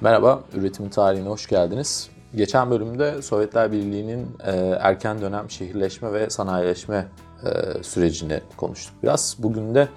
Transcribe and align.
Merhaba, 0.00 0.42
Üretimin 0.54 0.88
Tarihine 0.88 1.28
hoş 1.28 1.46
geldiniz. 1.46 2.10
Geçen 2.34 2.70
bölümde 2.70 3.22
Sovyetler 3.22 3.72
Birliği'nin 3.72 4.36
e, 4.44 4.50
erken 4.80 5.20
dönem 5.20 5.50
şehirleşme 5.50 6.12
ve 6.12 6.30
sanayileşme 6.30 7.08
e, 7.44 7.82
sürecini 7.82 8.40
konuştuk 8.56 8.94
biraz. 9.02 9.36
Bugün 9.38 9.74
de 9.74 9.88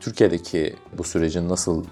Türkiye'deki 0.00 0.76
bu 0.98 1.04
sürecin 1.04 1.48
nasıl 1.48 1.84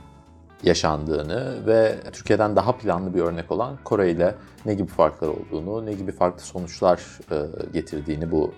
yaşandığını 0.63 1.67
ve 1.67 2.01
Türkiye'den 2.13 2.57
daha 2.57 2.77
planlı 2.77 3.15
bir 3.15 3.21
örnek 3.21 3.53
olan 3.53 3.79
Kore 3.85 4.11
ile 4.11 4.35
ne 4.67 4.75
gibi 4.75 4.89
farklar 4.89 5.29
olduğunu, 5.29 5.87
ne 5.87 5.93
gibi 5.93 6.13
farklı 6.13 6.41
sonuçlar 6.41 7.01
e, 7.31 7.37
getirdiğini 7.73 8.31
bu 8.31 8.55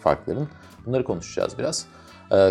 farkların 0.00 0.48
bunları 0.86 1.04
konuşacağız 1.04 1.58
biraz. 1.58 1.86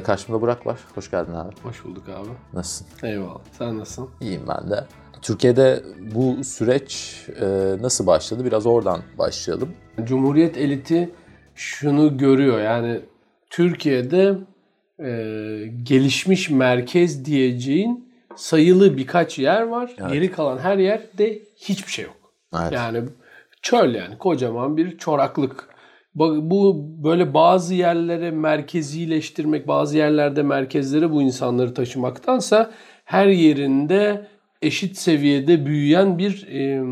Karşımda 0.03 0.41
Burak 0.41 0.67
var. 0.67 0.79
Hoş 0.95 1.11
geldin 1.11 1.33
abi. 1.33 1.55
Hoş 1.63 1.85
bulduk 1.85 2.09
abi. 2.09 2.29
Nasılsın? 2.53 3.07
Eyvallah. 3.07 3.41
Sen 3.57 3.79
nasılsın? 3.79 4.09
İyiyim 4.21 4.43
ben 4.47 4.71
de. 4.71 4.87
Türkiye'de 5.23 5.83
bu 6.15 6.43
süreç 6.43 7.15
e, 7.41 7.45
nasıl 7.81 8.07
başladı? 8.07 8.45
Biraz 8.45 8.65
oradan 8.65 9.01
başlayalım. 9.17 9.69
Cumhuriyet 10.03 10.57
eliti 10.57 11.09
şunu 11.55 12.17
görüyor 12.17 12.61
yani 12.61 12.99
Türkiye'de 13.49 14.35
e, 14.99 15.11
gelişmiş 15.83 16.49
merkez 16.49 17.25
diyeceğin 17.25 18.13
sayılı 18.35 18.97
birkaç 18.97 19.39
yer 19.39 19.61
var. 19.61 19.91
Evet. 19.97 20.11
Geri 20.11 20.31
kalan 20.31 20.57
her 20.57 20.77
yerde 20.77 21.39
hiçbir 21.55 21.91
şey 21.91 22.05
yok. 22.05 22.15
Evet. 22.61 22.71
Yani 22.71 23.03
çöl 23.61 23.95
yani 23.95 24.17
kocaman 24.17 24.77
bir 24.77 24.97
çoraklık. 24.97 25.69
Bu 26.15 26.85
böyle 27.03 27.33
bazı 27.33 27.73
yerlere 27.73 28.31
merkezileştirmek, 28.31 29.67
bazı 29.67 29.97
yerlerde 29.97 30.43
merkezlere 30.43 31.11
bu 31.11 31.21
insanları 31.21 31.73
taşımaktansa 31.73 32.71
her 33.05 33.27
yerinde 33.27 34.27
eşit 34.65 34.97
seviyede 34.97 35.65
büyüyen 35.65 36.17
bir 36.17 36.47
e, 36.47 36.83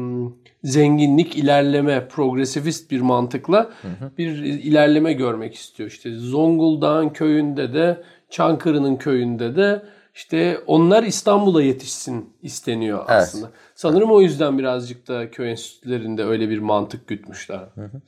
zenginlik, 0.63 1.35
ilerleme, 1.35 2.07
progresivist 2.07 2.91
bir 2.91 3.01
mantıkla 3.01 3.69
hı 3.81 3.87
hı. 3.87 4.11
bir 4.17 4.29
ilerleme 4.43 5.13
görmek 5.13 5.55
istiyor. 5.55 5.89
İşte 5.89 6.15
Zonguldak'ın 6.15 7.09
köyünde 7.09 7.73
de, 7.73 8.03
Çankırı'nın 8.29 8.95
köyünde 8.95 9.55
de 9.55 9.83
işte 10.15 10.57
onlar 10.67 11.03
İstanbul'a 11.03 11.61
yetişsin 11.61 12.29
isteniyor 12.41 12.99
evet. 12.99 13.09
aslında. 13.09 13.51
Sanırım 13.75 14.11
o 14.11 14.21
yüzden 14.21 14.57
birazcık 14.57 15.07
da 15.07 15.31
köy 15.31 15.51
enstitülerinde 15.51 16.23
öyle 16.23 16.49
bir 16.49 16.59
mantık 16.59 17.07
gütmüşler. 17.07 17.59
Hı 17.75 17.81
hı. 17.81 18.01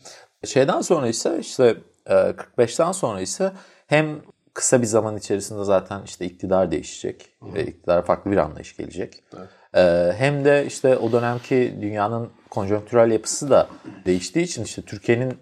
Şeyden 0.47 0.81
sonra 0.81 1.07
ise 1.07 1.37
işte 1.41 1.75
45'ten 2.05 2.91
sonra 2.91 3.21
ise 3.21 3.51
hem 3.87 4.21
kısa 4.53 4.81
bir 4.81 4.87
zaman 4.87 5.17
içerisinde 5.17 5.63
zaten 5.63 6.01
işte 6.05 6.25
iktidar 6.25 6.71
değişecek 6.71 7.29
Hı. 7.43 7.53
ve 7.53 7.65
iktidar 7.65 8.05
farklı 8.05 8.31
bir 8.31 8.37
anlayış 8.37 8.77
gelecek. 8.77 9.23
Evet. 9.37 9.49
Ee, 9.75 10.13
hem 10.17 10.45
de 10.45 10.65
işte 10.65 10.97
o 10.97 11.11
dönemki 11.11 11.77
dünyanın 11.81 12.29
konjonktürel 12.49 13.11
yapısı 13.11 13.49
da 13.49 13.67
değiştiği 14.05 14.45
için 14.45 14.63
işte 14.63 14.81
Türkiye'nin 14.81 15.37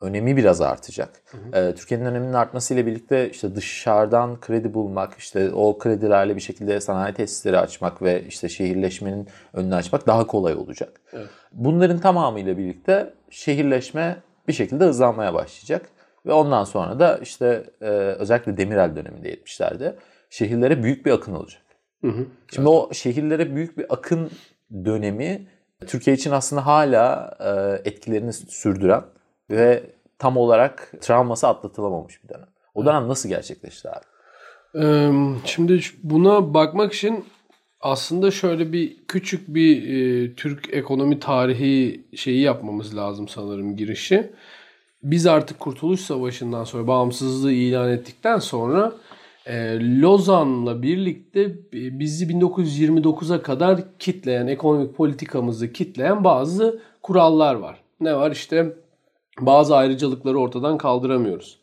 önemi 0.00 0.36
biraz 0.36 0.60
artacak. 0.60 1.22
Ee, 1.52 1.74
Türkiye'nin 1.74 2.04
öneminin 2.04 2.32
artmasıyla 2.32 2.86
birlikte 2.86 3.30
işte 3.30 3.56
dışarıdan 3.56 4.40
kredi 4.40 4.74
bulmak, 4.74 5.18
işte 5.18 5.50
o 5.52 5.78
kredilerle 5.78 6.36
bir 6.36 6.40
şekilde 6.40 6.80
sanayi 6.80 7.14
tesisleri 7.14 7.58
açmak 7.58 8.02
ve 8.02 8.24
işte 8.26 8.48
şehirleşmenin 8.48 9.28
önünü 9.52 9.74
açmak 9.74 10.06
daha 10.06 10.26
kolay 10.26 10.54
olacak. 10.54 11.00
Evet. 11.12 11.28
Bunların 11.52 11.98
tamamıyla 11.98 12.58
birlikte 12.58 13.14
şehirleşme 13.30 14.16
bir 14.48 14.52
şekilde 14.52 14.84
hızlanmaya 14.84 15.34
başlayacak. 15.34 15.88
Ve 16.26 16.32
ondan 16.32 16.64
sonra 16.64 16.98
da 16.98 17.18
işte 17.18 17.64
e, 17.80 17.86
özellikle 17.88 18.56
Demirel 18.56 18.96
döneminde 18.96 19.34
70'lerde 19.34 19.94
şehirlere 20.30 20.82
büyük 20.82 21.06
bir 21.06 21.10
akın 21.10 21.34
olacak. 21.34 21.62
Hı 22.00 22.08
hı. 22.08 22.26
Şimdi 22.54 22.68
evet. 22.68 22.78
o 22.90 22.94
şehirlere 22.94 23.54
büyük 23.56 23.78
bir 23.78 23.86
akın 23.92 24.30
dönemi 24.84 25.46
Türkiye 25.86 26.16
için 26.16 26.30
aslında 26.30 26.66
hala 26.66 27.34
e, 27.40 27.88
etkilerini 27.90 28.32
sürdüren 28.32 29.02
ve 29.50 29.82
tam 30.18 30.36
olarak 30.36 30.92
travması 31.00 31.48
atlatılamamış 31.48 32.24
bir 32.24 32.28
dönem. 32.28 32.48
O 32.74 32.86
dönem 32.86 33.08
nasıl 33.08 33.28
gerçekleşti 33.28 33.88
abi? 33.90 34.04
Şimdi 35.44 35.80
buna 36.02 36.54
bakmak 36.54 36.92
için 36.92 37.24
aslında 37.80 38.30
şöyle 38.30 38.72
bir 38.72 38.96
küçük 39.08 39.54
bir 39.54 39.82
e, 39.88 40.34
Türk 40.34 40.74
ekonomi 40.74 41.20
tarihi 41.20 42.04
şeyi 42.16 42.40
yapmamız 42.40 42.96
lazım 42.96 43.28
sanırım 43.28 43.76
girişi. 43.76 44.32
Biz 45.02 45.26
artık 45.26 45.60
Kurtuluş 45.60 46.00
Savaşı'ndan 46.00 46.64
sonra 46.64 46.86
bağımsızlığı 46.86 47.52
ilan 47.52 47.90
ettikten 47.90 48.38
sonra 48.38 48.92
e, 49.46 49.78
Lozan'la 50.00 50.82
birlikte 50.82 51.56
bizi 51.72 52.26
1929'a 52.26 53.42
kadar 53.42 53.98
kitleyen, 53.98 54.46
ekonomik 54.46 54.96
politikamızı 54.96 55.72
kitleyen 55.72 56.24
bazı 56.24 56.80
kurallar 57.02 57.54
var. 57.54 57.80
Ne 58.00 58.16
var? 58.16 58.30
İşte 58.30 58.76
bazı 59.40 59.76
ayrıcalıkları 59.76 60.38
ortadan 60.38 60.78
kaldıramıyoruz. 60.78 61.58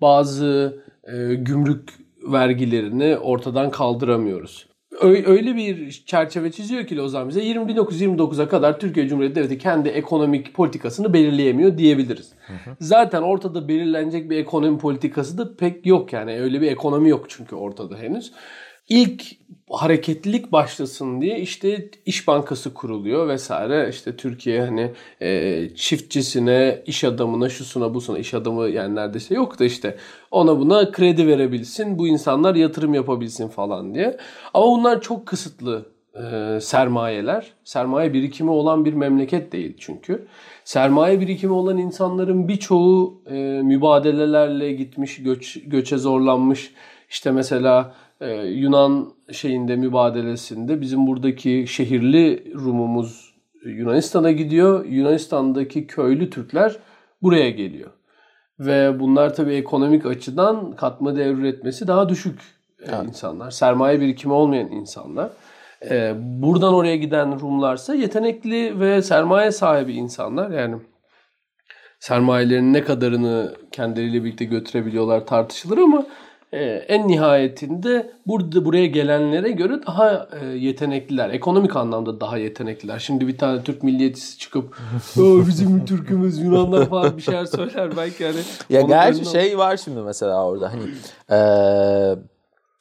Bazı 0.00 0.82
e, 1.04 1.34
gümrük 1.34 1.90
vergilerini 2.22 3.16
ortadan 3.18 3.70
kaldıramıyoruz 3.70 4.71
öyle 5.02 5.56
bir 5.56 5.90
çerçeve 6.06 6.52
çiziyor 6.52 6.86
ki 6.86 6.96
Lozan 6.96 7.28
bize 7.28 7.40
1929'a 7.40 8.48
kadar 8.48 8.80
Türkiye 8.80 9.08
Cumhuriyeti 9.08 9.36
Devleti 9.36 9.58
kendi 9.58 9.88
ekonomik 9.88 10.54
politikasını 10.54 11.12
belirleyemiyor 11.12 11.78
diyebiliriz. 11.78 12.32
Hı 12.46 12.52
hı. 12.52 12.76
Zaten 12.80 13.22
ortada 13.22 13.68
belirlenecek 13.68 14.30
bir 14.30 14.36
ekonomi 14.36 14.78
politikası 14.78 15.38
da 15.38 15.56
pek 15.56 15.86
yok 15.86 16.12
yani 16.12 16.40
öyle 16.40 16.60
bir 16.60 16.72
ekonomi 16.72 17.08
yok 17.08 17.24
çünkü 17.28 17.56
ortada 17.56 17.96
henüz. 17.96 18.32
İlk 18.88 19.22
hareketlilik 19.70 20.52
başlasın 20.52 21.20
diye 21.20 21.38
işte 21.38 21.90
İş 22.06 22.28
Bankası 22.28 22.74
kuruluyor 22.74 23.28
vesaire. 23.28 23.88
İşte 23.90 24.16
Türkiye 24.16 24.62
hani 24.64 24.92
e, 25.20 25.68
çiftçisine, 25.74 26.82
iş 26.86 27.04
adamına, 27.04 27.48
şusuna, 27.48 27.94
busuna 27.94 28.18
iş 28.18 28.34
adamı 28.34 28.68
yani 28.68 28.94
neredeyse 28.94 29.34
yok 29.34 29.58
da 29.58 29.64
işte 29.64 29.96
ona 30.30 30.58
buna 30.58 30.90
kredi 30.90 31.26
verebilsin, 31.26 31.98
bu 31.98 32.08
insanlar 32.08 32.54
yatırım 32.54 32.94
yapabilsin 32.94 33.48
falan 33.48 33.94
diye. 33.94 34.16
Ama 34.54 34.66
bunlar 34.66 35.00
çok 35.00 35.26
kısıtlı 35.26 35.86
e, 36.14 36.58
sermayeler. 36.60 37.52
Sermaye 37.64 38.12
birikimi 38.12 38.50
olan 38.50 38.84
bir 38.84 38.92
memleket 38.94 39.52
değil 39.52 39.76
çünkü. 39.78 40.26
Sermaye 40.64 41.20
birikimi 41.20 41.52
olan 41.52 41.78
insanların 41.78 42.48
birçoğu 42.48 43.22
e, 43.30 43.34
mübadelelerle 43.62 44.72
gitmiş, 44.72 45.22
göç, 45.22 45.58
göçe 45.66 45.98
zorlanmış. 45.98 46.72
İşte 47.10 47.30
mesela 47.30 47.94
e, 48.22 48.42
Yunan 48.46 49.12
şeyinde 49.32 49.76
mübadelesinde 49.76 50.80
bizim 50.80 51.06
buradaki 51.06 51.64
şehirli 51.68 52.54
Rumumuz 52.54 53.34
Yunanistan'a 53.64 54.30
gidiyor. 54.30 54.84
Yunanistan'daki 54.84 55.86
köylü 55.86 56.30
Türkler 56.30 56.76
buraya 57.22 57.50
geliyor. 57.50 57.90
Ve 58.58 59.00
bunlar 59.00 59.34
tabii 59.34 59.54
ekonomik 59.54 60.06
açıdan 60.06 60.72
katma 60.76 61.16
değer 61.16 61.34
üretmesi 61.34 61.86
daha 61.86 62.08
düşük 62.08 62.40
e, 62.80 62.84
evet. 62.88 63.08
insanlar. 63.08 63.50
Sermaye 63.50 64.00
birikimi 64.00 64.32
olmayan 64.32 64.70
insanlar. 64.70 65.30
Ee, 65.90 66.14
buradan 66.18 66.74
oraya 66.74 66.96
giden 66.96 67.40
Rumlarsa 67.40 67.94
yetenekli 67.94 68.80
ve 68.80 69.02
sermaye 69.02 69.50
sahibi 69.50 69.92
insanlar. 69.92 70.50
Yani 70.50 70.76
sermayelerin 72.00 72.72
ne 72.72 72.84
kadarını 72.84 73.54
kendileriyle 73.72 74.24
birlikte 74.24 74.44
götürebiliyorlar 74.44 75.26
tartışılır 75.26 75.78
ama 75.78 76.06
e, 76.52 76.64
en 76.64 77.08
nihayetinde 77.08 78.10
burada 78.26 78.64
buraya 78.64 78.86
gelenlere 78.86 79.50
göre 79.50 79.80
daha 79.86 80.28
e, 80.40 80.46
yetenekliler. 80.46 81.30
Ekonomik 81.30 81.76
anlamda 81.76 82.20
daha 82.20 82.38
yetenekliler. 82.38 82.98
Şimdi 82.98 83.28
bir 83.28 83.38
tane 83.38 83.62
Türk 83.62 83.82
milliyetçisi 83.82 84.38
çıkıp 84.38 84.76
bizim 85.16 85.84
Türk'ümüz 85.84 86.38
Yunanlar 86.38 86.88
falan 86.88 87.16
bir 87.16 87.22
şeyler 87.22 87.44
söyler 87.44 87.96
belki 87.96 88.26
hani. 88.26 88.40
Ya 88.70 88.80
gerçi 88.80 89.24
şey 89.24 89.58
var 89.58 89.76
şimdi 89.76 90.00
mesela 90.00 90.46
orada 90.46 90.72
hani 90.72 90.82
e, 91.30 91.38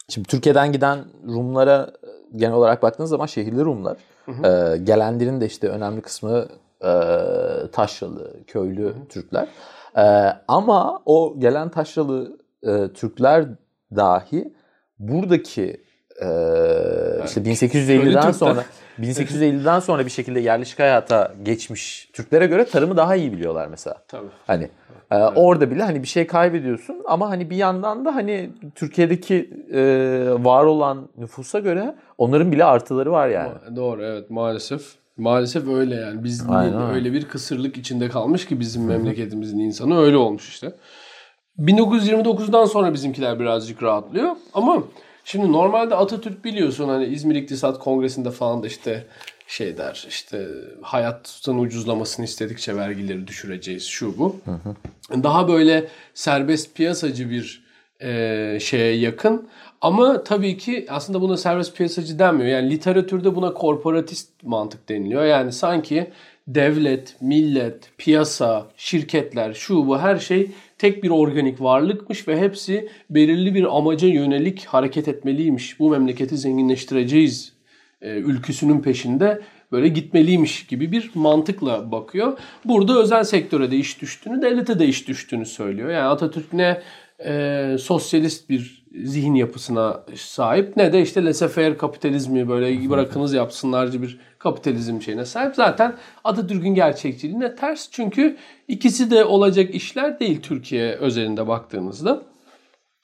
şimdi 0.10 0.28
Türkiye'den 0.28 0.72
giden 0.72 1.00
Rumlara 1.28 1.92
genel 2.36 2.54
olarak 2.54 2.84
baktığınız 2.84 3.10
zaman 3.10 3.26
şehirli 3.26 3.66
Rumlar. 3.66 3.98
Hı 4.26 4.32
hı. 4.32 4.74
E, 4.74 4.78
gelenlerin 4.78 5.42
de 5.42 5.46
işte 5.46 5.68
önemli 5.68 6.02
kısmı 6.02 6.46
e, 6.82 6.92
taşralı, 7.72 8.34
köylü 8.48 8.84
hı 8.84 8.90
hı. 8.90 9.08
Türkler. 9.10 9.48
E, 9.98 10.04
ama 10.48 11.02
o 11.06 11.36
gelen 11.40 11.70
taşralı 11.70 12.41
e, 12.64 12.88
Türkler 12.94 13.46
dahi 13.96 14.54
buradaki 15.00 15.64
e, 16.22 16.28
işte 17.26 17.42
1850'den 17.42 18.32
sonra 18.32 18.66
1850'den 19.00 19.80
sonra 19.90 20.06
bir 20.06 20.12
şekilde 20.12 20.40
yerleşik 20.40 20.80
hayata 20.80 21.34
geçmiş 21.44 22.10
Türklere 22.14 22.46
göre 22.46 22.66
tarımı 22.66 22.98
daha 22.98 23.16
iyi 23.16 23.32
biliyorlar 23.32 23.68
mesela. 23.68 23.98
Tabii. 24.08 24.28
Hani 24.48 24.64
e, 24.64 24.70
evet. 25.12 25.32
orada 25.36 25.72
bile 25.72 25.84
hani 25.84 26.04
bir 26.04 26.08
şey 26.08 26.28
kaybediyorsun 26.28 27.02
ama 27.06 27.30
hani 27.30 27.50
bir 27.50 27.56
yandan 27.56 28.06
da 28.06 28.16
hani 28.16 28.50
Türkiye'deki 28.76 29.50
e, 29.74 29.82
var 30.40 30.64
olan 30.64 31.10
nüfusa 31.18 31.60
göre 31.60 31.96
onların 32.18 32.52
bile 32.52 32.66
artıları 32.66 33.12
var 33.12 33.28
yani. 33.28 33.52
Doğru 33.76 34.04
evet 34.04 34.30
maalesef. 34.30 34.82
Maalesef 35.18 35.68
öyle 35.68 35.96
yani. 35.96 36.24
Biz 36.24 36.46
Aynen. 36.50 36.94
öyle 36.94 37.14
bir 37.14 37.26
kısırlık 37.26 37.78
içinde 37.78 38.10
kalmış 38.10 38.46
ki 38.46 38.60
bizim 38.60 38.86
memleketimizin 38.86 39.60
insanı 39.60 40.00
öyle 40.00 40.18
olmuş 40.18 40.50
işte. 40.50 40.74
1929'dan 41.60 42.66
sonra 42.66 42.94
bizimkiler 42.94 43.40
birazcık 43.40 43.84
rahatlıyor. 43.84 44.36
Ama 44.54 44.84
şimdi 45.24 45.52
normalde 45.52 45.96
Atatürk 45.96 46.46
biliyorsun 46.46 46.90
hani 46.90 47.06
İzmir 47.06 47.36
İktisat 47.36 47.80
Kongresi'nde 47.80 48.32
falan 48.32 48.64
da 48.64 48.68
işte 48.68 49.08
şey 49.48 49.78
der 49.78 50.06
işte 50.10 50.48
hayatın 50.82 51.60
ucuzlamasını 51.60 52.26
istedikçe 52.26 52.76
vergileri 52.76 53.28
düşüreceğiz 53.28 53.86
şu 53.86 54.18
bu. 54.18 54.36
Hı 54.46 54.52
hı. 54.52 55.24
Daha 55.24 55.48
böyle 55.48 55.88
serbest 56.14 56.76
piyasacı 56.76 57.30
bir 57.30 57.64
e, 58.02 58.58
şeye 58.62 58.96
yakın. 58.96 59.50
Ama 59.82 60.24
tabii 60.24 60.58
ki 60.58 60.86
aslında 60.90 61.22
buna 61.22 61.38
serbest 61.38 61.78
piyasacı 61.78 62.20
denmiyor. 62.20 62.50
Yani 62.50 62.70
literatürde 62.70 63.36
buna 63.36 63.54
korporatist 63.54 64.44
mantık 64.44 64.90
deniliyor. 64.90 65.26
Yani 65.26 65.52
sanki 65.52 66.12
devlet, 66.48 67.22
millet, 67.22 67.92
piyasa, 67.98 68.68
şirketler, 68.78 69.54
şu 69.54 69.88
bu 69.88 70.00
her 70.00 70.18
şey 70.20 70.52
tek 70.82 71.04
bir 71.04 71.10
organik 71.10 71.62
varlıkmış 71.62 72.28
ve 72.28 72.40
hepsi 72.40 72.90
belirli 73.10 73.56
bir 73.56 73.78
amaca 73.78 74.08
yönelik 74.08 74.66
hareket 74.66 75.08
etmeliymiş. 75.08 75.80
Bu 75.80 75.90
memleketi 75.90 76.38
zenginleştireceğiz 76.38 77.54
e, 78.02 78.10
ülküsünün 78.10 78.82
peşinde 78.82 79.42
böyle 79.72 79.88
gitmeliymiş 79.88 80.68
gibi 80.68 80.92
bir 80.92 81.12
mantıkla 81.14 81.92
bakıyor. 81.92 82.38
Burada 82.66 83.00
özel 83.00 83.24
sektöre 83.24 83.72
de 83.72 83.78
iş 83.78 84.02
düştüğünü, 84.02 84.42
devlete 84.42 84.80
de 84.80 84.86
iş 84.86 85.08
düştüğünü 85.08 85.46
söylüyor. 85.46 85.90
Yani 85.90 86.08
Atatürk 86.08 86.54
ne 86.54 86.82
e, 87.26 87.76
sosyalist 87.80 88.50
bir 88.50 88.82
zihin 89.04 89.36
yapısına 89.36 90.04
sahip 90.16 90.78
ne 90.78 90.94
de 90.94 91.02
işte 91.02 91.22
laissez-faire 91.22 91.78
kapitalizmi 91.78 92.50
böyle 92.50 92.90
bırakınız 92.90 93.34
yapsınlarcı 93.34 94.02
bir 94.02 94.20
kapitalizm 94.40 95.02
şeyine 95.02 95.26
sahip. 95.26 95.56
Zaten 95.56 95.96
Atatürk'ün 96.24 96.76
gerçekçiliğine 96.76 97.56
ters 97.56 97.88
çünkü 97.92 98.38
ikisi 98.68 99.12
de 99.12 99.26
olacak 99.26 99.76
işler 99.76 100.20
değil 100.20 100.42
Türkiye 100.42 100.96
özelinde 100.96 101.48
baktığımızda. 101.48 102.22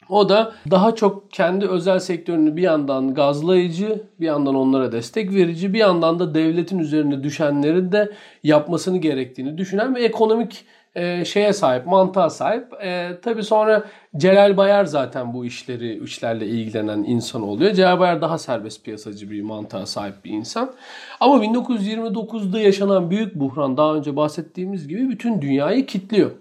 O 0.09 0.29
da 0.29 0.53
daha 0.71 0.95
çok 0.95 1.31
kendi 1.31 1.67
özel 1.67 1.99
sektörünü 1.99 2.55
bir 2.55 2.61
yandan 2.61 3.13
gazlayıcı, 3.13 4.03
bir 4.19 4.25
yandan 4.25 4.55
onlara 4.55 4.91
destek 4.91 5.33
verici, 5.33 5.73
bir 5.73 5.79
yandan 5.79 6.19
da 6.19 6.35
devletin 6.35 6.79
üzerine 6.79 7.23
düşenleri 7.23 7.91
de 7.91 8.11
yapmasını 8.43 8.97
gerektiğini 8.97 9.57
düşünen 9.57 9.95
ve 9.95 10.03
ekonomik 10.03 10.65
e, 10.95 11.25
şeye 11.25 11.53
sahip, 11.53 11.85
mantığa 11.85 12.29
sahip. 12.29 12.73
E, 12.83 13.11
tabii 13.21 13.43
sonra 13.43 13.83
Celal 14.17 14.57
Bayar 14.57 14.85
zaten 14.85 15.33
bu 15.33 15.45
işleri, 15.45 16.03
işlerle 16.03 16.47
ilgilenen 16.47 17.03
insan 17.03 17.41
oluyor. 17.41 17.73
Celal 17.73 17.99
Bayar 17.99 18.21
daha 18.21 18.37
serbest 18.37 18.85
piyasacı 18.85 19.31
bir 19.31 19.41
mantığa 19.41 19.85
sahip 19.85 20.25
bir 20.25 20.31
insan. 20.31 20.71
Ama 21.19 21.43
1929'da 21.45 22.59
yaşanan 22.59 23.09
büyük 23.09 23.35
buhran 23.35 23.77
daha 23.77 23.95
önce 23.95 24.15
bahsettiğimiz 24.15 24.87
gibi 24.87 25.09
bütün 25.09 25.41
dünyayı 25.41 25.85
kitliyor. 25.85 26.31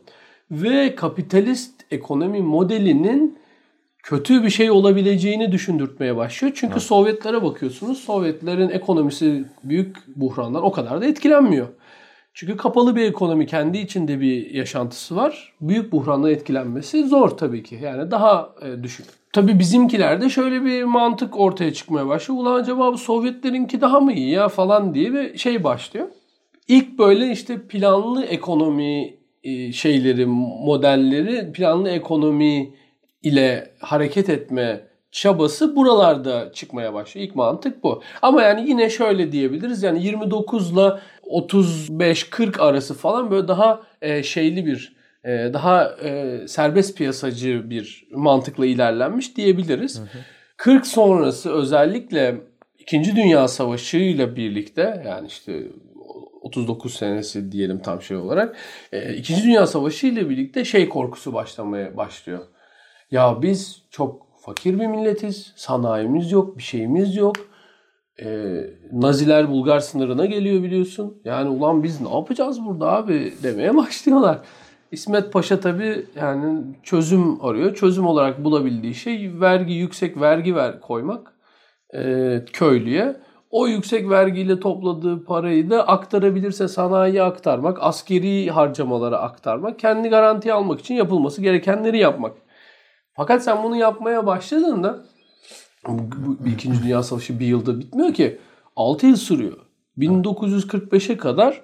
Ve 0.50 0.94
kapitalist 0.94 1.84
ekonomi 1.90 2.42
modelinin 2.42 3.38
kötü 4.02 4.42
bir 4.42 4.50
şey 4.50 4.70
olabileceğini 4.70 5.52
düşündürtmeye 5.52 6.16
başlıyor. 6.16 6.54
Çünkü 6.56 6.72
evet. 6.72 6.82
Sovyetlere 6.82 7.42
bakıyorsunuz. 7.42 7.98
Sovyetlerin 7.98 8.68
ekonomisi 8.68 9.44
büyük 9.64 9.96
buhranlar 10.16 10.62
o 10.62 10.72
kadar 10.72 11.00
da 11.00 11.06
etkilenmiyor. 11.06 11.66
Çünkü 12.38 12.56
kapalı 12.56 12.96
bir 12.96 13.02
ekonomi 13.02 13.46
kendi 13.46 13.78
içinde 13.78 14.20
bir 14.20 14.50
yaşantısı 14.50 15.16
var. 15.16 15.52
Büyük 15.60 15.92
buhranla 15.92 16.30
etkilenmesi 16.30 17.04
zor 17.04 17.28
tabii 17.28 17.62
ki. 17.62 17.78
Yani 17.82 18.10
daha 18.10 18.54
e, 18.62 18.82
düşük. 18.82 19.06
Tabii 19.32 19.58
bizimkilerde 19.58 20.28
şöyle 20.28 20.64
bir 20.64 20.84
mantık 20.84 21.40
ortaya 21.40 21.72
çıkmaya 21.72 22.06
başlıyor. 22.06 22.40
Ulan 22.40 22.60
acaba 22.60 22.92
bu 22.92 22.98
Sovyetlerinki 22.98 23.80
daha 23.80 24.00
mı 24.00 24.12
iyi 24.12 24.30
ya 24.30 24.48
falan 24.48 24.94
diye 24.94 25.12
bir 25.12 25.38
şey 25.38 25.64
başlıyor. 25.64 26.08
İlk 26.68 26.98
böyle 26.98 27.30
işte 27.30 27.66
planlı 27.66 28.24
ekonomi 28.24 29.14
e, 29.44 29.72
şeyleri, 29.72 30.26
modelleri, 30.26 31.52
planlı 31.52 31.88
ekonomi 31.88 32.74
ile 33.22 33.74
hareket 33.80 34.28
etme 34.28 34.86
çabası 35.16 35.76
buralarda 35.76 36.52
çıkmaya 36.52 36.94
başlıyor. 36.94 37.26
İlk 37.26 37.36
mantık 37.36 37.82
bu. 37.82 38.02
Ama 38.22 38.42
yani 38.42 38.68
yine 38.68 38.90
şöyle 38.90 39.32
diyebiliriz. 39.32 39.82
Yani 39.82 40.04
29 40.04 40.72
ile 40.72 40.92
35-40 41.30 42.60
arası 42.60 42.94
falan 42.94 43.30
böyle 43.30 43.48
daha 43.48 43.82
e, 44.02 44.22
şeyli 44.22 44.66
bir 44.66 44.96
e, 45.24 45.30
daha 45.52 45.96
e, 46.02 46.40
serbest 46.48 46.98
piyasacı 46.98 47.70
bir 47.70 48.08
mantıkla 48.10 48.66
ilerlenmiş 48.66 49.36
diyebiliriz. 49.36 49.98
Hı 49.98 50.02
hı. 50.02 50.18
40 50.56 50.86
sonrası 50.86 51.52
özellikle 51.52 52.40
İkinci 52.78 53.16
Dünya 53.16 53.48
Savaşı 53.48 53.96
ile 53.96 54.36
birlikte 54.36 55.02
yani 55.06 55.26
işte 55.26 55.62
39 56.42 56.94
senesi 56.94 57.52
diyelim 57.52 57.78
tam 57.78 58.02
şey 58.02 58.16
olarak. 58.16 58.56
E, 58.92 59.14
İkinci 59.14 59.42
Dünya 59.42 59.66
Savaşı 59.66 60.06
ile 60.06 60.30
birlikte 60.30 60.64
şey 60.64 60.88
korkusu 60.88 61.32
başlamaya 61.34 61.96
başlıyor. 61.96 62.46
Ya 63.10 63.42
biz 63.42 63.82
çok 63.90 64.26
fakir 64.40 64.80
bir 64.80 64.86
milletiz. 64.86 65.52
Sanayimiz 65.56 66.32
yok, 66.32 66.58
bir 66.58 66.62
şeyimiz 66.62 67.16
yok. 67.16 67.36
Ee, 68.22 68.70
Naziler 68.92 69.50
Bulgar 69.50 69.80
sınırına 69.80 70.26
geliyor 70.26 70.62
biliyorsun. 70.62 71.20
Yani 71.24 71.48
ulan 71.48 71.82
biz 71.82 72.00
ne 72.00 72.14
yapacağız 72.14 72.64
burada 72.64 72.92
abi 72.92 73.32
demeye 73.42 73.76
başlıyorlar. 73.76 74.38
İsmet 74.92 75.32
Paşa 75.32 75.60
tabi 75.60 76.06
yani 76.16 76.62
çözüm 76.82 77.44
arıyor. 77.44 77.74
Çözüm 77.74 78.06
olarak 78.06 78.44
bulabildiği 78.44 78.94
şey 78.94 79.40
vergi, 79.40 79.74
yüksek 79.74 80.20
vergi 80.20 80.54
ver 80.54 80.80
koymak 80.80 81.32
e, 81.94 82.44
köylüye. 82.52 83.16
O 83.50 83.66
yüksek 83.66 84.10
vergiyle 84.10 84.60
topladığı 84.60 85.24
parayı 85.24 85.70
da 85.70 85.88
aktarabilirse 85.88 86.68
sanayiye 86.68 87.22
aktarmak, 87.22 87.78
askeri 87.80 88.50
harcamalara 88.50 89.18
aktarmak, 89.18 89.78
kendi 89.78 90.08
garantiye 90.08 90.54
almak 90.54 90.80
için 90.80 90.94
yapılması 90.94 91.42
gerekenleri 91.42 91.98
yapmak. 91.98 92.36
Fakat 93.12 93.44
sen 93.44 93.62
bunu 93.62 93.76
yapmaya 93.76 94.26
başladığında 94.26 95.04
bu 95.88 96.48
İkinci 96.48 96.82
Dünya 96.82 97.02
Savaşı 97.02 97.40
bir 97.40 97.46
yılda 97.46 97.78
bitmiyor 97.78 98.14
ki. 98.14 98.38
6 98.76 99.06
yıl 99.06 99.16
sürüyor. 99.16 99.58
1945'e 99.98 101.16
kadar 101.16 101.62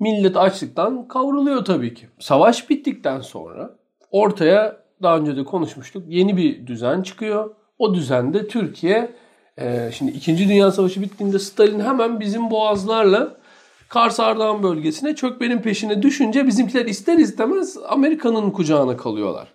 millet 0.00 0.36
açlıktan 0.36 1.08
kavruluyor 1.08 1.64
tabii 1.64 1.94
ki. 1.94 2.08
Savaş 2.18 2.70
bittikten 2.70 3.20
sonra 3.20 3.70
ortaya 4.10 4.76
daha 5.02 5.18
önce 5.18 5.36
de 5.36 5.44
konuşmuştuk 5.44 6.04
yeni 6.08 6.36
bir 6.36 6.66
düzen 6.66 7.02
çıkıyor. 7.02 7.54
O 7.78 7.94
düzende 7.94 8.48
Türkiye 8.48 9.14
e, 9.58 9.90
şimdi 9.92 10.12
2. 10.12 10.38
Dünya 10.38 10.70
Savaşı 10.70 11.02
bittiğinde 11.02 11.38
Stalin 11.38 11.80
hemen 11.80 12.20
bizim 12.20 12.50
boğazlarla 12.50 13.36
Kars 13.88 14.20
Ardahan 14.20 14.62
bölgesine 14.62 15.14
çökmenin 15.14 15.58
peşine 15.58 16.02
düşünce 16.02 16.46
bizimkiler 16.46 16.86
ister 16.86 17.18
istemez 17.18 17.78
Amerika'nın 17.88 18.50
kucağına 18.50 18.96
kalıyorlar. 18.96 19.48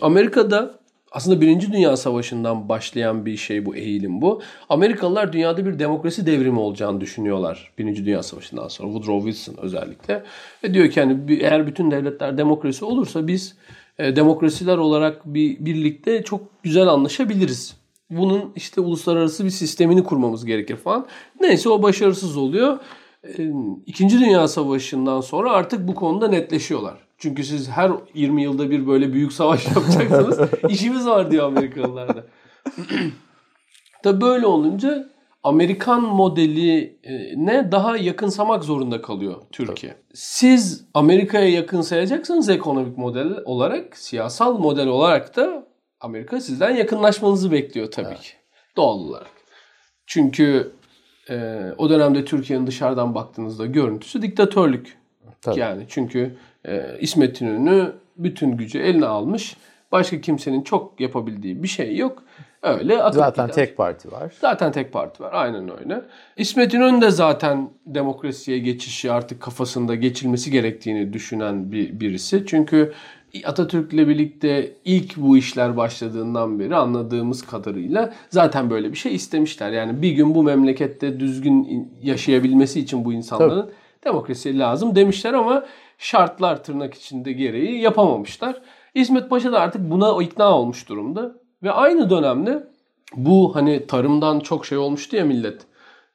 Amerika'da 0.00 0.79
aslında 1.10 1.40
Birinci 1.40 1.72
Dünya 1.72 1.96
Savaşı'ndan 1.96 2.68
başlayan 2.68 3.26
bir 3.26 3.36
şey 3.36 3.66
bu 3.66 3.76
eğilim 3.76 4.22
bu. 4.22 4.42
Amerikalılar 4.68 5.32
dünyada 5.32 5.66
bir 5.66 5.78
demokrasi 5.78 6.26
devrimi 6.26 6.58
olacağını 6.58 7.00
düşünüyorlar 7.00 7.72
Birinci 7.78 8.06
Dünya 8.06 8.22
Savaşı'ndan 8.22 8.68
sonra. 8.68 8.92
Woodrow 8.92 9.32
Wilson 9.32 9.64
özellikle. 9.64 10.22
Ve 10.64 10.74
diyor 10.74 10.90
ki 10.90 11.00
yani 11.00 11.18
eğer 11.40 11.66
bütün 11.66 11.90
devletler 11.90 12.38
demokrasi 12.38 12.84
olursa 12.84 13.26
biz 13.26 13.56
e, 13.98 14.16
demokrasiler 14.16 14.76
olarak 14.76 15.26
bir 15.26 15.64
birlikte 15.64 16.22
çok 16.22 16.62
güzel 16.62 16.88
anlaşabiliriz. 16.88 17.76
Bunun 18.10 18.52
işte 18.56 18.80
uluslararası 18.80 19.44
bir 19.44 19.50
sistemini 19.50 20.04
kurmamız 20.04 20.44
gerekir 20.44 20.76
falan. 20.76 21.06
Neyse 21.40 21.68
o 21.68 21.82
başarısız 21.82 22.36
oluyor. 22.36 22.78
E, 23.38 23.52
İkinci 23.86 24.20
Dünya 24.20 24.48
Savaşı'ndan 24.48 25.20
sonra 25.20 25.52
artık 25.52 25.88
bu 25.88 25.94
konuda 25.94 26.28
netleşiyorlar. 26.28 27.09
Çünkü 27.20 27.44
siz 27.44 27.68
her 27.68 27.92
20 28.14 28.42
yılda 28.42 28.70
bir 28.70 28.86
böyle 28.86 29.12
büyük 29.12 29.32
savaş 29.32 29.66
yapacaksınız. 29.76 30.40
işimiz 30.68 31.06
var 31.06 31.30
diyor 31.30 31.46
Amerikalılar 31.46 32.16
da. 32.16 32.26
Tabi 34.02 34.20
böyle 34.20 34.46
olunca 34.46 35.10
Amerikan 35.42 36.02
modeli 36.02 36.98
ne 37.36 37.72
daha 37.72 37.96
yakınsamak 37.96 38.64
zorunda 38.64 39.02
kalıyor 39.02 39.42
Türkiye. 39.52 39.92
Tabii. 39.92 40.02
Siz 40.14 40.84
Amerika'ya 40.94 41.48
yakın 41.48 41.80
sayacaksınız 41.80 42.48
ekonomik 42.48 42.98
model 42.98 43.36
olarak, 43.44 43.96
siyasal 43.96 44.58
model 44.58 44.86
olarak 44.86 45.36
da 45.36 45.66
Amerika 46.00 46.40
sizden 46.40 46.76
yakınlaşmanızı 46.76 47.52
bekliyor 47.52 47.90
tabii 47.90 48.08
evet. 48.08 48.20
ki. 48.20 48.32
Doğal 48.76 48.98
olarak. 48.98 49.30
Çünkü 50.06 50.72
e, 51.30 51.62
o 51.78 51.90
dönemde 51.90 52.24
Türkiye'nin 52.24 52.66
dışarıdan 52.66 53.14
baktığınızda 53.14 53.66
görüntüsü 53.66 54.22
diktatörlük. 54.22 54.98
Tabii. 55.42 55.60
Yani 55.60 55.84
çünkü 55.88 56.36
e, 56.64 56.96
İsmet 57.00 57.40
İnönü 57.40 57.92
bütün 58.16 58.56
gücü 58.56 58.78
eline 58.78 59.06
almış. 59.06 59.56
Başka 59.92 60.20
kimsenin 60.20 60.62
çok 60.62 61.00
yapabildiği 61.00 61.62
bir 61.62 61.68
şey 61.68 61.96
yok. 61.96 62.22
Öyle 62.62 63.02
atıp 63.02 63.18
Zaten 63.18 63.46
gider. 63.46 63.54
tek 63.54 63.76
parti 63.76 64.12
var. 64.12 64.32
Zaten 64.40 64.72
tek 64.72 64.92
parti 64.92 65.22
var. 65.22 65.30
Aynen 65.32 65.80
öyle. 65.80 66.02
İsmet 66.36 66.74
İnönü 66.74 67.00
de 67.00 67.10
zaten 67.10 67.70
demokrasiye 67.86 68.58
geçişi 68.58 69.12
artık 69.12 69.40
kafasında 69.40 69.94
geçilmesi 69.94 70.50
gerektiğini 70.50 71.12
düşünen 71.12 71.72
bir 71.72 72.00
birisi. 72.00 72.44
Çünkü 72.46 72.92
Atatürk'le 73.44 73.92
birlikte 73.92 74.72
ilk 74.84 75.16
bu 75.16 75.36
işler 75.38 75.76
başladığından 75.76 76.58
beri 76.58 76.76
anladığımız 76.76 77.46
kadarıyla 77.46 78.14
zaten 78.30 78.70
böyle 78.70 78.92
bir 78.92 78.96
şey 78.96 79.14
istemişler. 79.14 79.70
Yani 79.72 80.02
bir 80.02 80.10
gün 80.10 80.34
bu 80.34 80.42
memlekette 80.42 81.20
düzgün 81.20 81.88
yaşayabilmesi 82.02 82.80
için 82.80 83.04
bu 83.04 83.12
insanların 83.12 83.62
Tabii. 83.62 83.72
demokrasi 84.04 84.58
lazım 84.58 84.94
demişler 84.94 85.32
ama 85.34 85.64
şartlar 86.00 86.64
tırnak 86.64 86.94
içinde 86.94 87.32
gereği 87.32 87.80
yapamamışlar. 87.80 88.62
İsmet 88.94 89.30
Paşa 89.30 89.52
da 89.52 89.60
artık 89.60 89.90
buna 89.90 90.22
ikna 90.22 90.58
olmuş 90.58 90.88
durumda. 90.88 91.34
Ve 91.62 91.72
aynı 91.72 92.10
dönemde 92.10 92.66
bu 93.16 93.54
hani 93.54 93.86
tarımdan 93.86 94.40
çok 94.40 94.66
şey 94.66 94.78
olmuştu 94.78 95.16
ya 95.16 95.24
millet. 95.24 95.62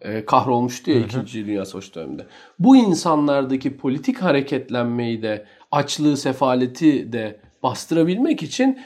e, 0.02 0.26
kahrolmuştu 0.26 0.92
ya 0.92 1.00
2. 1.00 1.46
Dünya 1.46 1.66
Savaşı 1.66 1.96
döneminde. 1.96 2.26
Bu 2.60 2.76
insanlardaki 2.76 3.78
politik 3.78 4.18
hareketlenmeyi 4.22 5.22
de 5.22 5.46
açlığı, 5.72 6.18
sefaleti 6.18 7.14
de 7.14 7.40
bastırabilmek 7.64 8.44
için 8.44 8.80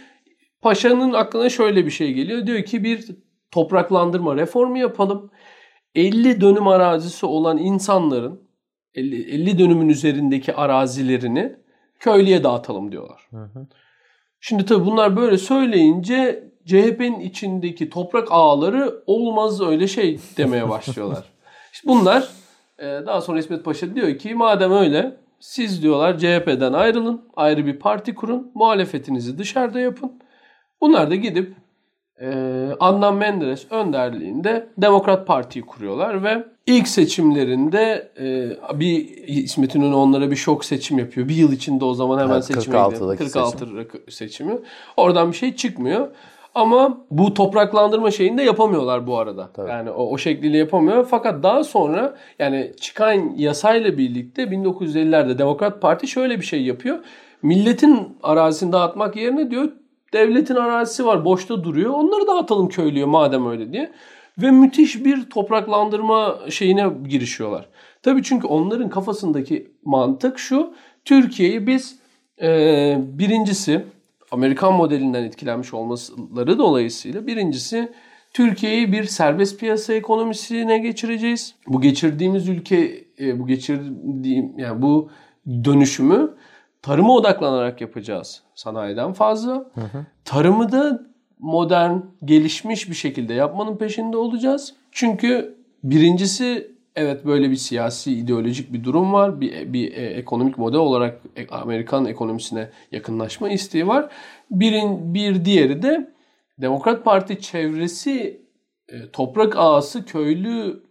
paşanın 0.62 1.14
aklına 1.14 1.50
şöyle 1.50 1.86
bir 1.86 1.92
şey 1.92 2.14
geliyor. 2.14 2.48
Diyor 2.48 2.64
ki 2.64 2.84
bir 2.84 3.06
topraklandırma 3.52 4.36
reformu 4.36 4.78
yapalım. 4.78 5.32
50 5.96 6.42
dönüm 6.42 6.68
arazisi 6.68 7.26
olan 7.26 7.58
insanların 7.58 8.49
50, 8.96 9.22
50 9.36 9.60
dönümün 9.60 9.90
üzerindeki 9.90 10.54
arazilerini 10.56 11.56
köylüye 12.00 12.44
dağıtalım 12.44 12.92
diyorlar. 12.92 13.28
Hı 13.32 13.44
hı. 13.44 13.68
Şimdi 14.40 14.66
tabii 14.66 14.86
bunlar 14.86 15.16
böyle 15.16 15.38
söyleyince 15.38 16.50
CHP'nin 16.66 17.20
içindeki 17.20 17.90
toprak 17.90 18.28
ağları 18.32 19.04
olmaz 19.06 19.62
öyle 19.62 19.88
şey 19.88 20.20
demeye 20.38 20.70
başlıyorlar. 20.70 21.24
işte 21.74 21.88
bunlar 21.88 22.30
e, 22.80 22.86
daha 22.86 23.22
sonra 23.22 23.40
İsmet 23.40 23.66
Paşa 23.66 23.96
diyor 23.96 24.18
ki 24.18 24.36
madem 24.36 24.72
öyle 24.72 25.18
siz 25.40 25.84
diyorlar 25.84 26.18
CHP'den 26.18 26.74
ayrılın, 26.74 27.30
ayrı 27.36 27.66
bir 27.66 27.80
parti 27.80 28.16
kurun, 28.16 28.52
muhalefetinizi 28.56 29.38
dışarıda 29.38 29.80
yapın. 29.80 30.22
Bunlar 30.82 31.10
da 31.10 31.16
gidip 31.16 31.56
e, 32.22 32.30
Adnan 32.80 33.16
Menderes 33.16 33.66
önderliğinde 33.72 34.68
Demokrat 34.78 35.28
Parti'yi 35.28 35.66
kuruyorlar 35.66 36.24
ve 36.24 36.44
ilk 36.66 36.88
seçimlerinde 36.88 38.12
e, 38.20 38.80
bir 38.80 39.10
İsmet 39.28 39.76
İnönü 39.76 39.96
onlara 39.96 40.32
bir 40.32 40.36
şok 40.36 40.66
seçim 40.66 41.00
yapıyor. 41.00 41.28
Bir 41.28 41.36
yıl 41.36 41.52
içinde 41.52 41.86
o 41.86 41.94
zaman 41.94 42.20
hemen 42.20 42.34
evet, 42.34 42.46
seçime 42.46 42.78
46 42.78 43.18
seçim. 43.18 44.02
seçimi. 44.10 44.54
Oradan 44.98 45.32
bir 45.32 45.38
şey 45.38 45.56
çıkmıyor. 45.56 46.08
Ama 46.56 46.98
bu 47.12 47.34
topraklandırma 47.34 48.12
şeyini 48.12 48.38
de 48.38 48.44
yapamıyorlar 48.44 49.08
bu 49.08 49.18
arada. 49.18 49.50
Tabii. 49.54 49.70
Yani 49.70 49.90
o, 49.92 50.04
o 50.14 50.18
şekliyle 50.18 50.58
yapamıyor. 50.58 51.08
Fakat 51.10 51.44
daha 51.44 51.64
sonra 51.64 52.16
yani 52.40 52.72
çıkan 52.82 53.34
yasayla 53.38 53.98
birlikte 53.98 54.44
1950'lerde 54.44 55.38
Demokrat 55.38 55.82
Parti 55.82 56.08
şöyle 56.08 56.40
bir 56.40 56.46
şey 56.46 56.64
yapıyor. 56.64 57.00
Milletin 57.42 58.18
arazisini 58.24 58.72
dağıtmak 58.72 59.16
yerine 59.16 59.52
diyor 59.52 59.72
devletin 60.14 60.56
arazisi 60.56 61.06
var 61.06 61.26
boşta 61.26 61.64
duruyor. 61.64 61.94
Onları 61.94 62.28
dağıtalım 62.28 62.70
köylüye 62.70 63.06
madem 63.06 63.48
öyle 63.48 63.74
diye. 63.74 63.92
Ve 64.38 64.52
müthiş 64.52 65.06
bir 65.06 65.30
topraklandırma 65.30 66.40
şeyine 66.50 66.88
girişiyorlar. 67.10 67.70
Tabii 68.04 68.24
çünkü 68.24 68.48
onların 68.48 68.90
kafasındaki 68.90 69.72
mantık 69.86 70.40
şu. 70.40 70.74
Türkiye'yi 71.06 71.68
biz 71.68 72.00
e, 72.42 72.98
birincisi 73.00 73.86
Amerikan 74.32 74.74
modelinden 74.74 75.24
etkilenmiş 75.24 75.74
olmaları 75.74 76.58
dolayısıyla 76.58 77.28
birincisi 77.28 77.92
Türkiye'yi 78.34 78.92
bir 78.92 79.04
serbest 79.04 79.60
piyasa 79.60 79.94
ekonomisine 79.94 80.78
geçireceğiz. 80.78 81.56
Bu 81.68 81.82
geçirdiğimiz 81.82 82.50
ülke 82.50 83.06
e, 83.20 83.40
bu 83.40 83.48
geçirdiğim 83.48 84.60
yani 84.60 84.82
bu 84.82 85.10
dönüşümü 85.48 86.34
tarıma 86.82 87.14
odaklanarak 87.14 87.82
yapacağız 87.82 88.44
sanayiden 88.56 89.14
fazla. 89.14 89.54
Hı 89.54 89.82
hı. 89.82 90.06
Tarımı 90.26 90.72
da 90.72 91.02
modern, 91.40 91.98
gelişmiş 92.26 92.90
bir 92.90 92.96
şekilde 92.96 93.34
yapmanın 93.34 93.78
peşinde 93.78 94.18
olacağız. 94.18 94.74
Çünkü 94.92 95.56
birincisi 95.84 96.72
evet 96.96 97.26
böyle 97.26 97.50
bir 97.50 97.56
siyasi, 97.56 98.14
ideolojik 98.14 98.74
bir 98.74 98.84
durum 98.84 99.14
var. 99.14 99.42
Bir, 99.42 99.74
bir 99.74 99.94
e, 99.94 100.06
ekonomik 100.06 100.58
model 100.58 100.80
olarak 100.80 101.22
e, 101.36 101.48
Amerikan 101.48 102.06
ekonomisine 102.06 102.70
yakınlaşma 102.92 103.50
isteği 103.50 103.88
var. 103.88 104.10
Birin, 104.52 105.14
bir 105.14 105.46
diğeri 105.46 105.82
de 105.82 106.14
Demokrat 106.62 107.06
Parti 107.06 107.42
çevresi 107.42 108.42
e, 108.90 109.12
toprak 109.12 109.58
ağası, 109.58 110.06
köylü 110.06 110.84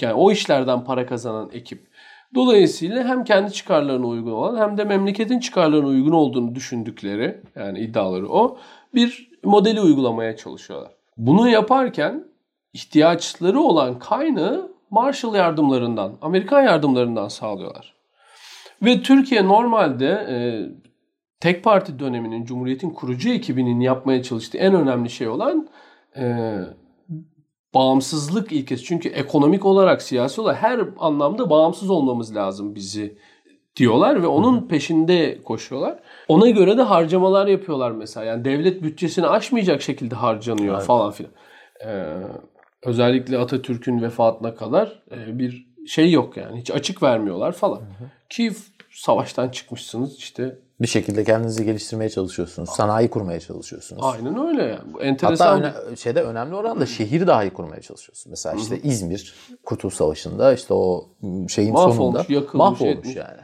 yani 0.00 0.14
o 0.14 0.30
işlerden 0.30 0.84
para 0.84 1.06
kazanan 1.06 1.50
ekip. 1.52 1.85
Dolayısıyla 2.34 3.04
hem 3.04 3.24
kendi 3.24 3.52
çıkarlarına 3.52 4.06
uygun 4.06 4.32
olan 4.32 4.68
hem 4.68 4.78
de 4.78 4.84
memleketin 4.84 5.40
çıkarlarına 5.40 5.86
uygun 5.86 6.12
olduğunu 6.12 6.54
düşündükleri 6.54 7.40
yani 7.56 7.78
iddiaları 7.78 8.28
o 8.28 8.58
bir 8.94 9.30
modeli 9.44 9.80
uygulamaya 9.80 10.36
çalışıyorlar. 10.36 10.90
Bunu 11.16 11.48
yaparken 11.48 12.24
ihtiyaçları 12.72 13.60
olan 13.60 13.98
kaynağı 13.98 14.72
Marshall 14.90 15.34
yardımlarından, 15.34 16.12
Amerikan 16.22 16.62
yardımlarından 16.62 17.28
sağlıyorlar. 17.28 17.94
Ve 18.82 19.02
Türkiye 19.02 19.44
normalde 19.44 20.06
e, 20.06 20.36
tek 21.40 21.64
parti 21.64 21.98
döneminin, 21.98 22.44
Cumhuriyet'in 22.44 22.90
kurucu 22.90 23.28
ekibinin 23.28 23.80
yapmaya 23.80 24.22
çalıştığı 24.22 24.58
en 24.58 24.74
önemli 24.74 25.10
şey 25.10 25.28
olan 25.28 25.68
e, 26.16 26.56
bağımsızlık 27.76 28.52
ilkesi. 28.52 28.84
Çünkü 28.84 29.08
ekonomik 29.08 29.64
olarak, 29.64 30.02
siyasi 30.02 30.40
olarak 30.40 30.62
her 30.62 30.80
anlamda 30.98 31.50
bağımsız 31.50 31.90
olmamız 31.90 32.36
lazım 32.36 32.74
bizi 32.74 33.18
diyorlar 33.76 34.22
ve 34.22 34.26
onun 34.26 34.68
peşinde 34.68 35.42
koşuyorlar. 35.42 35.98
Ona 36.28 36.50
göre 36.50 36.78
de 36.78 36.82
harcamalar 36.82 37.46
yapıyorlar 37.46 37.90
mesela. 37.90 38.26
Yani 38.26 38.44
devlet 38.44 38.82
bütçesini 38.82 39.26
aşmayacak 39.26 39.82
şekilde 39.82 40.14
harcanıyor 40.14 40.74
evet. 40.74 40.86
falan 40.86 41.12
filan. 41.12 41.32
Ee, 41.86 42.16
özellikle 42.82 43.38
Atatürk'ün 43.38 44.02
vefatına 44.02 44.54
kadar 44.54 45.02
e, 45.10 45.38
bir 45.38 45.66
şey 45.86 46.12
yok 46.12 46.36
yani. 46.36 46.60
Hiç 46.60 46.70
açık 46.70 47.02
vermiyorlar 47.02 47.52
falan. 47.52 47.80
Hı 47.80 47.80
hı. 47.80 48.10
Ki 48.28 48.52
savaştan 48.90 49.48
çıkmışsınız 49.48 50.18
işte. 50.18 50.58
Bir 50.80 50.86
şekilde 50.86 51.24
kendinizi 51.24 51.64
geliştirmeye 51.64 52.10
çalışıyorsunuz. 52.10 52.70
Sanayi 52.70 53.10
kurmaya 53.10 53.40
çalışıyorsunuz. 53.40 54.02
Aynen 54.04 54.46
öyle 54.48 54.62
yani. 54.62 54.94
Bu 54.94 55.02
enteresan. 55.02 55.62
Hatta 55.62 55.82
öne, 55.88 55.96
şeyde 55.96 56.22
önemli 56.22 56.54
oranda 56.54 56.86
şehir 56.86 57.26
dahi 57.26 57.50
kurmaya 57.50 57.80
çalışıyorsun. 57.80 58.30
Mesela 58.30 58.56
işte. 58.56 58.80
İzmir 58.82 59.34
Kurtuluş 59.64 59.94
Savaşı'nda 59.94 60.52
işte 60.52 60.74
o 60.74 61.08
şeyin 61.48 61.72
mahvolmuş, 61.72 61.96
sonunda 61.96 62.18
yakılmış, 62.28 62.54
mahvolmuş 62.54 62.82
etmiş. 62.82 63.16
yani. 63.16 63.40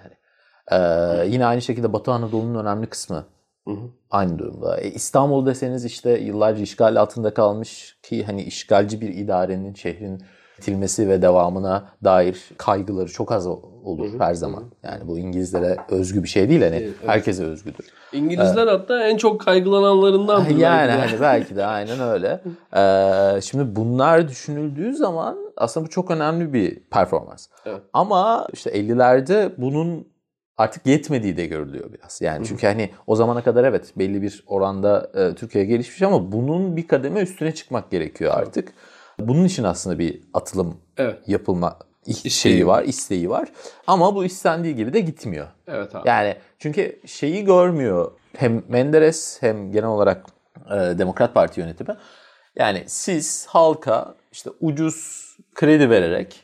Ee, 0.72 1.26
yine 1.26 1.46
aynı 1.46 1.62
şekilde 1.62 1.92
Batı 1.92 2.12
Anadolu'nun 2.12 2.64
önemli 2.64 2.86
kısmı 2.86 3.24
Hı 3.68 3.70
hı. 3.70 3.90
Aynı 4.10 4.38
durumda. 4.38 4.80
E, 4.80 4.90
İstanbul 4.90 5.46
deseniz 5.46 5.84
işte 5.84 6.10
yıllarca 6.10 6.62
işgal 6.62 6.96
altında 6.96 7.34
kalmış 7.34 7.98
ki 8.02 8.24
hani 8.24 8.42
işgalci 8.42 9.00
bir 9.00 9.08
idarenin 9.08 9.74
şehrin 9.74 10.22
itilmesi 10.58 11.08
ve 11.08 11.22
devamına 11.22 11.84
dair 12.04 12.50
kaygıları 12.58 13.08
çok 13.08 13.32
az 13.32 13.46
olur 13.84 14.12
hı 14.12 14.16
hı. 14.16 14.18
her 14.18 14.34
zaman. 14.34 14.64
Yani 14.82 15.08
bu 15.08 15.18
İngilizlere 15.18 15.76
özgü 15.90 16.22
bir 16.22 16.28
şey 16.28 16.48
değil 16.48 16.62
hani 16.62 16.76
evet, 16.76 16.94
herkese 17.06 17.44
özgüdür. 17.44 17.86
İngilizler 18.12 18.66
ee, 18.66 18.70
hatta 18.70 19.04
en 19.04 19.16
çok 19.16 19.40
kaygılananlarından 19.40 20.44
yani 20.44 20.88
belki 20.88 21.10
hani 21.10 21.20
belki 21.20 21.56
de 21.56 21.66
aynen 21.66 22.00
öyle. 22.00 22.40
Ee, 22.76 23.40
şimdi 23.40 23.76
bunlar 23.76 24.28
düşünüldüğü 24.28 24.94
zaman 24.94 25.38
aslında 25.56 25.86
bu 25.86 25.90
çok 25.90 26.10
önemli 26.10 26.52
bir 26.52 26.80
performans. 26.80 27.46
Evet. 27.66 27.82
Ama 27.92 28.46
işte 28.52 28.70
50'lerde 28.70 29.50
bunun 29.58 30.06
artık 30.56 30.86
yetmediği 30.86 31.36
de 31.36 31.46
görülüyor 31.46 31.92
biraz. 31.92 32.20
Yani 32.20 32.46
çünkü 32.46 32.66
hani 32.66 32.90
o 33.06 33.16
zamana 33.16 33.42
kadar 33.42 33.64
evet 33.64 33.92
belli 33.96 34.22
bir 34.22 34.44
oranda 34.46 35.10
e, 35.14 35.34
Türkiye 35.34 35.64
gelişmiş 35.64 36.02
ama 36.02 36.32
bunun 36.32 36.76
bir 36.76 36.88
kademe 36.88 37.20
üstüne 37.20 37.54
çıkmak 37.54 37.90
gerekiyor 37.90 38.32
artık. 38.34 38.72
Bunun 39.28 39.44
için 39.44 39.64
aslında 39.64 39.98
bir 39.98 40.20
atılım 40.34 40.76
evet. 40.96 41.18
yapılma 41.26 41.78
şeyi 42.28 42.66
var, 42.66 42.82
isteği 42.84 43.30
var. 43.30 43.48
Ama 43.86 44.14
bu 44.14 44.24
istendiği 44.24 44.76
gibi 44.76 44.92
de 44.92 45.00
gitmiyor. 45.00 45.46
Evet 45.66 45.94
abi. 45.94 46.08
Yani 46.08 46.36
çünkü 46.58 47.00
şeyi 47.06 47.44
görmüyor 47.44 48.12
hem 48.36 48.62
Menderes 48.68 49.38
hem 49.40 49.72
genel 49.72 49.88
olarak 49.88 50.26
e, 50.66 50.74
Demokrat 50.74 51.34
Parti 51.34 51.60
yönetimi. 51.60 51.96
Yani 52.56 52.84
siz 52.86 53.46
halka 53.46 54.14
işte 54.32 54.50
ucuz 54.60 55.28
kredi 55.54 55.90
vererek 55.90 56.40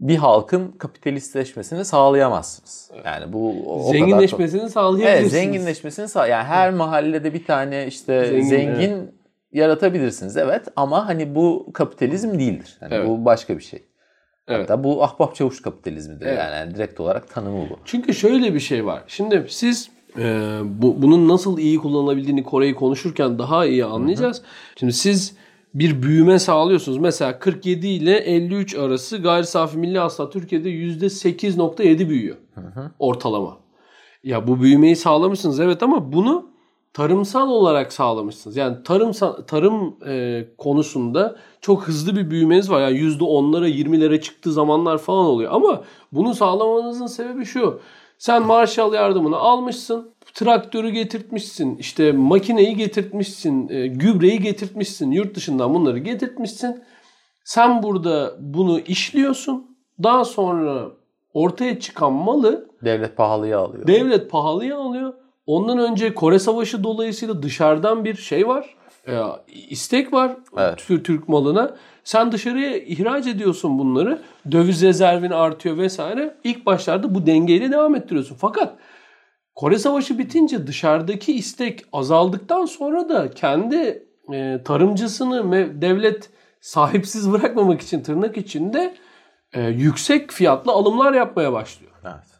bir 0.00 0.16
halkın 0.16 0.72
kapitalistleşmesini 0.72 1.84
sağlayamazsınız. 1.84 2.90
Yani 3.04 3.32
bu 3.32 3.54
o 3.66 3.92
zenginleşmesini 3.92 4.60
kadar... 4.60 4.70
sağlayabilirsiniz. 4.70 5.34
Evet, 5.34 5.44
zenginleşmesini 5.44 6.08
sağ 6.08 6.26
yani 6.26 6.44
her 6.44 6.72
mahallede 6.72 7.34
bir 7.34 7.44
tane 7.44 7.86
işte 7.86 8.26
zengin, 8.26 8.48
zengin 8.48 8.90
evet. 8.90 9.12
Yaratabilirsiniz 9.52 10.36
evet 10.36 10.68
ama 10.76 11.08
hani 11.08 11.34
bu 11.34 11.70
kapitalizm 11.74 12.38
değildir. 12.38 12.78
Yani 12.80 12.94
evet. 12.94 13.08
bu 13.08 13.24
başka 13.24 13.58
bir 13.58 13.62
şey. 13.62 13.82
Evet. 14.48 14.70
Hatta 14.70 14.84
bu 14.84 15.04
ahbap 15.04 15.34
çavuş 15.34 15.62
kapitalizmidir 15.62 16.26
evet. 16.26 16.38
yani. 16.38 16.54
yani 16.54 16.74
direkt 16.74 17.00
olarak 17.00 17.30
tanımı 17.34 17.70
bu. 17.70 17.78
Çünkü 17.84 18.14
şöyle 18.14 18.54
bir 18.54 18.60
şey 18.60 18.86
var. 18.86 19.02
Şimdi 19.06 19.46
siz 19.48 19.90
e, 20.18 20.58
bu, 20.64 21.02
bunun 21.02 21.28
nasıl 21.28 21.58
iyi 21.58 21.78
kullanılabildiğini 21.78 22.42
Kore'yi 22.44 22.74
konuşurken 22.74 23.38
daha 23.38 23.66
iyi 23.66 23.84
anlayacağız. 23.84 24.38
Hı 24.38 24.42
hı. 24.42 24.46
Şimdi 24.76 24.92
siz 24.92 25.36
bir 25.74 26.02
büyüme 26.02 26.38
sağlıyorsunuz. 26.38 26.98
Mesela 26.98 27.38
47 27.38 27.86
ile 27.88 28.16
53 28.16 28.74
arası 28.74 29.18
gayri 29.18 29.46
safi 29.46 29.78
milli 29.78 29.98
hasıla 29.98 30.30
Türkiye'de 30.30 30.68
%8.7 30.68 32.08
büyüyor. 32.08 32.36
Hı 32.54 32.60
hı. 32.60 32.90
Ortalama. 32.98 33.56
Ya 34.24 34.46
bu 34.46 34.62
büyümeyi 34.62 34.96
sağlamışsınız 34.96 35.60
evet 35.60 35.82
ama 35.82 36.12
bunu 36.12 36.50
tarımsal 36.98 37.48
olarak 37.48 37.92
sağlamışsınız. 37.92 38.56
Yani 38.56 38.82
tarım 38.84 39.12
tarım 39.46 39.96
e, 40.06 40.44
konusunda 40.58 41.36
çok 41.60 41.82
hızlı 41.82 42.16
bir 42.16 42.30
büyümeniz 42.30 42.70
var. 42.70 42.80
Yani 42.80 42.98
%10'lara 42.98 43.68
20'lere 43.68 44.20
çıktığı 44.20 44.52
zamanlar 44.52 44.98
falan 44.98 45.26
oluyor. 45.26 45.52
Ama 45.52 45.82
bunu 46.12 46.34
sağlamanızın 46.34 47.06
sebebi 47.06 47.44
şu. 47.44 47.80
Sen 48.18 48.46
Marshall 48.46 48.92
yardımını 48.92 49.36
almışsın 49.36 50.10
traktörü 50.34 50.90
getirtmişsin, 50.90 51.76
işte 51.76 52.12
makineyi 52.12 52.76
getirtmişsin, 52.76 53.68
e, 53.68 53.86
gübreyi 53.86 54.40
getirtmişsin, 54.40 55.10
yurt 55.10 55.34
dışından 55.34 55.74
bunları 55.74 55.98
getirtmişsin. 55.98 56.82
Sen 57.44 57.82
burada 57.82 58.36
bunu 58.40 58.80
işliyorsun. 58.80 59.76
Daha 60.02 60.24
sonra 60.24 60.86
ortaya 61.34 61.80
çıkan 61.80 62.12
malı 62.12 62.68
Devlet 62.84 63.16
pahalıya 63.16 63.58
alıyor. 63.58 63.86
devlet 63.86 64.30
pahalıya 64.30 64.78
alıyor. 64.78 65.14
Ondan 65.48 65.78
önce 65.78 66.14
Kore 66.14 66.38
Savaşı 66.38 66.84
dolayısıyla 66.84 67.42
dışarıdan 67.42 68.04
bir 68.04 68.14
şey 68.14 68.48
var. 68.48 68.74
e, 69.06 69.20
istek 69.70 70.12
var 70.12 70.36
Evet. 70.58 70.78
Türk, 70.78 71.04
Türk 71.04 71.28
malına. 71.28 71.76
Sen 72.04 72.32
dışarıya 72.32 72.76
ihraç 72.76 73.26
ediyorsun 73.26 73.78
bunları. 73.78 74.22
Döviz 74.52 74.82
rezervin 74.82 75.30
artıyor 75.30 75.78
vesaire. 75.78 76.34
İlk 76.44 76.66
başlarda 76.66 77.14
bu 77.14 77.26
dengeyle 77.26 77.70
devam 77.70 77.94
ettiriyorsun. 77.94 78.36
Fakat 78.40 78.74
Kore 79.54 79.78
Savaşı 79.78 80.18
bitince 80.18 80.66
dışarıdaki 80.66 81.32
istek 81.32 81.84
azaldıktan 81.92 82.66
sonra 82.66 83.08
da 83.08 83.30
kendi 83.30 84.06
e, 84.32 84.60
tarımcısını 84.64 85.82
devlet 85.82 86.30
sahipsiz 86.60 87.32
bırakmamak 87.32 87.80
için 87.80 88.02
tırnak 88.02 88.36
içinde 88.36 88.94
e, 89.52 89.62
yüksek 89.62 90.32
fiyatlı 90.32 90.72
alımlar 90.72 91.12
yapmaya 91.12 91.52
başlıyor. 91.52 91.92
Evet. 92.04 92.38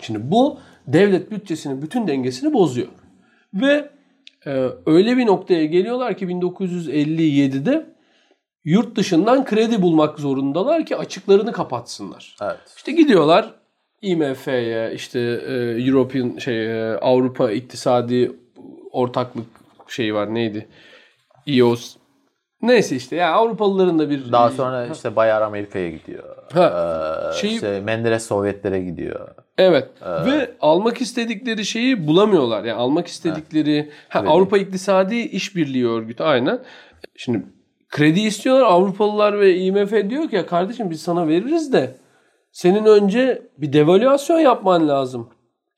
Şimdi 0.00 0.30
bu 0.30 0.58
devlet 0.92 1.30
bütçesinin 1.30 1.82
bütün 1.82 2.08
dengesini 2.08 2.52
bozuyor. 2.52 2.88
Ve 3.54 3.90
e, 4.46 4.68
öyle 4.86 5.16
bir 5.16 5.26
noktaya 5.26 5.64
geliyorlar 5.64 6.16
ki 6.16 6.26
1957'de 6.26 7.86
yurt 8.64 8.96
dışından 8.96 9.44
kredi 9.44 9.82
bulmak 9.82 10.18
zorundalar 10.18 10.86
ki 10.86 10.96
açıklarını 10.96 11.52
kapatsınlar. 11.52 12.36
Evet. 12.42 12.58
İşte 12.76 12.92
gidiyorlar 12.92 13.54
IMF'ye 14.02 14.92
işte 14.94 15.20
e, 15.20 15.54
European 15.88 16.38
şey 16.38 16.66
e, 16.66 16.96
Avrupa 16.96 17.52
İktisadi 17.52 18.32
Ortaklık 18.92 19.46
şeyi 19.88 20.14
var 20.14 20.34
neydi? 20.34 20.68
EOS. 21.46 21.96
Neyse 22.62 22.96
işte 22.96 23.16
ya 23.16 23.32
Avrupalıların 23.32 23.98
da 23.98 24.10
bir 24.10 24.32
Daha 24.32 24.50
sonra 24.50 24.86
işte 24.86 25.16
Bayar 25.16 25.42
Amerika'ya 25.42 25.90
gidiyor. 25.90 26.24
Ha, 26.52 27.30
Ee, 27.34 27.38
şeyi- 27.40 27.54
işte 27.54 27.80
Menderes 27.80 28.26
Sovyetlere 28.26 28.80
gidiyor. 28.80 29.28
Evet. 29.58 29.88
Ve 30.26 30.50
almak 30.60 31.00
istedikleri 31.00 31.64
şeyi 31.64 32.06
bulamıyorlar. 32.06 32.64
Yani 32.64 32.80
almak 32.80 33.06
istedikleri 33.06 33.90
ha, 34.08 34.24
Avrupa 34.26 34.58
İktisadi 34.58 35.16
İşbirliği 35.16 35.88
Örgütü 35.88 36.22
aynen. 36.22 36.58
Şimdi 37.16 37.46
kredi 37.88 38.20
istiyorlar 38.20 38.64
Avrupalılar 38.64 39.40
ve 39.40 39.56
IMF 39.56 40.10
diyor 40.10 40.28
ki 40.30 40.36
ya 40.36 40.46
kardeşim 40.46 40.90
biz 40.90 41.02
sana 41.02 41.28
veririz 41.28 41.72
de 41.72 41.96
senin 42.52 42.84
önce 42.84 43.42
bir 43.58 43.72
devalüasyon 43.72 44.38
yapman 44.38 44.88
lazım. 44.88 45.28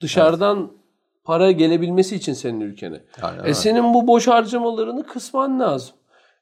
Dışarıdan 0.02 0.72
para 1.24 1.50
gelebilmesi 1.50 2.16
için 2.16 2.32
senin 2.32 2.60
ülkene. 2.60 3.00
Aynen 3.22 3.44
E 3.44 3.54
senin 3.54 3.94
bu 3.94 4.06
boş 4.06 4.28
harcamalarını 4.28 5.06
kısman 5.06 5.60
lazım. 5.60 5.94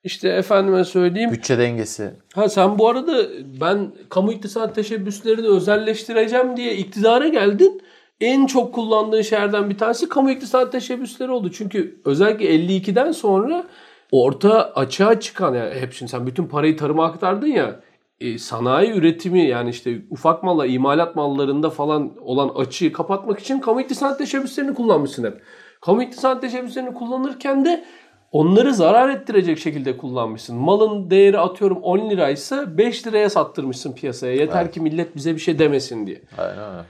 İşte 0.05 0.29
efendime 0.29 0.85
söyleyeyim 0.85 1.33
Bütçe 1.33 1.59
dengesi. 1.59 2.11
Ha 2.35 2.49
sen 2.49 2.79
bu 2.79 2.89
arada 2.89 3.23
ben 3.61 3.93
kamu 4.09 4.33
iktisat 4.33 4.75
teşebbüslerini 4.75 5.47
özelleştireceğim 5.47 6.57
diye 6.57 6.77
iktidara 6.77 7.29
geldin. 7.29 7.83
En 8.21 8.47
çok 8.47 8.75
kullandığın 8.75 9.23
şeylerden 9.23 9.71
bir 9.71 9.79
tanesi 9.79 10.09
kamu 10.09 10.31
iktisat 10.31 10.73
teşebbüsleri 10.73 11.31
oldu. 11.31 11.51
Çünkü 11.51 12.01
özellikle 12.05 12.55
52'den 12.55 13.13
sonra 13.13 13.65
orta 14.13 14.73
açığa 14.75 15.21
çıkan 15.21 15.55
yani 15.55 15.75
hep 15.75 15.93
şimdi 15.93 16.11
sen 16.11 16.27
bütün 16.27 16.47
parayı 16.47 16.77
tarıma 16.77 17.05
aktardın 17.05 17.47
ya 17.47 17.81
e, 18.21 18.39
sanayi 18.39 18.93
üretimi 18.93 19.49
yani 19.49 19.71
işte 19.71 20.03
ufak 20.11 20.43
malla 20.43 20.67
imalat 20.67 21.17
mallarında 21.17 21.71
falan 21.71 22.13
olan 22.21 22.49
açığı 22.49 22.93
kapatmak 22.93 23.39
için 23.39 23.61
kamu 23.61 23.81
iktisat 23.81 24.19
teşebbüslerini 24.19 24.75
kullanmışsın 24.75 25.25
hep. 25.25 25.43
Kamu 25.81 26.03
iktisat 26.03 26.41
teşebbüslerini 26.41 26.95
kullanırken 26.95 27.65
de 27.65 27.85
onları 28.33 28.75
zarar 28.75 29.09
ettirecek 29.09 29.59
şekilde 29.59 29.97
kullanmışsın. 29.97 30.57
Malın 30.57 31.11
değeri 31.11 31.39
atıyorum 31.39 31.79
10 31.83 32.11
liraysa 32.11 32.79
5 32.79 33.07
liraya 33.07 33.31
sattırmışsın 33.31 33.93
piyasaya. 33.93 34.35
Yeter 34.35 34.73
ki 34.73 34.81
millet 34.81 35.17
bize 35.17 35.35
bir 35.35 35.41
şey 35.41 35.59
demesin 35.59 36.07
diye. 36.07 36.23
Aynen 36.39 36.59
öyle. 36.59 36.85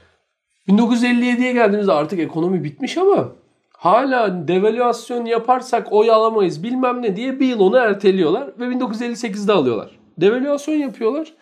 1957'ye 0.67 1.53
geldiğimizde 1.53 1.93
artık 1.93 2.19
ekonomi 2.19 2.63
bitmiş 2.63 2.97
ama 2.97 3.31
hala 3.71 4.47
devalüasyon 4.47 5.25
yaparsak 5.25 5.87
oy 5.91 6.11
alamayız 6.11 6.63
bilmem 6.63 7.01
ne 7.01 7.15
diye 7.15 7.39
bir 7.39 7.47
yıl 7.47 7.59
onu 7.59 7.77
erteliyorlar 7.77 8.47
ve 8.59 8.65
1958'de 8.65 9.53
alıyorlar. 9.53 9.99
Devalüasyon 10.17 10.75
yapıyorlar. 10.75 11.33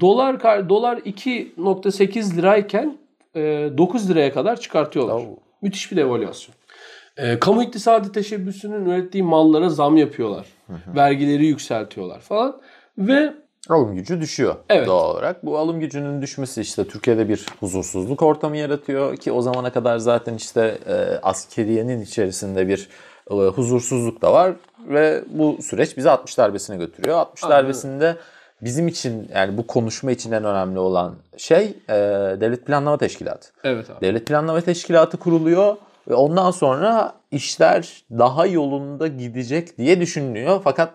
Dolar 0.00 0.68
dolar 0.68 0.96
2.8 0.96 2.36
lirayken 2.36 2.98
e, 3.36 3.70
9 3.78 4.10
liraya 4.10 4.32
kadar 4.32 4.60
çıkartıyorlar. 4.60 5.14
Oo. 5.14 5.36
Müthiş 5.62 5.92
bir 5.92 5.96
devalüasyon. 5.96 6.54
E, 7.16 7.38
kamu 7.38 7.62
iktisadi 7.62 8.12
teşebbüsünün 8.12 8.84
ürettiği 8.86 9.22
mallara 9.22 9.68
zam 9.68 9.96
yapıyorlar. 9.96 10.46
Vergileri 10.96 11.46
yükseltiyorlar 11.46 12.20
falan. 12.20 12.60
Ve 12.98 13.34
Alım 13.68 13.94
gücü 13.94 14.20
düşüyor 14.20 14.54
Evet. 14.68 14.86
doğal 14.86 15.10
olarak. 15.10 15.46
Bu 15.46 15.58
alım 15.58 15.80
gücünün 15.80 16.22
düşmesi 16.22 16.60
işte 16.60 16.88
Türkiye'de 16.88 17.28
bir 17.28 17.46
huzursuzluk 17.60 18.22
ortamı 18.22 18.56
yaratıyor 18.56 19.16
ki 19.16 19.32
o 19.32 19.42
zamana 19.42 19.72
kadar 19.72 19.98
zaten 19.98 20.34
işte 20.34 20.78
e, 20.86 20.94
askeriyenin 21.22 22.00
içerisinde 22.00 22.68
bir 22.68 22.88
e, 23.30 23.34
huzursuzluk 23.34 24.22
da 24.22 24.32
var 24.32 24.52
ve 24.88 25.24
bu 25.28 25.58
süreç 25.62 25.96
bizi 25.96 26.10
60 26.10 26.38
darbesine 26.38 26.76
götürüyor. 26.76 27.16
60 27.18 27.44
Aynen. 27.44 27.56
darbesinde 27.56 28.16
bizim 28.62 28.88
için 28.88 29.28
yani 29.34 29.56
bu 29.56 29.66
konuşma 29.66 30.10
için 30.10 30.32
en 30.32 30.44
önemli 30.44 30.78
olan 30.78 31.14
şey 31.36 31.64
e, 31.88 31.94
Devlet 32.40 32.66
Planlama 32.66 32.98
Teşkilatı. 32.98 33.48
evet 33.64 33.90
abi. 33.90 34.00
Devlet 34.00 34.26
Planlama 34.26 34.60
Teşkilatı 34.60 35.16
kuruluyor 35.16 35.76
ve 36.08 36.14
ondan 36.14 36.50
sonra 36.50 37.14
işler 37.30 38.04
daha 38.10 38.46
yolunda 38.46 39.06
gidecek 39.06 39.78
diye 39.78 40.00
düşünülüyor. 40.00 40.60
Fakat 40.64 40.94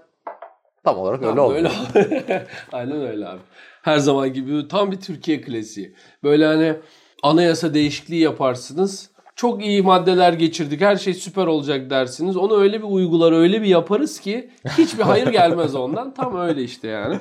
tam 0.84 0.98
olarak 0.98 1.22
öyle 1.22 1.36
Tam 1.36 1.46
olmuyor. 1.46 1.72
Öyle. 1.96 2.48
Aynen 2.72 3.02
öyle 3.08 3.28
abi. 3.28 3.40
Her 3.82 3.98
zaman 3.98 4.34
gibi 4.34 4.68
tam 4.68 4.92
bir 4.92 5.00
Türkiye 5.00 5.42
klasiği. 5.42 5.96
Böyle 6.24 6.46
hani 6.46 6.74
anayasa 7.24 7.74
değişikliği 7.74 8.22
yaparsınız. 8.22 9.10
Çok 9.36 9.66
iyi 9.66 9.82
maddeler 9.82 10.34
geçirdik. 10.34 10.82
Her 10.82 10.96
şey 10.96 11.14
süper 11.14 11.48
olacak 11.48 11.90
dersiniz. 11.90 12.38
Onu 12.38 12.62
öyle 12.62 12.80
bir 12.80 12.88
uygular, 12.88 13.32
öyle 13.32 13.62
bir 13.62 13.68
yaparız 13.68 14.20
ki 14.20 14.50
hiçbir 14.78 15.04
hayır 15.04 15.28
gelmez 15.28 15.76
ondan. 15.76 16.14
Tam 16.14 16.38
öyle 16.38 16.64
işte 16.64 16.88
yani. 16.88 17.20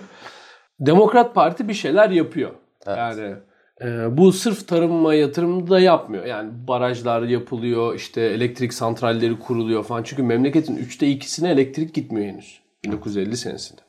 Demokrat 0.81 1.35
Parti 1.35 1.69
bir 1.69 1.75
şeyler 1.75 2.11
yapıyor. 2.11 2.51
Yani 2.87 3.35
e, 3.83 4.17
bu 4.17 4.33
sırf 4.33 4.69
tarıma 4.69 5.15
yatırımı 5.15 5.71
da 5.71 5.81
yapmıyor. 5.81 6.25
Yani 6.25 6.51
barajlar 6.69 7.23
yapılıyor, 7.23 7.95
işte 7.95 8.21
elektrik 8.21 8.75
santralleri 8.75 9.39
kuruluyor 9.39 9.85
falan. 9.85 10.03
Çünkü 10.03 10.23
memleketin 10.23 10.77
üçte 10.77 11.09
ikisine 11.09 11.51
elektrik 11.51 11.95
gitmiyor 11.95 12.27
henüz. 12.27 12.61
1950 12.85 13.37
senesinde. 13.37 13.81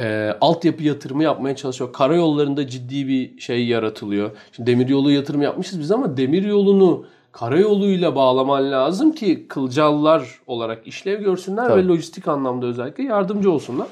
E, 0.00 0.36
altyapı 0.40 0.82
yatırımı 0.82 1.22
yapmaya 1.22 1.56
çalışıyor. 1.56 1.92
Karayollarında 1.92 2.68
ciddi 2.68 3.08
bir 3.08 3.40
şey 3.40 3.66
yaratılıyor. 3.66 4.30
Şimdi 4.52 4.70
demiryolu 4.70 5.10
yatırım 5.10 5.42
yapmışız 5.42 5.80
biz 5.80 5.90
ama 5.90 6.16
demiryolunu 6.16 7.06
karayoluyla 7.32 8.14
bağlaman 8.14 8.72
lazım 8.72 9.12
ki 9.12 9.48
kılcallar 9.48 10.40
olarak 10.46 10.86
işlev 10.86 11.20
görsünler 11.20 11.68
Tabii. 11.68 11.82
ve 11.82 11.86
lojistik 11.86 12.28
anlamda 12.28 12.66
özellikle 12.66 13.04
yardımcı 13.04 13.50
olsunlar. 13.50 13.86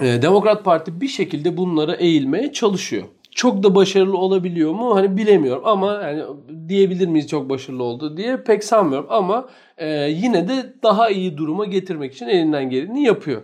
E, 0.00 0.22
Demokrat 0.22 0.64
Parti 0.64 1.00
bir 1.00 1.08
şekilde 1.08 1.56
bunlara 1.56 1.94
eğilmeye 1.94 2.52
çalışıyor. 2.52 3.04
Çok 3.34 3.62
da 3.62 3.74
başarılı 3.74 4.18
olabiliyor 4.18 4.72
mu? 4.72 4.96
Hani 4.96 5.16
bilemiyorum 5.16 5.62
ama 5.66 5.92
yani 5.92 6.22
diyebilir 6.68 7.08
miyiz 7.08 7.28
çok 7.28 7.50
başarılı 7.50 7.82
oldu 7.82 8.16
diye 8.16 8.36
pek 8.36 8.64
sanmıyorum 8.64 9.06
ama 9.10 9.48
e, 9.78 9.88
yine 10.10 10.48
de 10.48 10.74
daha 10.82 11.10
iyi 11.10 11.36
duruma 11.36 11.64
getirmek 11.64 12.14
için 12.14 12.26
elinden 12.26 12.70
geleni 12.70 13.02
yapıyor. 13.02 13.42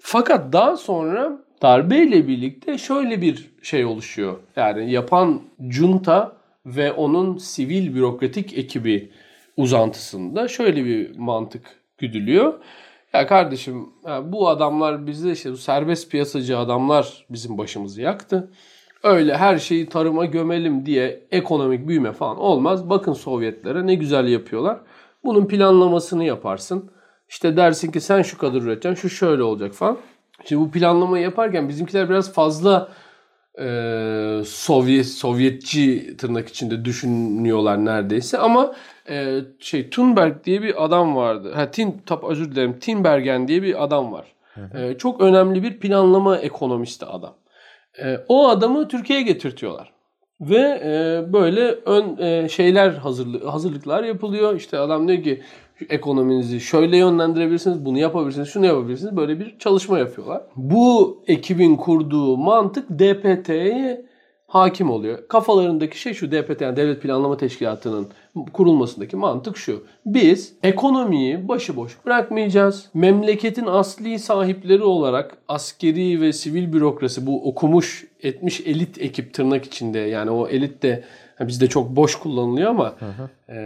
Fakat 0.00 0.52
daha 0.52 0.76
sonra 0.76 1.38
darbeyle 1.62 2.28
birlikte 2.28 2.78
şöyle 2.78 3.22
bir 3.22 3.50
şey 3.62 3.84
oluşuyor. 3.84 4.38
Yani 4.56 4.90
yapan 4.92 5.42
junta 5.70 6.36
ve 6.66 6.92
onun 6.92 7.38
sivil 7.38 7.94
bürokratik 7.94 8.58
ekibi 8.58 9.10
uzantısında 9.56 10.48
şöyle 10.48 10.84
bir 10.84 11.18
mantık 11.18 11.62
güdülüyor. 11.98 12.54
Ya 13.12 13.26
kardeşim 13.26 13.88
bu 14.24 14.48
adamlar 14.48 15.06
bize 15.06 15.32
işte 15.32 15.52
bu 15.52 15.56
serbest 15.56 16.10
piyasacı 16.10 16.58
adamlar 16.58 17.26
bizim 17.30 17.58
başımızı 17.58 18.02
yaktı. 18.02 18.50
Öyle 19.02 19.36
her 19.36 19.58
şeyi 19.58 19.88
tarıma 19.88 20.24
gömelim 20.24 20.86
diye 20.86 21.26
ekonomik 21.30 21.88
büyüme 21.88 22.12
falan 22.12 22.38
olmaz. 22.38 22.90
Bakın 22.90 23.12
Sovyetlere 23.12 23.86
ne 23.86 23.94
güzel 23.94 24.28
yapıyorlar. 24.28 24.78
Bunun 25.24 25.46
planlamasını 25.46 26.24
yaparsın. 26.24 26.90
İşte 27.28 27.56
dersin 27.56 27.90
ki 27.90 28.00
sen 28.00 28.22
şu 28.22 28.38
kadar 28.38 28.62
üreteceksin, 28.62 29.08
şu 29.08 29.14
şöyle 29.14 29.42
olacak 29.42 29.72
falan. 29.72 29.98
Şimdi 30.44 30.62
bu 30.62 30.70
planlamayı 30.70 31.24
yaparken 31.24 31.68
bizimkiler 31.68 32.08
biraz 32.08 32.32
fazla 32.32 32.88
e, 33.60 34.42
Sovyet 34.46 35.06
Sovyetçi 35.06 36.16
tırnak 36.16 36.48
içinde 36.48 36.84
düşünüyorlar 36.84 37.84
neredeyse 37.84 38.38
ama 38.38 38.74
e, 39.08 39.38
şey 39.60 39.90
Thunberg 39.90 40.44
diye 40.44 40.62
bir 40.62 40.84
adam 40.84 41.16
vardı. 41.16 41.52
Ha 41.54 41.70
Tin 41.70 42.02
tap 42.06 42.24
özür 42.24 42.52
dilerim. 42.52 42.78
Tinbergen 42.78 43.48
diye 43.48 43.62
bir 43.62 43.84
adam 43.84 44.12
var. 44.12 44.26
E, 44.74 44.98
çok 44.98 45.20
önemli 45.20 45.62
bir 45.62 45.78
planlama 45.80 46.38
ekonomisti 46.38 47.06
adam. 47.06 47.34
E, 48.04 48.20
o 48.28 48.48
adamı 48.48 48.88
Türkiye'ye 48.88 49.24
getirtiyorlar. 49.24 49.92
Ve 50.40 50.80
e, 50.84 51.32
böyle 51.32 51.70
ön 51.70 52.16
e, 52.18 52.48
şeyler 52.48 52.90
hazırlı, 52.90 53.46
hazırlıklar 53.46 54.04
yapılıyor. 54.04 54.56
İşte 54.56 54.78
adam 54.78 55.08
diyor 55.08 55.22
ki 55.22 55.42
ekonominizi 55.90 56.60
şöyle 56.60 56.96
yönlendirebilirsiniz, 56.96 57.84
bunu 57.84 57.98
yapabilirsiniz, 57.98 58.48
şunu 58.48 58.66
yapabilirsiniz. 58.66 59.16
Böyle 59.16 59.40
bir 59.40 59.58
çalışma 59.58 59.98
yapıyorlar. 59.98 60.42
Bu 60.56 61.18
ekibin 61.26 61.76
kurduğu 61.76 62.36
mantık 62.36 62.90
DPT'ye 62.90 64.07
hakim 64.48 64.90
oluyor. 64.90 65.28
Kafalarındaki 65.28 66.00
şey 66.00 66.14
şu 66.14 66.32
DPT 66.32 66.60
yani 66.60 66.76
Devlet 66.76 67.02
Planlama 67.02 67.36
Teşkilatı'nın 67.36 68.08
kurulmasındaki 68.52 69.16
mantık 69.16 69.56
şu. 69.56 69.84
Biz 70.06 70.52
ekonomiyi 70.62 71.48
başıboş 71.48 71.96
bırakmayacağız. 72.06 72.88
Memleketin 72.94 73.66
asli 73.66 74.18
sahipleri 74.18 74.82
olarak 74.82 75.38
askeri 75.48 76.20
ve 76.20 76.32
sivil 76.32 76.72
bürokrasi 76.72 77.26
bu 77.26 77.48
okumuş 77.48 78.04
etmiş 78.22 78.60
elit 78.60 79.02
ekip 79.02 79.34
tırnak 79.34 79.64
içinde 79.64 79.98
yani 79.98 80.30
o 80.30 80.48
elit 80.48 80.82
de 80.82 81.04
bizde 81.40 81.66
çok 81.66 81.96
boş 81.96 82.14
kullanılıyor 82.14 82.70
ama 82.70 82.94
hı 82.98 83.06
hı. 83.06 83.52
E, 83.52 83.56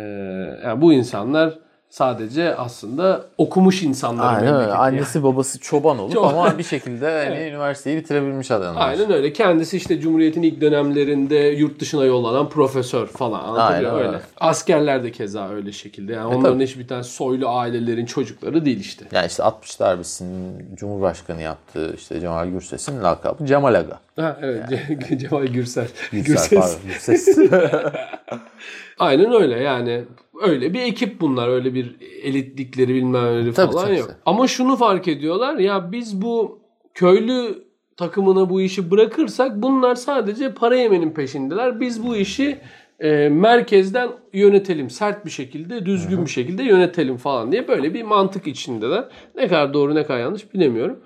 yani 0.65 0.81
bu 0.81 0.93
insanlar 0.93 1.59
sadece 1.93 2.55
aslında 2.57 3.25
okumuş 3.39 3.83
insanlar. 3.83 4.35
Aynen 4.35 4.55
öyle. 4.55 4.73
Annesi 4.73 5.19
yani. 5.19 5.25
babası 5.25 5.59
çoban 5.59 5.99
olup 5.99 6.13
Çok... 6.13 6.25
ama 6.25 6.59
bir 6.59 6.63
şekilde 6.63 7.07
hani 7.07 7.35
evet. 7.37 7.53
üniversiteyi 7.53 7.97
bitirebilmiş 7.97 8.51
adamlar. 8.51 8.89
Aynen 8.89 9.13
öyle. 9.13 9.33
Kendisi 9.33 9.77
işte 9.77 10.01
Cumhuriyet'in 10.01 10.43
ilk 10.43 10.61
dönemlerinde 10.61 11.37
yurt 11.37 11.81
dışına 11.81 12.05
yollanan 12.05 12.49
profesör 12.49 13.07
falan. 13.07 13.57
Aynen 13.57 13.95
öyle. 13.95 14.07
öyle. 14.07 14.21
Askerler 14.41 15.05
de 15.05 15.13
keza 15.13 15.49
öyle 15.49 15.73
şekilde. 15.73 16.13
Yani 16.13 16.33
e, 16.33 16.37
onların 16.37 16.55
tabii. 16.55 16.67
hiçbir 16.67 16.89
tane 16.89 17.03
soylu 17.03 17.49
ailelerin 17.49 18.07
çocukları 18.07 18.65
değil 18.65 18.81
işte. 18.81 19.05
Yani 19.13 19.27
işte 19.27 19.43
60 19.43 19.81
darbesinin 19.81 20.77
Cumhurbaşkanı 20.77 21.43
yaptığı 21.43 21.95
işte 21.95 22.21
Cemal 22.21 22.49
Gürses'in 22.49 23.03
lakabı 23.03 23.47
Cemal 23.47 23.75
Aga. 23.75 24.01
Ha 24.17 24.39
evet 24.43 24.65
yani. 24.71 25.19
Cemal 25.19 25.47
Gürsel. 25.47 25.89
Gürsel, 26.13 26.33
Gürses. 26.33 26.51
pardon. 26.51 26.79
Gürses. 26.89 27.39
Aynen 29.03 29.33
öyle 29.33 29.61
yani 29.61 30.05
öyle 30.43 30.75
bir 30.75 30.81
ekip 30.81 31.21
bunlar. 31.21 31.49
Öyle 31.49 31.75
bir 31.75 31.97
elitlikleri 32.23 32.95
bilmem 32.95 33.53
falan 33.53 33.71
tabii, 33.71 33.99
yok. 33.99 34.09
Tabii. 34.09 34.17
Ama 34.27 34.47
şunu 34.47 34.77
fark 34.77 35.09
ediyorlar 35.09 35.57
ya 35.57 35.93
biz 35.93 36.23
bu 36.23 36.61
köylü 36.95 37.65
takımına 37.97 38.51
bu 38.51 38.61
işi 38.61 38.91
bırakırsak 38.91 39.63
bunlar 39.63 39.95
sadece 39.95 40.55
para 40.55 40.77
yemenin 40.77 41.11
peşindeler. 41.11 41.81
Biz 41.81 42.07
bu 42.07 42.17
işi 42.17 42.59
e, 43.01 43.29
merkezden 43.29 44.09
yönetelim. 44.33 44.91
Sert 44.91 45.27
bir 45.27 45.31
şekilde, 45.31 45.87
düzgün 45.87 46.17
Hı-hı. 46.17 46.25
bir 46.25 46.31
şekilde 46.31 46.63
yönetelim 46.63 47.17
falan 47.17 47.53
diye 47.53 47.69
böyle 47.69 47.95
bir 47.95 48.03
mantık 48.03 48.47
içindeler. 48.47 49.05
Ne 49.37 49.49
kadar 49.49 49.75
doğru 49.75 49.95
ne 49.95 50.05
kadar 50.05 50.21
yanlış 50.21 50.55
bilemiyorum. 50.55 51.01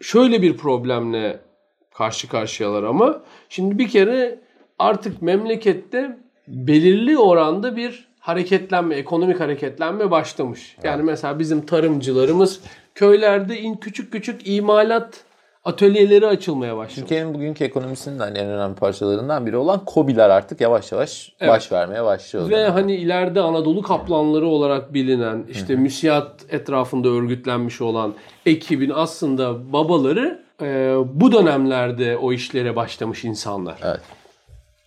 Şöyle 0.00 0.42
bir 0.42 0.56
problemle 0.56 1.40
karşı 1.94 2.28
karşıyalar 2.28 2.82
ama 2.82 3.22
şimdi 3.48 3.78
bir 3.78 3.88
kere 3.88 4.38
artık 4.78 5.22
memlekette 5.22 6.18
belirli 6.48 7.18
oranda 7.18 7.76
bir 7.76 8.08
hareketlenme, 8.20 8.94
ekonomik 8.94 9.40
hareketlenme 9.40 10.10
başlamış. 10.10 10.74
Evet. 10.74 10.84
Yani 10.84 11.02
mesela 11.02 11.38
bizim 11.38 11.66
tarımcılarımız 11.66 12.60
köylerde 12.94 13.60
in 13.60 13.74
küçük 13.74 14.12
küçük 14.12 14.46
imalat 14.48 15.24
atölyeleri 15.64 16.26
açılmaya 16.26 16.76
başlamış. 16.76 16.94
Türkiye'nin 16.94 17.34
bugünkü 17.34 17.64
ekonomisinin 17.64 18.18
hani 18.18 18.38
en 18.38 18.48
önemli 18.48 18.74
parçalarından 18.74 19.46
biri 19.46 19.56
olan 19.56 19.84
kobiler 19.84 20.30
artık 20.30 20.60
yavaş 20.60 20.92
yavaş 20.92 21.32
evet. 21.40 21.52
baş 21.52 21.72
vermeye 21.72 22.04
başlıyor. 22.04 22.50
Ve 22.50 22.68
hani 22.68 22.94
ileride 22.94 23.40
Anadolu 23.40 23.82
kaplanları 23.82 24.46
olarak 24.46 24.94
bilinen 24.94 25.44
işte 25.50 25.76
müsiyat 25.76 26.30
etrafında 26.50 27.08
örgütlenmiş 27.08 27.80
olan 27.80 28.14
ekibin 28.46 28.92
aslında 28.94 29.72
babaları 29.72 30.42
e, 30.62 30.94
bu 31.14 31.32
dönemlerde 31.32 32.16
o 32.16 32.32
işlere 32.32 32.76
başlamış 32.76 33.24
insanlar. 33.24 33.78
Evet. 33.84 34.00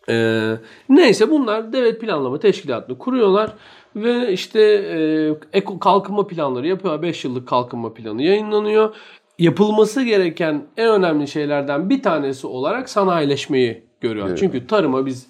Ee, 0.10 0.54
neyse 0.90 1.32
bunlar 1.32 1.74
devlet 1.74 2.02
planlama 2.02 2.40
teşkilatını 2.40 2.98
kuruyorlar 2.98 3.54
ve 3.96 4.34
işte 4.34 4.62
e, 5.54 5.64
kalkınma 5.80 6.28
planları 6.28 6.68
yapıyor. 6.68 7.02
5 7.02 7.26
yıllık 7.26 7.48
kalkınma 7.48 7.94
planı 7.94 8.24
yayınlanıyor. 8.24 8.96
Yapılması 9.40 10.02
gereken 10.02 10.64
en 10.78 10.90
önemli 10.90 11.28
şeylerden 11.28 11.90
bir 11.90 12.04
tanesi 12.04 12.48
olarak 12.48 12.90
sanayileşmeyi 12.90 13.84
görüyor. 14.02 14.28
Evet. 14.28 14.38
Çünkü 14.38 14.68
tarıma 14.68 15.06
biz 15.06 15.28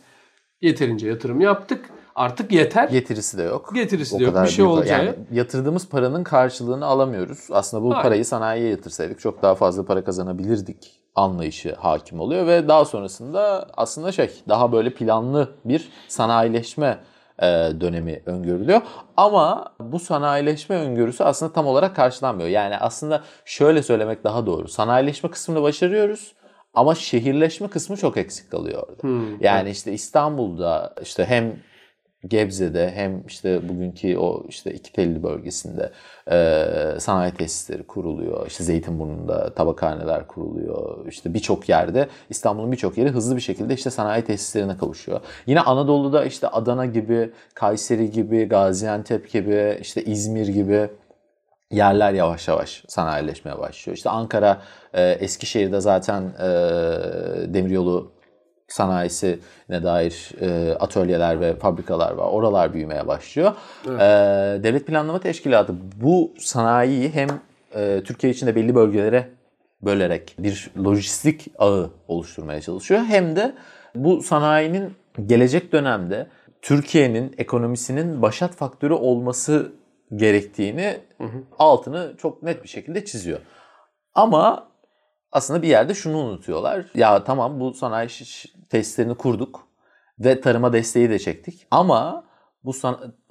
yeterince 0.61 1.07
yatırım 1.07 1.41
yaptık. 1.41 1.89
Artık 2.15 2.51
yeter. 2.51 2.89
Getirisi 2.89 3.37
de 3.37 3.43
yok. 3.43 3.71
Getirisi 3.73 4.15
o 4.15 4.19
de 4.19 4.23
yok. 4.23 4.43
Bir 4.43 4.47
şey 4.47 4.65
olacağı. 4.65 5.05
Yani 5.05 5.15
yatırdığımız 5.31 5.89
paranın 5.89 6.23
karşılığını 6.23 6.85
alamıyoruz. 6.85 7.47
Aslında 7.51 7.83
bu 7.83 7.93
Hayır. 7.93 8.03
parayı 8.03 8.25
sanayiye 8.25 8.69
yatırsaydık 8.69 9.19
çok 9.19 9.41
daha 9.41 9.55
fazla 9.55 9.85
para 9.85 10.03
kazanabilirdik 10.03 11.04
anlayışı 11.15 11.75
hakim 11.75 12.19
oluyor 12.19 12.47
ve 12.47 12.67
daha 12.67 12.85
sonrasında 12.85 13.67
aslında 13.77 14.11
şey 14.11 14.31
daha 14.49 14.71
böyle 14.71 14.93
planlı 14.93 15.49
bir 15.65 15.89
sanayileşme 16.07 16.99
e, 17.39 17.45
dönemi 17.81 18.21
öngörülüyor. 18.25 18.81
Ama 19.17 19.73
bu 19.79 19.99
sanayileşme 19.99 20.75
öngörüsü 20.75 21.23
aslında 21.23 21.53
tam 21.53 21.67
olarak 21.67 21.95
karşılanmıyor. 21.95 22.49
Yani 22.49 22.77
aslında 22.77 23.23
şöyle 23.45 23.83
söylemek 23.83 24.23
daha 24.23 24.45
doğru. 24.45 24.67
Sanayileşme 24.67 25.29
kısmını 25.29 25.61
başarıyoruz 25.61 26.33
ama 26.73 26.95
şehirleşme 26.95 27.67
kısmı 27.67 27.97
çok 27.97 28.17
eksik 28.17 28.51
kalıyor 28.51 28.83
orada. 28.87 29.03
Hmm, 29.03 29.41
yani 29.41 29.69
işte 29.69 29.93
İstanbul'da 29.93 30.95
işte 31.01 31.25
hem 31.25 31.55
Gebze'de 32.27 32.91
hem 32.91 33.23
işte 33.27 33.69
bugünkü 33.69 34.17
o 34.17 34.43
işte 34.49 34.73
iki 34.73 34.93
telli 34.93 35.23
bölgesinde 35.23 35.91
e, 36.31 36.99
sanayi 36.99 37.33
tesisleri 37.33 37.83
kuruluyor. 37.83 38.47
İşte 38.47 38.63
Zeytinburnu'nda 38.63 39.53
tabakhaneler 39.53 40.27
kuruluyor. 40.27 41.07
İşte 41.07 41.33
birçok 41.33 41.69
yerde 41.69 42.07
İstanbul'un 42.29 42.71
birçok 42.71 42.97
yeri 42.97 43.09
hızlı 43.09 43.35
bir 43.35 43.41
şekilde 43.41 43.73
işte 43.73 43.89
sanayi 43.89 44.23
tesislerine 44.23 44.77
kavuşuyor. 44.77 45.19
Yine 45.47 45.61
Anadolu'da 45.61 46.25
işte 46.25 46.47
Adana 46.47 46.85
gibi, 46.85 47.31
Kayseri 47.53 48.11
gibi, 48.11 48.45
Gaziantep 48.45 49.31
gibi, 49.31 49.77
işte 49.81 50.03
İzmir 50.03 50.47
gibi 50.47 50.89
yerler 51.71 52.13
yavaş 52.13 52.47
yavaş 52.47 52.83
sanayileşmeye 52.87 53.59
başlıyor. 53.59 53.97
İşte 53.97 54.09
Ankara, 54.09 54.61
e, 54.93 55.11
Eskişehir'de 55.11 55.81
zaten 55.81 56.21
e, 56.21 56.47
demiryolu 57.53 58.14
sanayisine 58.67 59.83
dair 59.83 60.31
e, 60.41 60.75
atölyeler 60.75 61.41
ve 61.41 61.55
fabrikalar 61.55 62.11
var. 62.11 62.27
Oralar 62.27 62.73
büyümeye 62.73 63.07
başlıyor. 63.07 63.53
Evet. 63.87 64.01
E, 64.01 64.63
Devlet 64.63 64.87
Planlama 64.87 65.19
Teşkilatı 65.19 65.73
bu 66.01 66.33
sanayiyi 66.39 67.09
hem 67.09 67.27
e, 67.75 68.01
Türkiye 68.05 68.33
içinde 68.33 68.55
belli 68.55 68.75
bölgelere 68.75 69.29
bölerek 69.81 70.35
bir 70.39 70.71
lojistik 70.83 71.47
ağı 71.59 71.89
oluşturmaya 72.07 72.61
çalışıyor. 72.61 73.01
Hem 73.01 73.35
de 73.35 73.55
bu 73.95 74.21
sanayinin 74.21 74.93
gelecek 75.25 75.71
dönemde 75.71 76.27
Türkiye'nin 76.61 77.35
ekonomisinin 77.37 78.21
başat 78.21 78.55
faktörü 78.55 78.93
olması 78.93 79.71
gerektiğini 80.15 80.97
hı 81.17 81.23
hı. 81.23 81.43
altını 81.59 82.13
çok 82.17 82.43
net 82.43 82.63
bir 82.63 82.69
şekilde 82.69 83.05
çiziyor. 83.05 83.39
Ama 84.13 84.67
aslında 85.31 85.61
bir 85.61 85.67
yerde 85.67 85.93
şunu 85.93 86.17
unutuyorlar. 86.17 86.85
Ya 86.95 87.23
tamam 87.23 87.59
bu 87.59 87.73
sanayi 87.73 88.09
tesislerini 88.75 89.15
kurduk 89.15 89.67
ve 90.19 90.41
tarıma 90.41 90.73
desteği 90.73 91.09
de 91.09 91.19
çektik. 91.19 91.67
Ama 91.71 92.25
bu 92.63 92.73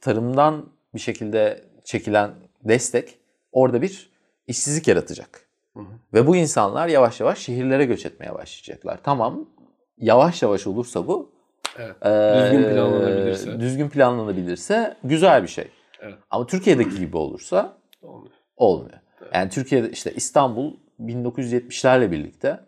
tarımdan 0.01 0.67
bir 0.95 1.01
şekilde 1.01 1.65
çekilen 1.85 2.31
destek 2.65 3.19
orada 3.53 3.83
bir 3.83 4.11
işsizlik 4.47 4.89
yaratacak. 4.89 5.49
Hı 5.75 5.81
hı. 5.81 5.85
Ve 6.15 6.27
bu 6.27 6.37
insanlar 6.37 6.89
yavaş 6.89 7.21
yavaş 7.21 7.39
şehirlere 7.39 7.85
göç 7.85 8.07
etmeye 8.07 8.35
başlayacaklar. 8.35 9.01
Tamam 9.03 9.49
yavaş 9.99 10.43
yavaş 10.43 10.67
olursa 10.67 11.07
bu 11.07 11.33
evet. 11.79 11.97
e, 12.03 12.41
düzgün 12.43 12.63
planlanabilirse 12.63 13.61
düzgün 13.61 13.89
planlanabilirse 13.89 14.97
güzel 15.05 15.43
bir 15.43 15.49
şey. 15.49 15.69
Evet. 16.01 16.19
Ama 16.31 16.47
Türkiye'deki 16.47 16.99
gibi 16.99 17.17
olursa 17.17 17.77
olmuyor. 18.03 18.33
olmuyor. 18.57 18.99
Evet. 19.23 19.35
Yani 19.35 19.51
Türkiye'de 19.51 19.91
işte 19.91 20.13
İstanbul 20.15 20.75
1970'lerle 21.01 22.11
birlikte 22.11 22.61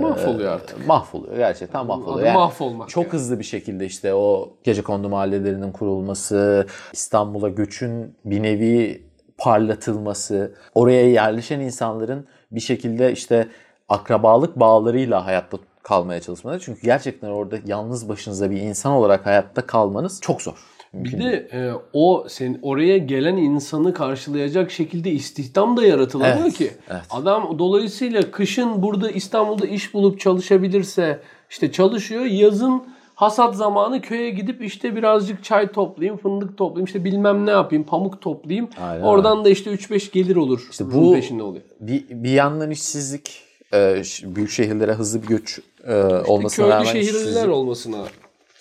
mahvoluyor 0.00 0.52
artık. 0.52 0.86
Mahvoluyor 0.86 1.36
gerçekten 1.36 1.86
mahvoluyor. 1.86 2.26
Yani 2.26 2.34
mahvolmak. 2.34 2.88
Çok 2.88 3.04
yani. 3.04 3.12
hızlı 3.12 3.38
bir 3.38 3.44
şekilde 3.44 3.86
işte 3.86 4.14
o 4.14 4.52
gece 4.64 4.82
kondu 4.82 5.08
mahallelerinin 5.08 5.72
kurulması, 5.72 6.66
İstanbul'a 6.92 7.48
göçün 7.48 8.16
bir 8.24 8.42
nevi 8.42 9.02
parlatılması, 9.38 10.54
oraya 10.74 11.10
yerleşen 11.10 11.60
insanların 11.60 12.26
bir 12.50 12.60
şekilde 12.60 13.12
işte 13.12 13.48
akrabalık 13.88 14.60
bağlarıyla 14.60 15.26
hayatta 15.26 15.58
kalmaya 15.82 16.20
çalışmaları. 16.20 16.60
Çünkü 16.60 16.82
gerçekten 16.82 17.28
orada 17.28 17.56
yalnız 17.66 18.08
başınıza 18.08 18.50
bir 18.50 18.60
insan 18.60 18.92
olarak 18.92 19.26
hayatta 19.26 19.66
kalmanız 19.66 20.20
çok 20.20 20.42
zor. 20.42 20.71
Bir 20.94 21.18
de 21.18 21.48
e, 21.52 21.72
o 21.92 22.26
sen 22.28 22.58
oraya 22.62 22.98
gelen 22.98 23.36
insanı 23.36 23.94
karşılayacak 23.94 24.70
şekilde 24.70 25.10
istihdam 25.10 25.76
da 25.76 25.86
yaratılamıyor 25.86 26.42
evet, 26.42 26.54
ki. 26.54 26.70
Evet. 26.90 27.02
Adam 27.10 27.58
dolayısıyla 27.58 28.30
kışın 28.30 28.82
burada 28.82 29.10
İstanbul'da 29.10 29.66
iş 29.66 29.94
bulup 29.94 30.20
çalışabilirse 30.20 31.20
işte 31.50 31.72
çalışıyor. 31.72 32.24
Yazın 32.24 32.82
hasat 33.14 33.56
zamanı 33.56 34.00
köye 34.00 34.30
gidip 34.30 34.64
işte 34.64 34.96
birazcık 34.96 35.44
çay 35.44 35.72
toplayayım, 35.72 36.16
fındık 36.16 36.58
toplayayım, 36.58 36.84
işte 36.84 37.04
bilmem 37.04 37.46
ne 37.46 37.50
yapayım, 37.50 37.84
pamuk 37.84 38.22
toplayayım. 38.22 38.68
Aynen. 38.80 39.02
Oradan 39.02 39.44
da 39.44 39.50
işte 39.50 39.70
3-5 39.70 40.12
gelir 40.12 40.36
olur. 40.36 40.68
İşte 40.70 40.92
bu 40.92 41.12
peşinde 41.12 41.42
oluyor. 41.42 41.64
Bir, 41.80 42.04
bir 42.10 42.30
yandan 42.30 42.70
işsizlik, 42.70 43.42
e, 43.74 44.02
büyük 44.22 44.50
şehirlere 44.50 44.92
hızlı 44.92 45.22
bir 45.22 45.26
göç 45.26 45.60
e, 45.86 45.94
olmasına 46.04 46.66
işte 46.66 46.76
rağmen 46.76 46.92
köylü 46.92 47.04
şehirliler 47.04 47.48
olmasına 47.48 48.04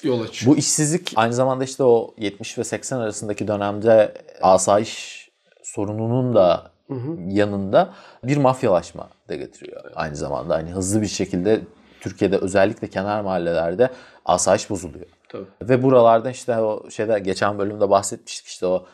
yol 0.03 0.21
açıyor. 0.21 0.53
Bu 0.53 0.57
işsizlik 0.57 1.13
aynı 1.15 1.33
zamanda 1.33 1.63
işte 1.63 1.83
o 1.83 2.13
70 2.17 2.57
ve 2.57 2.63
80 2.63 2.97
arasındaki 2.97 3.47
dönemde 3.47 4.13
asayiş 4.41 5.21
sorununun 5.63 6.35
da 6.35 6.71
yanında 7.27 7.93
bir 8.23 8.37
mafyalaşma 8.37 9.09
da 9.29 9.35
getiriyor. 9.35 9.91
Aynı 9.95 10.15
zamanda 10.15 10.55
hani 10.55 10.71
hızlı 10.71 11.01
bir 11.01 11.07
şekilde 11.07 11.61
Türkiye'de 12.01 12.37
özellikle 12.37 12.89
kenar 12.89 13.21
mahallelerde 13.21 13.89
asayiş 14.25 14.69
bozuluyor. 14.69 15.05
Tabii. 15.29 15.45
Ve 15.61 15.83
buralarda 15.83 16.31
işte 16.31 16.57
o 16.57 16.89
şeyde 16.89 17.19
geçen 17.19 17.59
bölümde 17.59 17.89
bahsetmiştik 17.89 18.47
işte 18.47 18.65
o 18.65 18.85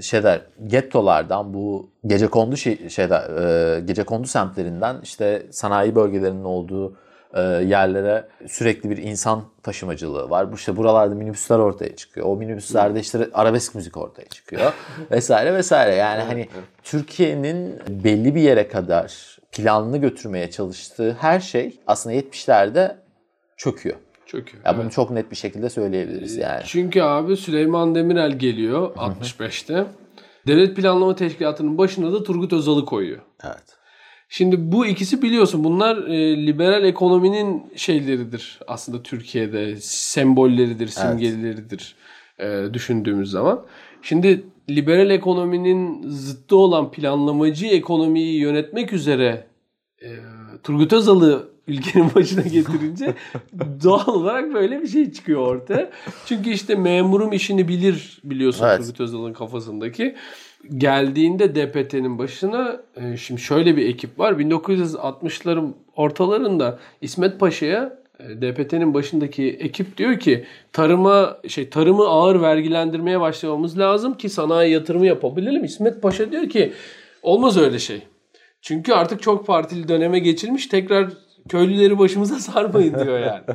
şeyler 0.00 0.40
gettolardan 0.66 1.54
bu 1.54 1.90
gece 2.06 2.26
kondu 2.26 2.56
şey, 2.56 2.88
şeyde 2.88 3.14
e, 3.14 3.80
gece 3.80 4.04
kondu 4.04 4.26
semtlerinden 4.26 4.96
işte 5.02 5.46
sanayi 5.50 5.94
bölgelerinin 5.94 6.44
olduğu 6.44 6.96
yerlere 7.40 8.28
sürekli 8.46 8.90
bir 8.90 8.96
insan 8.96 9.44
taşımacılığı 9.62 10.30
var. 10.30 10.52
Bu 10.52 10.56
işte 10.56 10.76
buralarda 10.76 11.14
minibüsler 11.14 11.58
ortaya 11.58 11.96
çıkıyor. 11.96 12.26
O 12.26 12.36
minibüslerde 12.36 13.00
işte 13.00 13.28
arabesk 13.32 13.74
müzik 13.74 13.96
ortaya 13.96 14.28
çıkıyor 14.28 14.72
vesaire 15.10 15.54
vesaire. 15.54 15.94
Yani 15.94 16.22
hani 16.22 16.48
Türkiye'nin 16.82 17.80
belli 17.88 18.34
bir 18.34 18.40
yere 18.40 18.68
kadar 18.68 19.38
planlı 19.52 19.98
götürmeye 19.98 20.50
çalıştığı 20.50 21.16
her 21.20 21.40
şey 21.40 21.80
aslında 21.86 22.16
70'lerde 22.16 22.96
çöküyor. 23.56 23.96
Çöküyor. 24.26 24.64
Ya 24.66 24.78
bunu 24.78 24.90
çok 24.90 25.10
net 25.10 25.30
bir 25.30 25.36
şekilde 25.36 25.70
söyleyebiliriz 25.70 26.36
yani. 26.36 26.62
Çünkü 26.66 27.02
abi 27.02 27.36
Süleyman 27.36 27.94
Demirel 27.94 28.38
geliyor 28.38 28.94
65'te. 28.94 29.84
Devlet 30.46 30.76
Planlama 30.76 31.16
Teşkilatı'nın 31.16 31.78
başına 31.78 32.12
da 32.12 32.22
Turgut 32.22 32.52
Özal'ı 32.52 32.84
koyuyor. 32.84 33.20
Evet. 33.44 33.81
Şimdi 34.34 34.72
bu 34.72 34.86
ikisi 34.86 35.22
biliyorsun 35.22 35.64
bunlar 35.64 35.96
e, 35.96 36.46
liberal 36.46 36.84
ekonominin 36.84 37.72
şeyleridir 37.76 38.60
aslında 38.66 39.02
Türkiye'de 39.02 39.76
sembolleridir, 39.80 40.88
simgeleridir 40.88 41.94
e, 42.38 42.64
düşündüğümüz 42.72 43.30
zaman. 43.30 43.64
Şimdi 44.02 44.44
liberal 44.70 45.10
ekonominin 45.10 46.08
zıttı 46.08 46.56
olan 46.56 46.90
planlamacı 46.90 47.66
ekonomiyi 47.66 48.40
yönetmek 48.40 48.92
üzere 48.92 49.46
e, 50.02 50.08
Turgut 50.62 50.92
Özal'ı 50.92 51.51
ülkenin 51.68 52.14
başına 52.14 52.42
getirince 52.42 53.14
doğal 53.84 54.06
olarak 54.06 54.54
böyle 54.54 54.82
bir 54.82 54.88
şey 54.88 55.12
çıkıyor 55.12 55.40
ortaya. 55.40 55.90
Çünkü 56.26 56.50
işte 56.50 56.74
memurum 56.74 57.32
işini 57.32 57.68
bilir 57.68 58.20
biliyorsun 58.24 58.66
Evet. 58.66 58.78
Turgut 58.78 59.00
Özal'ın 59.00 59.32
kafasındaki. 59.32 60.14
Geldiğinde 60.76 61.54
DPT'nin 61.54 62.18
başına 62.18 62.80
e, 62.96 63.16
şimdi 63.16 63.40
şöyle 63.40 63.76
bir 63.76 63.86
ekip 63.86 64.18
var. 64.18 64.32
1960'ların 64.32 65.72
ortalarında 65.96 66.78
İsmet 67.00 67.40
Paşa'ya 67.40 67.98
e, 68.20 68.42
DPT'nin 68.42 68.94
başındaki 68.94 69.50
ekip 69.50 69.98
diyor 69.98 70.18
ki 70.18 70.44
tarıma 70.72 71.38
şey 71.48 71.70
tarımı 71.70 72.04
ağır 72.04 72.40
vergilendirmeye 72.40 73.20
başlamamız 73.20 73.78
lazım 73.78 74.16
ki 74.16 74.28
sanayi 74.28 74.72
yatırımı 74.72 75.06
yapabilelim. 75.06 75.64
İsmet 75.64 76.02
Paşa 76.02 76.32
diyor 76.32 76.48
ki 76.48 76.72
olmaz 77.22 77.56
öyle 77.56 77.78
şey. 77.78 78.02
Çünkü 78.62 78.92
artık 78.92 79.22
çok 79.22 79.46
partili 79.46 79.88
döneme 79.88 80.18
geçilmiş. 80.18 80.66
Tekrar 80.66 81.08
köylüleri 81.48 81.98
başımıza 81.98 82.34
sarmayın 82.38 82.94
diyor 82.94 83.18
yani. 83.18 83.42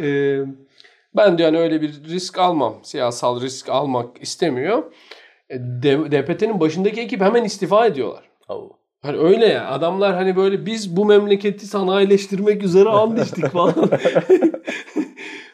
Ee, 0.00 0.40
ben 1.16 1.38
diyor 1.38 1.48
hani 1.48 1.58
öyle 1.60 1.82
bir 1.82 2.04
risk 2.04 2.38
almam. 2.38 2.74
Siyasal 2.82 3.40
risk 3.40 3.68
almak 3.68 4.22
istemiyor. 4.22 4.82
E, 5.50 5.58
DPT'nin 6.12 6.60
başındaki 6.60 7.00
ekip 7.00 7.20
hemen 7.20 7.44
istifa 7.44 7.86
ediyorlar. 7.86 8.30
Hani 9.02 9.18
öyle 9.18 9.46
ya 9.46 9.68
adamlar 9.68 10.14
hani 10.14 10.36
böyle 10.36 10.66
biz 10.66 10.96
bu 10.96 11.04
memleketi 11.04 11.66
sanayileştirmek 11.66 12.62
üzere 12.62 12.88
and 12.88 13.18
içtik 13.18 13.46
falan. 13.52 13.74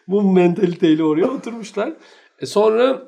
bu 0.09 0.23
mentaliteyle 0.23 1.05
oraya 1.05 1.27
oturmuşlar. 1.27 1.93
E 2.41 2.47
sonra 2.47 3.03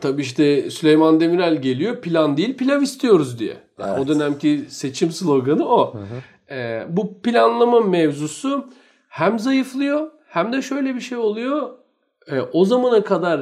tabii 0.00 0.22
işte 0.22 0.70
Süleyman 0.70 1.20
Demirel 1.20 1.62
geliyor 1.62 2.00
plan 2.00 2.36
değil 2.36 2.56
pilav 2.56 2.82
istiyoruz 2.82 3.38
diye. 3.38 3.56
Yani 3.78 4.00
O 4.00 4.08
dönemki 4.08 4.64
seçim 4.68 5.10
sloganı 5.10 5.68
o. 5.68 5.96
E, 6.50 6.82
bu 6.88 7.22
planlama 7.22 7.80
mevzusu 7.80 8.66
hem 9.08 9.38
zayıflıyor 9.38 10.10
hem 10.28 10.52
de 10.52 10.62
şöyle 10.62 10.94
bir 10.94 11.00
şey 11.00 11.18
oluyor. 11.18 11.70
E, 12.26 12.40
o 12.40 12.64
zamana 12.64 13.04
kadar 13.04 13.40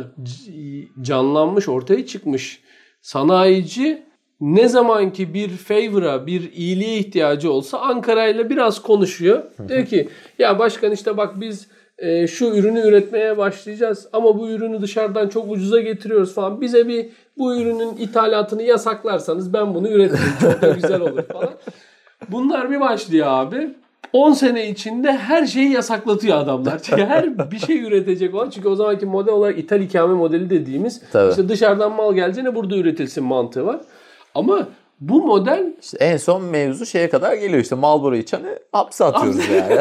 canlanmış 1.03 1.69
ortaya 1.69 2.07
çıkmış 2.07 2.63
sanayici 3.01 4.03
ne 4.41 4.69
zamanki 4.69 5.35
bir 5.35 5.49
favor'a, 5.49 6.27
bir 6.27 6.53
iyiliğe 6.53 6.99
ihtiyacı 6.99 7.53
olsa 7.53 7.79
Ankara 7.79 8.27
ile 8.27 8.51
biraz 8.51 8.83
konuşuyor. 8.83 9.43
Diyor 9.69 9.87
ki 9.87 10.09
ya 10.39 10.59
başkan 10.59 10.93
işte 10.93 11.17
bak 11.17 11.41
biz 11.41 11.69
e, 11.99 12.27
şu 12.27 12.47
ürünü 12.47 12.81
üretmeye 12.81 13.39
başlayacağız 13.39 14.09
ama 14.13 14.39
bu 14.39 14.51
ürünü 14.51 14.83
dışarıdan 14.83 15.29
çok 15.29 15.51
ucuza 15.51 15.81
getiriyoruz 15.81 16.35
falan. 16.35 16.61
Bize 16.61 16.89
bir 16.89 17.09
bu 17.39 17.57
ürünün 17.57 17.97
ithalatını 17.97 18.63
yasaklarsanız 18.63 19.53
ben 19.53 19.75
bunu 19.75 19.89
üretirim. 19.89 20.33
Çok 20.41 20.63
da 20.63 20.69
güzel 20.69 21.01
olur 21.01 21.23
falan. 21.23 21.51
Bunlar 22.29 22.71
bir 22.71 22.81
başlıyor 22.81 23.27
abi. 23.29 23.75
10 24.13 24.33
sene 24.33 24.69
içinde 24.71 25.13
her 25.13 25.47
şeyi 25.47 25.71
yasaklatıyor 25.71 26.39
adamlar. 26.39 26.83
Çünkü 26.83 27.05
her 27.05 27.51
bir 27.51 27.59
şey 27.59 27.83
üretecek 27.83 28.35
olan. 28.35 28.51
Çünkü 28.51 28.69
o 28.69 28.75
zamanki 28.75 29.07
model 29.07 29.33
olarak 29.33 29.59
ithal 29.59 29.81
ikame 29.81 30.15
modeli 30.15 30.51
dediğimiz 30.51 31.03
Tabii. 31.13 31.31
işte 31.31 31.49
dışarıdan 31.49 31.93
mal 31.93 32.15
geleceğine 32.15 32.55
burada 32.55 32.77
üretilsin 32.77 33.25
mantığı 33.25 33.67
var. 33.67 33.81
Ama 34.35 34.69
bu 35.01 35.27
model 35.27 35.73
İşte 35.83 35.97
en 36.01 36.17
son 36.17 36.43
mevzu 36.43 36.87
şeye 36.87 37.11
kadar 37.11 37.35
geliyor 37.35 37.63
işte 37.63 37.75
Marlboro 37.75 38.15
içeni 38.17 38.49
hapse 38.73 39.05
atıyoruz 39.05 39.49
yani. 39.49 39.81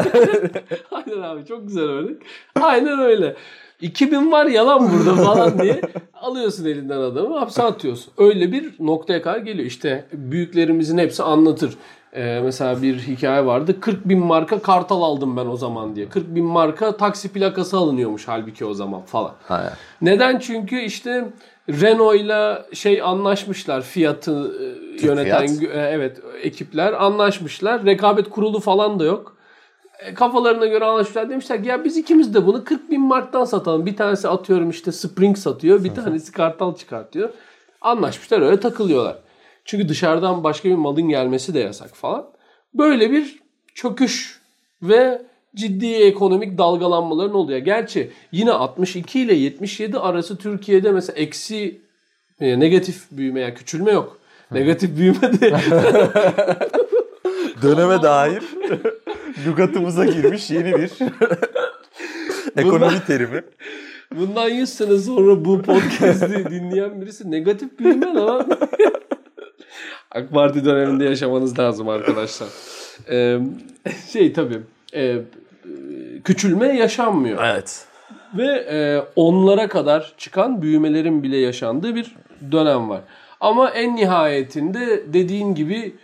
Aynen 0.90 1.22
abi 1.22 1.46
çok 1.46 1.66
güzel 1.66 1.84
örnek. 1.84 2.16
Aynen 2.60 2.98
öyle. 2.98 3.36
2000 3.80 4.32
var 4.32 4.46
yalan 4.46 4.90
burada 4.92 5.24
falan 5.24 5.58
diye 5.58 5.80
alıyorsun 6.14 6.64
elinden 6.64 6.98
adamı 6.98 7.38
hapse 7.38 7.62
atıyorsun. 7.62 8.12
Öyle 8.18 8.52
bir 8.52 8.72
noktaya 8.80 9.22
kadar 9.22 9.38
geliyor. 9.38 9.66
İşte 9.66 10.04
büyüklerimizin 10.12 10.98
hepsi 10.98 11.22
anlatır. 11.22 11.74
Ee, 12.14 12.40
mesela 12.44 12.82
bir 12.82 12.98
hikaye 12.98 13.46
vardı. 13.46 13.80
40 13.80 14.08
bin 14.08 14.18
marka 14.18 14.62
kartal 14.62 15.02
aldım 15.02 15.36
ben 15.36 15.46
o 15.46 15.56
zaman 15.56 15.96
diye. 15.96 16.08
40 16.08 16.34
bin 16.34 16.44
marka 16.44 16.96
taksi 16.96 17.32
plakası 17.32 17.76
alınıyormuş 17.76 18.28
halbuki 18.28 18.64
o 18.64 18.74
zaman 18.74 19.02
falan. 19.02 19.32
Aynen. 19.48 19.72
Neden? 20.02 20.38
Çünkü 20.38 20.80
işte 20.80 21.24
Renault'la 21.68 22.66
şey 22.72 23.02
anlaşmışlar 23.02 23.82
fiyatı 23.82 24.54
e, 25.00 25.06
yöneten 25.06 25.46
Fiyat. 25.46 25.76
e, 25.76 25.78
evet 25.78 26.20
ekipler 26.42 26.92
anlaşmışlar. 26.92 27.84
Rekabet 27.84 28.30
kurulu 28.30 28.60
falan 28.60 28.98
da 28.98 29.04
yok. 29.04 29.36
E, 29.98 30.14
kafalarına 30.14 30.66
göre 30.66 30.84
anlaşmışlar. 30.84 31.30
Demişler 31.30 31.62
ki 31.62 31.68
ya 31.68 31.84
biz 31.84 31.96
ikimiz 31.96 32.34
de 32.34 32.46
bunu 32.46 32.64
40 32.64 32.90
bin 32.90 33.00
marktan 33.00 33.44
satalım. 33.44 33.86
Bir 33.86 33.96
tanesi 33.96 34.28
atıyorum 34.28 34.70
işte 34.70 34.92
Spring 34.92 35.38
satıyor. 35.38 35.84
Bir 35.84 35.94
tanesi 36.04 36.32
Kartal 36.32 36.74
çıkartıyor. 36.74 37.30
Anlaşmışlar 37.80 38.40
öyle 38.40 38.60
takılıyorlar. 38.60 39.16
Çünkü 39.64 39.88
dışarıdan 39.88 40.44
başka 40.44 40.68
bir 40.68 40.74
malın 40.74 41.08
gelmesi 41.08 41.54
de 41.54 41.58
yasak 41.58 41.96
falan. 41.96 42.26
Böyle 42.74 43.10
bir 43.10 43.38
çöküş 43.74 44.40
ve 44.82 45.22
ciddi 45.56 45.94
ekonomik 45.94 46.58
dalgalanmaların 46.58 47.34
oluyor. 47.34 47.58
Gerçi 47.58 48.10
yine 48.32 48.52
62 48.52 49.20
ile 49.20 49.34
77 49.34 49.98
arası 49.98 50.36
Türkiye'de 50.38 50.92
mesela 50.92 51.18
eksi 51.18 51.80
e, 52.40 52.60
negatif 52.60 53.04
büyüme 53.10 53.40
yani 53.40 53.54
küçülme 53.54 53.92
yok. 53.92 54.18
Negatif 54.50 54.96
büyüme 54.96 55.40
de 55.40 55.50
Döneme 57.62 58.02
dair 58.02 58.42
lügatımıza 59.46 60.04
girmiş 60.04 60.50
yeni 60.50 60.72
bir 60.76 60.90
ekonomi 62.56 63.00
terimi. 63.06 63.42
bundan 64.16 64.48
100 64.48 64.68
sene 64.68 64.98
sonra 64.98 65.44
bu 65.44 65.62
podcast'i 65.62 66.44
dinleyen 66.50 67.00
birisi 67.00 67.30
negatif 67.30 67.78
büyüme 67.78 68.06
lan. 68.14 68.58
AK 70.14 70.30
Parti 70.30 70.64
döneminde 70.64 71.04
yaşamanız 71.04 71.58
lazım 71.58 71.88
arkadaşlar. 71.88 72.48
Ee, 73.10 73.38
şey 74.12 74.32
tabii 74.32 74.60
e, 74.94 75.18
küçülme 76.24 76.76
yaşanmıyor. 76.76 77.44
Evet. 77.44 77.86
Ve 78.38 78.46
e, 78.46 79.02
onlara 79.16 79.68
kadar 79.68 80.14
çıkan 80.18 80.62
büyümelerin 80.62 81.22
bile 81.22 81.36
yaşandığı 81.36 81.94
bir 81.94 82.14
dönem 82.52 82.88
var. 82.88 83.00
Ama 83.40 83.70
en 83.70 83.96
nihayetinde 83.96 85.12
dediğin 85.12 85.54
gibi 85.54 85.94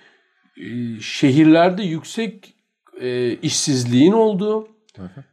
e, 0.56 1.00
şehirlerde 1.00 1.82
yüksek 1.82 2.54
e, 3.00 3.32
işsizliğin 3.32 4.12
olduğu, 4.12 4.68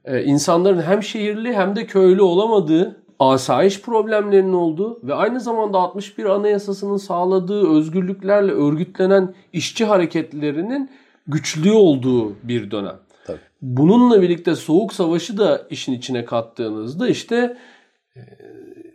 e, 0.06 0.24
insanların 0.24 0.82
hem 0.82 1.04
şehirli 1.04 1.54
hem 1.54 1.76
de 1.76 1.86
köylü 1.86 2.22
olamadığı, 2.22 3.04
asayiş 3.20 3.82
problemlerinin 3.82 4.54
olduğu 4.54 5.00
ve 5.04 5.14
aynı 5.14 5.40
zamanda 5.40 5.78
61 5.78 6.26
Anayasası'nın 6.26 6.98
sağladığı 6.98 7.78
özgürlüklerle 7.78 8.52
örgütlenen 8.52 9.34
işçi 9.54 9.86
hareketlerinin 9.86 10.90
güçlü 11.28 11.72
olduğu 11.72 12.36
bir 12.44 12.72
dönem. 12.72 12.96
Tabii. 13.26 13.40
Bununla 13.62 14.22
birlikte 14.22 14.56
Soğuk 14.56 14.94
Savaşı 14.94 15.38
da 15.38 15.68
işin 15.70 15.94
içine 15.94 16.26
kattığınızda 16.26 17.08
işte 17.08 17.58
e, 18.16 18.22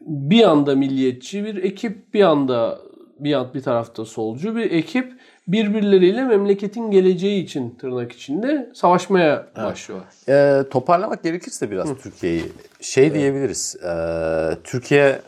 bir 0.00 0.50
anda 0.50 0.74
milliyetçi 0.74 1.44
bir 1.44 1.56
ekip, 1.64 2.14
bir 2.14 2.22
anda 2.22 2.78
bir 3.18 3.54
bir 3.54 3.62
tarafta 3.62 4.04
solcu 4.04 4.56
bir 4.56 4.70
ekip 4.70 5.12
birbirleriyle 5.46 6.24
memleketin 6.24 6.90
geleceği 6.90 7.44
için 7.44 7.70
tırnak 7.70 8.12
içinde 8.12 8.70
savaşmaya 8.74 9.46
başlıyorlar. 9.56 10.08
E, 10.28 10.68
toparlamak 10.68 11.22
gerekirse 11.22 11.70
biraz 11.70 11.96
Türkiye'yi 12.02 12.44
şey 12.80 13.14
diyebiliriz. 13.14 13.76
E, 13.84 13.92
Türkiye 14.64 15.20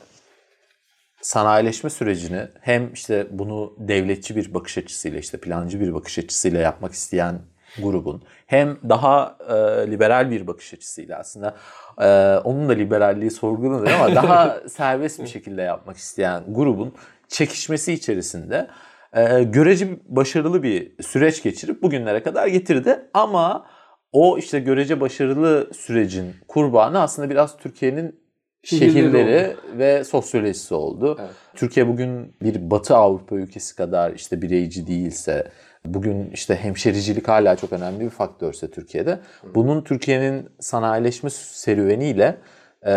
sanayileşme 1.20 1.90
sürecini 1.90 2.48
hem 2.60 2.92
işte 2.92 3.26
bunu 3.30 3.72
devletçi 3.78 4.36
bir 4.36 4.54
bakış 4.54 4.78
açısıyla 4.78 5.18
işte 5.18 5.38
plancı 5.38 5.80
bir 5.80 5.94
bakış 5.94 6.18
açısıyla 6.18 6.60
yapmak 6.60 6.92
isteyen 6.92 7.38
grubun 7.82 8.22
hem 8.46 8.78
daha 8.88 9.38
e, 9.48 9.54
liberal 9.90 10.30
bir 10.30 10.46
bakış 10.46 10.74
açısıyla 10.74 11.18
aslında 11.18 11.56
e, 11.98 12.38
onun 12.44 12.68
da 12.68 12.72
liberalliği 12.72 13.30
sorgulanır 13.30 13.90
ama 13.90 14.14
daha 14.14 14.60
serbest 14.68 15.22
bir 15.22 15.26
şekilde 15.26 15.62
yapmak 15.62 15.96
isteyen 15.96 16.42
grubun 16.48 16.94
çekişmesi 17.28 17.92
içerisinde 17.92 18.68
e, 19.14 19.42
görece 19.42 19.88
başarılı 20.08 20.62
bir 20.62 21.02
süreç 21.02 21.42
geçirip 21.42 21.82
bugünlere 21.82 22.22
kadar 22.22 22.46
getirdi 22.46 23.08
ama 23.14 23.66
o 24.12 24.38
işte 24.38 24.60
görece 24.60 25.00
başarılı 25.00 25.70
sürecin 25.74 26.34
kurbanı 26.48 27.00
aslında 27.00 27.30
biraz 27.30 27.56
Türkiye'nin 27.56 28.24
Şehirleri 28.64 29.56
ve 29.78 30.04
sosyolojisi 30.04 30.74
oldu. 30.74 31.16
Evet. 31.20 31.30
Türkiye 31.54 31.88
bugün 31.88 32.36
bir 32.42 32.70
Batı 32.70 32.96
Avrupa 32.96 33.36
ülkesi 33.36 33.76
kadar 33.76 34.12
işte 34.12 34.42
bireyci 34.42 34.86
değilse, 34.86 35.50
bugün 35.84 36.30
işte 36.30 36.54
hemşericilik 36.54 37.28
hala 37.28 37.56
çok 37.56 37.72
önemli 37.72 38.00
bir 38.04 38.10
faktörse 38.10 38.70
Türkiye'de, 38.70 39.18
bunun 39.54 39.82
Türkiye'nin 39.82 40.48
sanayileşme 40.60 41.30
serüveniyle 41.30 42.36
e, 42.82 42.92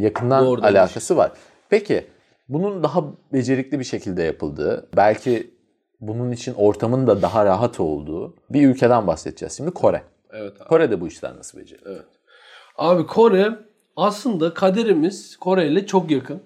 yakından 0.00 0.44
Doğrudan 0.46 0.68
alakası 0.68 1.16
var. 1.16 1.32
Peki 1.68 2.06
bunun 2.48 2.82
daha 2.82 3.04
becerikli 3.32 3.78
bir 3.78 3.84
şekilde 3.84 4.22
yapıldığı, 4.22 4.88
belki 4.96 5.50
bunun 6.00 6.32
için 6.32 6.54
ortamın 6.54 7.06
da 7.06 7.22
daha 7.22 7.44
rahat 7.44 7.80
olduğu 7.80 8.34
bir 8.50 8.68
ülkeden 8.68 9.06
bahsedeceğiz. 9.06 9.56
Şimdi 9.56 9.70
Kore. 9.70 10.02
Evet 10.32 10.60
abi. 10.60 10.68
Kore'de 10.68 11.00
bu 11.00 11.08
işler 11.08 11.36
nasıl 11.36 11.58
beceriyor? 11.58 11.90
Evet. 11.90 12.04
Abi 12.78 13.06
Kore 13.06 13.48
aslında 13.96 14.54
kaderimiz 14.54 15.36
Kore 15.36 15.68
ile 15.68 15.86
çok 15.86 16.10
yakın. 16.10 16.42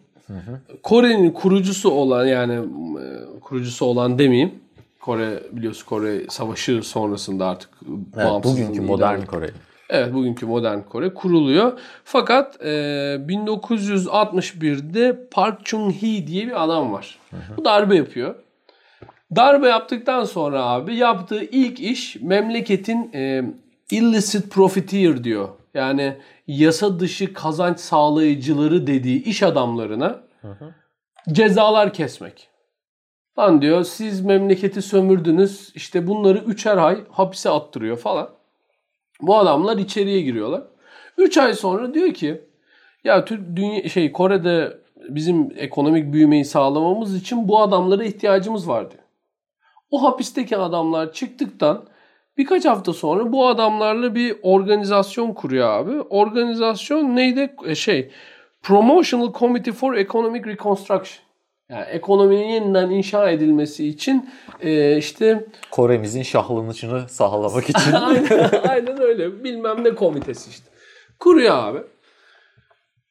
Kore'nin 0.82 1.30
kurucusu 1.30 1.90
olan 1.90 2.26
yani 2.26 2.54
e, 3.00 3.40
kurucusu 3.40 3.86
olan 3.86 4.18
demeyeyim. 4.18 4.54
Kore 5.00 5.42
biliyorsun 5.52 5.86
Kore 5.86 6.26
savaşı 6.28 6.82
sonrasında 6.82 7.46
artık 7.46 7.70
Evet, 8.16 8.44
bugünkü 8.44 8.80
modern. 8.80 9.22
Kore. 9.22 9.50
Evet 9.90 10.14
bugünkü 10.14 10.46
modern 10.46 10.80
Kore 10.80 11.14
kuruluyor. 11.14 11.78
Fakat 12.04 12.60
e, 12.60 12.68
1961'de 13.28 15.28
Park 15.30 15.66
Chung-hee 15.66 16.26
diye 16.26 16.46
bir 16.46 16.64
adam 16.64 16.92
var. 16.92 17.18
Bu 17.56 17.64
darbe 17.64 17.96
yapıyor. 17.96 18.34
Darbe 19.36 19.68
yaptıktan 19.68 20.24
sonra 20.24 20.64
abi 20.64 20.96
yaptığı 20.96 21.42
ilk 21.42 21.80
iş 21.80 22.16
memleketin 22.16 23.10
e, 23.14 23.44
illicit 23.90 24.50
profiteer 24.50 25.24
diyor. 25.24 25.48
Yani 25.74 26.16
yasa 26.46 27.00
dışı 27.00 27.32
kazanç 27.32 27.80
sağlayıcıları 27.80 28.86
dediği 28.86 29.24
iş 29.24 29.42
adamlarına 29.42 30.20
cezalar 31.32 31.92
kesmek. 31.92 32.48
Lan 33.38 33.62
diyor 33.62 33.84
siz 33.84 34.20
memleketi 34.20 34.82
sömürdünüz 34.82 35.72
işte 35.74 36.06
bunları 36.06 36.38
üçer 36.38 36.76
ay 36.76 37.04
hapise 37.10 37.50
attırıyor 37.50 37.98
falan. 37.98 38.37
Bu 39.20 39.38
adamlar 39.38 39.78
içeriye 39.78 40.20
giriyorlar. 40.22 40.62
3 41.18 41.38
ay 41.38 41.54
sonra 41.54 41.94
diyor 41.94 42.14
ki 42.14 42.40
ya 43.04 43.26
dünya 43.56 43.88
şey 43.88 44.12
Kore'de 44.12 44.78
bizim 45.08 45.48
ekonomik 45.56 46.12
büyümeyi 46.12 46.44
sağlamamız 46.44 47.16
için 47.16 47.48
bu 47.48 47.60
adamlara 47.60 48.04
ihtiyacımız 48.04 48.68
var 48.68 48.90
diyor. 48.90 49.02
O 49.90 50.02
hapisteki 50.02 50.56
adamlar 50.56 51.12
çıktıktan 51.12 51.84
birkaç 52.36 52.64
hafta 52.64 52.92
sonra 52.92 53.32
bu 53.32 53.46
adamlarla 53.46 54.14
bir 54.14 54.36
organizasyon 54.42 55.32
kuruyor 55.32 55.68
abi. 55.68 56.00
Organizasyon 56.00 57.16
neydi? 57.16 57.54
E, 57.64 57.74
Şey 57.74 58.10
Promotional 58.62 59.32
Committee 59.32 59.72
for 59.72 59.94
Economic 59.94 60.44
Reconstruction. 60.44 61.27
Yani 61.70 61.84
ekonominin 61.84 62.48
yeniden 62.48 62.90
inşa 62.90 63.30
edilmesi 63.30 63.88
için 63.88 64.30
e, 64.60 64.96
işte 64.96 65.46
Kore'mizin 65.70 66.22
şahlanışını 66.22 67.08
sağlamak 67.08 67.70
için. 67.70 67.92
aynen, 67.92 68.50
aynen 68.68 69.02
öyle. 69.02 69.44
Bilmem 69.44 69.84
ne 69.84 69.94
komitesi 69.94 70.50
işte. 70.50 70.64
Kuruyor 71.18 71.54
abi. 71.54 71.78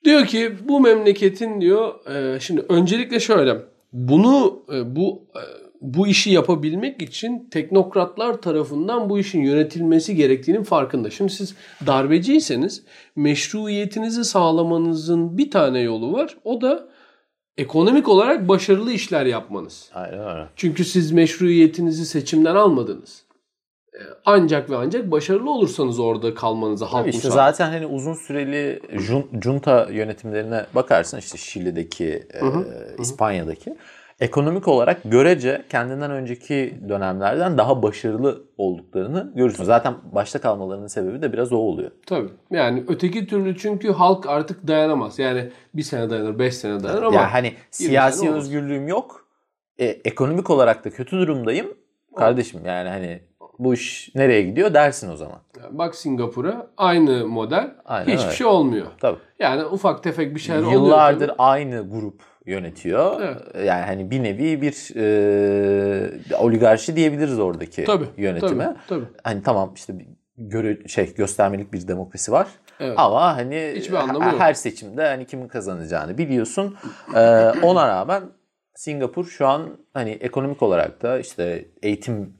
Diyor 0.03 0.25
ki 0.25 0.55
bu 0.67 0.79
memleketin 0.79 1.61
diyor 1.61 2.05
e, 2.15 2.39
şimdi 2.39 2.65
öncelikle 2.69 3.19
şöyle 3.19 3.57
bunu 3.93 4.63
e, 4.73 4.95
bu 4.95 5.27
e, 5.35 5.41
bu 5.81 6.07
işi 6.07 6.31
yapabilmek 6.31 7.01
için 7.01 7.49
teknokratlar 7.51 8.41
tarafından 8.41 9.09
bu 9.09 9.19
işin 9.19 9.41
yönetilmesi 9.41 10.15
gerektiğinin 10.15 10.63
farkında. 10.63 11.09
Şimdi 11.09 11.33
siz 11.33 11.55
darbeciyseniz 11.87 12.83
meşruiyetinizi 13.15 14.25
sağlamanızın 14.25 15.37
bir 15.37 15.51
tane 15.51 15.79
yolu 15.79 16.13
var. 16.13 16.37
O 16.43 16.61
da 16.61 16.87
ekonomik 17.57 18.07
olarak 18.09 18.47
başarılı 18.47 18.91
işler 18.91 19.25
yapmanız. 19.25 19.89
Aynen 19.93 20.19
öyle. 20.19 20.47
Çünkü 20.55 20.85
siz 20.85 21.11
meşruiyetinizi 21.11 22.05
seçimden 22.05 22.55
almadınız. 22.55 23.23
Ee, 23.93 23.99
Ancak 24.25 24.69
ve 24.69 24.75
ancak 24.75 25.11
başarılı 25.11 25.51
olursanız 25.51 25.99
orada 25.99 26.33
kalmanıza 26.33 26.85
halk 26.85 27.01
Tabii 27.05 27.15
işte 27.15 27.29
zaten 27.29 27.71
hani 27.71 27.85
uzun 27.85 28.13
süreli 28.13 28.79
jun- 28.93 29.41
junta 29.43 29.87
yönetimlerine 29.91 30.65
bakarsın 30.75 31.17
işte 31.17 31.37
Şili'deki, 31.37 32.07
e, 32.07 32.41
İspanya'daki 33.01 33.75
ekonomik 34.19 34.67
olarak 34.67 35.01
görece 35.05 35.65
kendinden 35.69 36.11
önceki 36.11 36.77
dönemlerden 36.89 37.57
daha 37.57 37.83
başarılı 37.83 38.43
olduklarını 38.57 39.31
görürsün. 39.35 39.63
Zaten 39.63 39.93
başta 40.11 40.41
kalmalarının 40.41 40.87
sebebi 40.87 41.21
de 41.21 41.33
biraz 41.33 41.53
o 41.53 41.57
oluyor. 41.57 41.91
Tabii. 42.05 42.29
Yani 42.51 42.83
öteki 42.87 43.27
türlü 43.27 43.57
çünkü 43.57 43.91
halk 43.91 44.27
artık 44.27 44.67
dayanamaz. 44.67 45.19
Yani 45.19 45.49
bir 45.73 45.81
sene 45.83 46.09
dayanır, 46.09 46.39
beş 46.39 46.55
sene 46.55 46.83
dayanır 46.83 47.03
ama 47.03 47.15
yani 47.15 47.27
hani 47.27 47.53
siyasi 47.71 48.29
olmaz. 48.29 48.43
özgürlüğüm 48.43 48.87
yok. 48.87 49.27
E, 49.79 49.85
ekonomik 49.85 50.49
olarak 50.49 50.85
da 50.85 50.89
kötü 50.89 51.17
durumdayım. 51.17 51.67
Kardeşim 52.15 52.61
yani 52.65 52.89
hani 52.89 53.19
bu 53.59 53.73
iş 53.73 54.11
nereye 54.15 54.41
gidiyor 54.41 54.73
dersin 54.73 55.11
o 55.11 55.15
zaman. 55.15 55.39
bak 55.71 55.95
Singapur'a 55.95 56.67
aynı 56.77 57.27
model 57.27 57.71
Aynen 57.85 58.11
hiçbir 58.11 58.25
öyle. 58.25 58.35
şey 58.35 58.47
olmuyor. 58.47 58.87
Tabii. 58.99 59.17
Yani 59.39 59.65
ufak 59.65 60.03
tefek 60.03 60.35
bir 60.35 60.39
şeyler 60.39 60.61
oluyor. 60.61 60.71
Yıllardır 60.81 61.31
aynı 61.37 61.89
grup 61.89 62.21
yönetiyor. 62.47 63.21
Evet. 63.21 63.65
Yani 63.65 63.85
hani 63.85 64.11
bir 64.11 64.23
nevi 64.23 64.61
bir 64.61 64.95
e, 64.95 66.35
oligarşi 66.37 66.95
diyebiliriz 66.95 67.39
oradaki 67.39 67.83
Tabii, 67.83 68.05
yönetime. 68.17 68.63
tabii, 68.65 68.77
tabii. 68.87 69.05
Hani 69.23 69.43
tamam 69.43 69.73
işte 69.75 69.93
göre 70.37 70.87
şey 70.87 71.13
göstermelik 71.15 71.73
bir 71.73 71.87
demokrasi 71.87 72.31
var. 72.31 72.47
Evet. 72.79 72.93
Ama 72.97 73.37
hani 73.37 73.73
Hiçbir 73.75 73.95
anlamı 73.95 74.23
her, 74.25 74.31
yok. 74.31 74.39
her 74.41 74.53
seçimde 74.53 75.07
hani 75.07 75.25
kimin 75.25 75.47
kazanacağını 75.47 76.17
biliyorsun. 76.17 76.75
Ee, 77.15 77.19
ona 77.63 77.87
rağmen 77.87 78.23
Singapur 78.75 79.25
şu 79.25 79.47
an 79.47 79.69
hani 79.93 80.09
ekonomik 80.11 80.63
olarak 80.63 81.01
da 81.01 81.19
işte 81.19 81.65
eğitim 81.83 82.33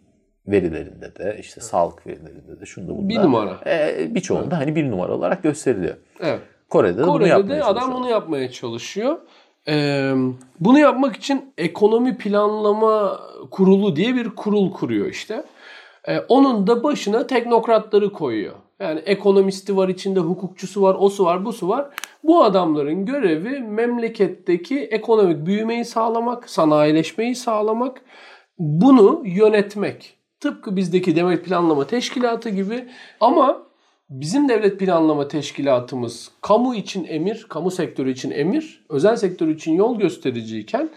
verilerinde 0.48 1.16
de 1.16 1.38
işte 1.40 1.62
sağlık 1.62 2.08
verilerinde 2.08 2.60
de 2.62 2.66
şunda 2.66 2.98
bunda. 2.98 3.10
Bir 3.10 3.18
numara. 3.20 3.60
E, 3.66 4.08
birçoğunda 4.16 4.58
hani 4.58 4.76
bir 4.76 4.92
numara 4.92 5.14
olarak 5.14 5.44
gösteriliyor. 5.44 5.96
Evet. 6.20 6.40
Kore'de 6.70 6.98
de 6.98 7.02
bunu 7.04 7.12
Kore'de 7.12 7.30
yapmaya 7.30 7.60
de 7.60 7.64
adam 7.64 7.76
çalışıyor. 7.76 8.00
bunu 8.00 8.10
yapmaya 8.10 8.52
çalışıyor. 8.52 9.18
Bunu 10.60 10.80
yapmak 10.80 11.16
için 11.16 11.54
ekonomi 11.58 12.18
planlama 12.18 13.20
kurulu 13.52 13.96
diye 13.96 14.16
bir 14.16 14.30
kurul 14.30 14.72
kuruyor 14.72 15.06
işte. 15.08 15.44
Onun 16.28 16.68
da 16.68 16.84
başına 16.84 17.28
teknokratları 17.28 18.12
koyuyor. 18.12 18.56
Yani 18.80 19.00
ekonomisti 19.00 19.78
var 19.78 19.90
içinde, 19.90 20.20
hukukçusu 20.20 20.82
var, 20.82 20.96
osu 21.00 21.26
var, 21.26 21.46
busu 21.46 21.70
var. 21.70 21.90
Bu 22.24 22.44
adamların 22.44 23.06
görevi 23.06 23.60
memleketteki 23.60 24.80
ekonomik 24.80 25.46
büyümeyi 25.46 25.86
sağlamak, 25.86 26.50
sanayileşmeyi 26.50 27.36
sağlamak, 27.36 28.02
bunu 28.60 29.22
yönetmek. 29.26 30.18
Tıpkı 30.40 30.76
bizdeki 30.76 31.16
devlet 31.16 31.46
planlama 31.46 31.88
teşkilatı 31.88 32.50
gibi 32.50 32.88
ama 33.20 33.67
Bizim 34.10 34.50
devlet 34.50 34.80
planlama 34.80 35.28
teşkilatımız 35.28 36.32
kamu 36.42 36.76
için 36.76 37.06
emir, 37.10 37.46
kamu 37.50 37.72
sektörü 37.72 38.12
için 38.12 38.32
emir, 38.32 38.86
özel 38.90 39.16
sektör 39.16 39.48
için 39.48 39.74
yol 39.74 40.00
göstericiyken 40.00 40.90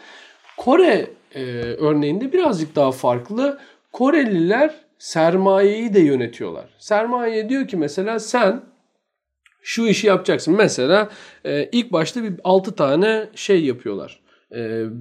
Kore 0.56 1.10
e, 1.34 1.42
örneğinde 1.62 2.32
birazcık 2.32 2.76
daha 2.76 2.92
farklı. 2.92 3.58
Koreliler 3.92 4.74
sermayeyi 4.98 5.94
de 5.94 6.00
yönetiyorlar. 6.00 6.64
Sermaye 6.78 7.48
diyor 7.48 7.68
ki 7.68 7.76
mesela 7.76 8.18
sen 8.18 8.62
şu 9.62 9.86
işi 9.86 10.06
yapacaksın. 10.06 10.54
Mesela 10.56 11.08
e, 11.44 11.68
ilk 11.72 11.92
başta 11.92 12.22
bir 12.22 12.32
6 12.44 12.74
tane 12.74 13.28
şey 13.34 13.64
yapıyorlar. 13.64 14.20
E, 14.52 14.58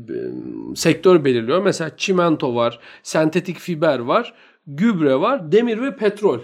b- 0.07 0.75
sektör 0.75 1.25
belirliyor. 1.25 1.63
Mesela 1.63 1.97
çimento 1.97 2.55
var, 2.55 2.79
sentetik 3.03 3.57
fiber 3.57 3.99
var, 3.99 4.33
gübre 4.67 5.15
var, 5.19 5.51
demir 5.51 5.81
ve 5.81 5.95
petrol. 5.95 6.39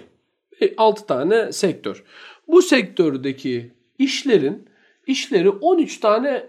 6 0.77 1.05
tane 1.05 1.51
sektör. 1.51 2.03
Bu 2.47 2.61
sektördeki 2.61 3.71
işlerin 3.99 4.69
işleri 5.07 5.49
13 5.49 5.99
tane 5.99 6.43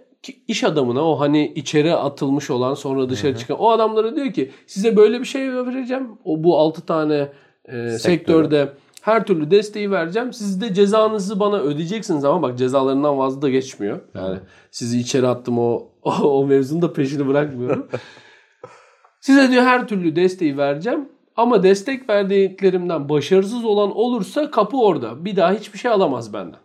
iş 0.49 0.65
adamına 0.65 1.11
o 1.11 1.21
hani 1.21 1.53
içeri 1.55 1.95
atılmış 1.95 2.51
olan 2.51 2.75
sonra 2.75 3.09
dışarı 3.09 3.37
çıkan 3.37 3.59
o 3.59 3.71
adamlara 3.71 4.17
diyor 4.17 4.33
ki 4.33 4.51
size 4.67 4.97
böyle 4.97 5.21
bir 5.21 5.25
şey 5.25 5.53
vereceğim. 5.53 6.09
O 6.25 6.45
bu 6.45 6.59
6 6.59 6.87
tane 6.87 7.29
e, 7.65 7.91
sektörde 7.91 8.73
her 9.03 9.25
türlü 9.27 9.51
desteği 9.51 9.91
vereceğim. 9.91 10.33
Siz 10.33 10.61
de 10.61 10.75
cezanızı 10.75 11.41
bana 11.41 11.59
ödeyeceksiniz 11.59 12.25
ama 12.25 12.43
bak 12.43 12.59
cezalarından 12.59 13.19
vazı 13.19 13.43
da 13.43 13.51
geçmiyor. 13.51 14.01
Yani 14.15 14.39
sizi 14.71 15.01
içeri 15.01 15.27
attım 15.27 15.59
o 15.59 15.89
o, 16.03 16.13
o 16.41 16.47
mevzunun 16.47 16.83
da 16.83 16.93
peşini 16.93 17.29
bırakmıyorum. 17.29 17.89
Size 19.21 19.51
diyor 19.51 19.63
her 19.63 19.89
türlü 19.89 20.17
desteği 20.17 20.59
vereceğim. 20.59 21.09
Ama 21.37 21.63
destek 21.63 22.09
verdiklerimden 22.09 23.09
başarısız 23.09 23.65
olan 23.65 23.97
olursa 23.97 24.51
kapı 24.51 24.77
orada. 24.77 25.25
Bir 25.25 25.37
daha 25.37 25.53
hiçbir 25.53 25.79
şey 25.79 25.91
alamaz 25.91 26.33
benden. 26.33 26.61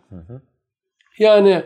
Yani 1.18 1.62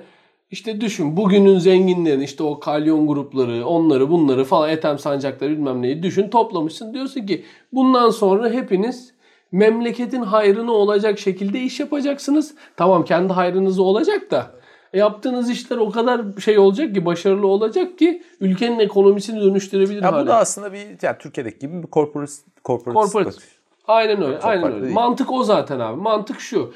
işte 0.51 0.81
düşün 0.81 1.17
bugünün 1.17 1.59
zenginlerin 1.59 2.21
işte 2.21 2.43
o 2.43 2.61
kalyon 2.61 3.07
grupları 3.07 3.67
onları 3.67 4.11
bunları 4.11 4.45
falan 4.45 4.71
etem 4.71 4.99
sancakları 4.99 5.51
bilmem 5.51 5.83
neyi 5.83 6.03
düşün 6.03 6.29
toplamışsın. 6.29 6.95
Diyorsun 6.95 7.27
ki 7.27 7.45
bundan 7.73 8.11
sonra 8.11 8.51
hepiniz 8.51 9.15
memleketin 9.53 10.23
hayrını 10.23 10.73
olacak 10.73 11.19
şekilde 11.19 11.61
iş 11.61 11.81
yapacaksınız. 11.81 12.55
Tamam 12.77 13.05
kendi 13.05 13.33
hayrınızı 13.33 13.83
olacak 13.83 14.31
da 14.31 14.51
yaptığınız 14.99 15.51
işler 15.51 15.77
o 15.77 15.91
kadar 15.91 16.21
şey 16.45 16.59
olacak 16.59 16.95
ki 16.95 17.05
başarılı 17.07 17.47
olacak 17.47 17.99
ki 17.99 18.23
ülkenin 18.41 18.79
ekonomisini 18.79 19.41
dönüştürebilir 19.41 20.03
Ya 20.03 20.13
hale. 20.13 20.23
bu 20.25 20.27
da 20.27 20.37
aslında 20.37 20.73
bir 20.73 20.79
yani 21.03 21.17
Türkiye'deki 21.19 21.59
gibi 21.59 21.83
bir 21.83 21.89
corporate 21.93 22.33
corporate, 22.65 23.01
Korporat. 23.01 23.27
bakış. 23.27 23.45
Aynen 23.89 24.23
öyle. 24.23 24.35
Çok 24.37 24.45
aynen 24.45 24.73
öyle. 24.73 24.83
değil. 24.83 24.95
Mantık 24.95 25.33
o 25.33 25.45
zaten 25.45 25.81
abi. 25.81 26.01
Mantık 26.01 26.41
şu. 26.41 26.73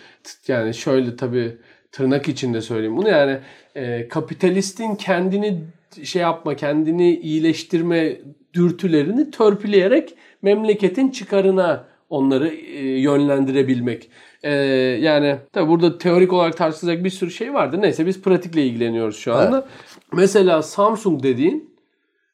Yani 0.49 0.75
şöyle 0.75 1.16
tabii 1.16 1.57
tırnak 1.93 2.29
içinde 2.29 2.61
söyleyeyim 2.61 2.97
bunu 2.97 3.09
yani 3.09 3.39
e, 3.75 4.09
kapitalistin 4.09 4.95
kendini 4.95 5.64
şey 6.05 6.23
yapma, 6.23 6.57
kendini 6.57 7.16
iyileştirme 7.16 8.16
dürtülerini 8.55 9.31
törpüleyerek 9.31 10.14
memleketin 10.43 11.09
çıkarına 11.09 11.85
onları 12.11 12.49
e, 12.49 13.01
yönlendirebilmek. 13.01 14.11
E, 14.43 14.53
yani 15.01 15.36
tabii 15.53 15.68
burada 15.68 15.99
teorik 15.99 16.32
olarak 16.32 16.57
tartışılacak 16.57 17.05
bir 17.05 17.11
sürü 17.11 17.30
şey 17.30 17.55
vardı. 17.55 17.80
Neyse 17.80 18.07
biz 18.07 18.22
pratikle 18.22 18.66
ilgileniyoruz 18.66 19.16
şu 19.16 19.34
anda. 19.34 19.66
Mesela 20.12 20.62
Samsung 20.62 21.22
dediğin 21.22 21.74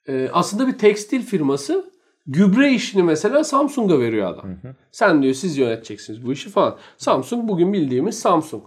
e, 0.09 0.28
aslında 0.32 0.66
bir 0.66 0.78
tekstil 0.78 1.22
firması 1.22 1.90
gübre 2.26 2.72
işini 2.72 3.02
mesela 3.02 3.44
Samsung'a 3.44 4.00
veriyor 4.00 4.30
adam. 4.30 4.57
Sen 4.92 5.22
diyor 5.22 5.34
siz 5.34 5.59
yöneteceksiniz 5.59 6.26
bu 6.26 6.32
işi 6.32 6.50
falan. 6.50 6.76
Samsung 6.96 7.48
bugün 7.48 7.72
bildiğimiz 7.72 8.18
Samsung. 8.18 8.62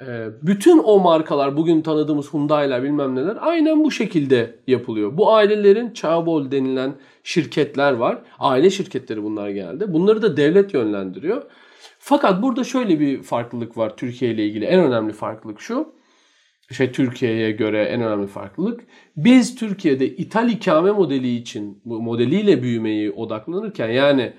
E, 0.00 0.26
bütün 0.42 0.78
o 0.84 1.00
markalar 1.00 1.56
bugün 1.56 1.82
tanıdığımız 1.82 2.34
Hyundai'ler 2.34 2.82
bilmem 2.82 3.14
neler 3.14 3.36
aynen 3.40 3.84
bu 3.84 3.90
şekilde 3.90 4.54
yapılıyor. 4.66 5.16
Bu 5.16 5.32
ailelerin 5.32 5.90
Çağbol 5.90 6.50
denilen 6.50 6.94
şirketler 7.22 7.92
var. 7.92 8.18
Aile 8.38 8.70
şirketleri 8.70 9.22
bunlar 9.22 9.48
genelde. 9.48 9.92
Bunları 9.92 10.22
da 10.22 10.36
devlet 10.36 10.74
yönlendiriyor. 10.74 11.42
Fakat 11.98 12.42
burada 12.42 12.64
şöyle 12.64 13.00
bir 13.00 13.22
farklılık 13.22 13.76
var 13.76 13.96
Türkiye 13.96 14.30
ile 14.30 14.46
ilgili. 14.46 14.64
En 14.64 14.80
önemli 14.80 15.12
farklılık 15.12 15.60
şu 15.60 15.94
şey 16.72 16.92
Türkiye'ye 16.92 17.50
göre 17.50 17.84
en 17.84 18.02
önemli 18.02 18.26
farklılık. 18.26 18.84
Biz 19.16 19.54
Türkiye'de 19.54 20.08
ithal 20.08 20.50
ikame 20.50 20.90
modeli 20.92 21.36
için 21.36 21.82
bu 21.84 22.02
modeliyle 22.02 22.62
büyümeyi 22.62 23.10
odaklanırken 23.10 23.88
yani 23.88 24.32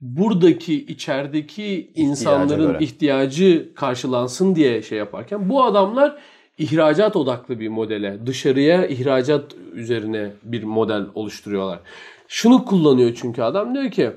buradaki 0.00 0.74
içerideki 0.86 1.92
insanların 1.94 2.66
göre. 2.66 2.78
ihtiyacı 2.80 3.72
karşılansın 3.74 4.54
diye 4.54 4.82
şey 4.82 4.98
yaparken 4.98 5.48
bu 5.48 5.64
adamlar 5.64 6.18
ihracat 6.58 7.16
odaklı 7.16 7.60
bir 7.60 7.68
modele, 7.68 8.26
dışarıya 8.26 8.86
ihracat 8.86 9.54
üzerine 9.74 10.30
bir 10.42 10.62
model 10.62 11.06
oluşturuyorlar. 11.14 11.80
Şunu 12.28 12.64
kullanıyor 12.64 13.18
çünkü 13.20 13.42
adam 13.42 13.74
diyor 13.74 13.90
ki 13.90 14.10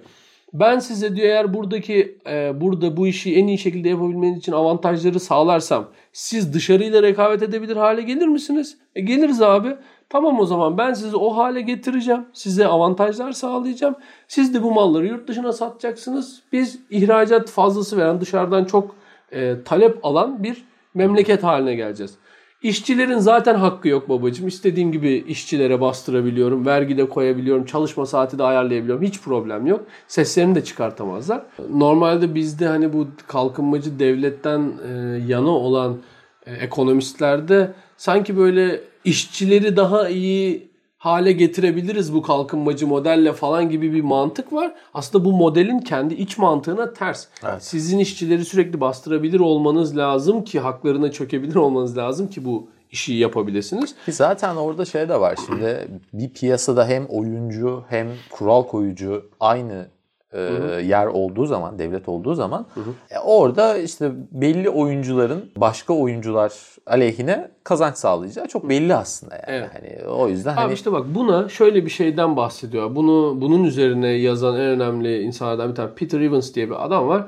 ben 0.54 0.80
size 0.80 1.16
diyor 1.16 1.28
eğer 1.28 1.54
buradaki 1.54 2.18
e, 2.28 2.62
burada 2.62 2.98
bu 2.98 3.08
işi 3.08 3.36
en 3.36 3.48
iyi 3.48 3.58
şekilde 3.58 3.90
yapabilmeniz 3.90 4.38
için 4.38 4.52
avantajları 4.52 5.20
sağlarsam 5.20 5.88
siz 6.14 6.54
dışarıyla 6.54 7.04
rekabet 7.04 7.44
edebilir 7.44 7.76
hale 7.76 8.02
gelir 8.02 8.28
misiniz? 8.28 8.78
E, 8.96 9.02
geliriz 9.02 9.42
abi. 9.42 9.76
Tamam 10.10 10.40
o 10.40 10.46
zaman 10.46 10.78
ben 10.78 10.94
sizi 10.94 11.16
o 11.16 11.38
hale 11.38 11.62
getireceğim. 11.62 12.26
Size 12.34 12.68
avantajlar 12.68 13.32
sağlayacağım. 13.32 13.96
Siz 14.28 14.54
de 14.54 14.64
bu 14.64 14.72
malları 14.72 15.08
yurt 15.08 15.28
dışına 15.28 15.54
satacaksınız. 15.54 16.42
Biz 16.52 16.80
ihracat 16.90 17.50
fazlası 17.50 17.98
veren 17.98 18.22
dışarıdan 18.22 18.66
çok 18.66 18.96
e, 19.32 19.56
talep 19.66 20.06
alan 20.06 20.44
bir 20.44 20.66
memleket 20.94 21.44
haline 21.44 21.76
geleceğiz. 21.76 22.18
İşçilerin 22.64 23.18
zaten 23.18 23.56
hakkı 23.56 23.88
yok 23.88 24.10
babacığım. 24.10 24.48
İstediğim 24.48 24.92
gibi 24.92 25.26
işçilere 25.28 25.82
bastırabiliyorum. 25.82 26.66
Vergi 26.66 26.98
de 26.98 27.10
koyabiliyorum. 27.10 27.66
Çalışma 27.66 28.06
saati 28.06 28.40
de 28.40 28.44
ayarlayabiliyorum. 28.44 29.04
Hiç 29.04 29.22
problem 29.22 29.68
yok. 29.68 29.86
Seslerini 30.08 30.56
de 30.56 30.64
çıkartamazlar. 30.64 31.42
Normalde 31.70 32.36
bizde 32.36 32.68
hani 32.68 32.94
bu 32.94 33.08
kalkınmacı 33.28 34.00
devletten 34.00 34.72
e, 34.88 34.92
yana 35.28 35.50
olan 35.50 35.98
e, 36.46 36.54
ekonomistlerde 36.54 37.74
sanki 37.98 38.38
böyle 38.38 38.82
işçileri 39.06 39.78
daha 39.78 40.10
iyi 40.10 40.73
hale 41.04 41.32
getirebiliriz 41.32 42.14
bu 42.14 42.22
kalkınmacı 42.22 42.88
modelle 42.88 43.34
falan 43.34 43.70
gibi 43.70 43.94
bir 43.94 44.02
mantık 44.02 44.54
var. 44.54 44.76
Aslında 44.94 45.26
bu 45.26 45.32
modelin 45.32 45.80
kendi 45.80 46.14
iç 46.14 46.38
mantığına 46.38 46.94
ters. 46.94 47.28
Evet. 47.44 47.64
Sizin 47.64 48.00
işçileri 48.00 48.46
sürekli 48.46 48.82
bastırabilir 48.82 49.40
olmanız 49.40 49.98
lazım 49.98 50.44
ki 50.44 50.60
haklarına 50.60 51.12
çökebilir 51.12 51.56
olmanız 51.56 51.98
lazım 51.98 52.28
ki 52.28 52.46
bu 52.46 52.68
işi 52.92 53.14
yapabilirsiniz. 53.14 53.96
Ki 54.06 54.12
zaten 54.12 54.56
orada 54.56 54.86
şey 54.86 55.10
de 55.10 55.20
var 55.20 55.38
şimdi 55.46 55.88
bir 56.14 56.30
piyasada 56.30 56.88
hem 56.88 57.06
oyuncu 57.06 57.84
hem 57.90 58.08
kural 58.32 58.64
koyucu 58.64 59.30
aynı 59.40 59.88
e, 60.34 60.40
yer 60.86 61.08
olduğu 61.08 61.46
zaman, 61.46 61.80
devlet 61.80 62.10
olduğu 62.10 62.34
zaman 62.36 62.66
e, 63.12 63.20
orada 63.20 63.78
işte 63.78 64.12
belli 64.32 64.70
oyuncuların 64.70 65.52
başka 65.58 65.94
oyuncular 65.94 66.54
aleyhine 66.88 67.52
kazanç 67.64 67.98
sağlayacağı 67.98 68.48
çok 68.48 68.70
belli 68.70 68.96
aslında 68.96 69.36
yani. 69.36 69.44
Evet. 69.48 69.70
Hani 69.74 70.10
o 70.10 70.28
yüzden 70.28 70.54
Abi 70.54 70.60
hani 70.60 70.74
işte 70.74 70.92
bak 70.92 71.06
buna 71.16 71.50
şöyle 71.50 71.86
bir 71.86 71.90
şeyden 71.90 72.36
bahsediyor. 72.38 72.96
Bunu 72.96 73.42
bunun 73.42 73.64
üzerine 73.64 74.08
yazan 74.08 74.56
en 74.56 74.62
önemli 74.62 75.22
insanlardan 75.22 75.70
bir 75.70 75.76
tane 75.76 75.94
Peter 75.96 76.22
Evans 76.22 76.54
diye 76.54 76.70
bir 76.70 76.86
adam 76.86 77.08
var. 77.08 77.26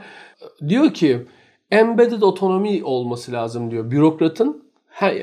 Diyor 0.68 0.94
ki 0.94 1.26
embedded 1.72 2.22
otonomi 2.22 2.84
olması 2.84 3.32
lazım 3.32 3.72
diyor. 3.72 3.92
Bürokratın 3.92 4.66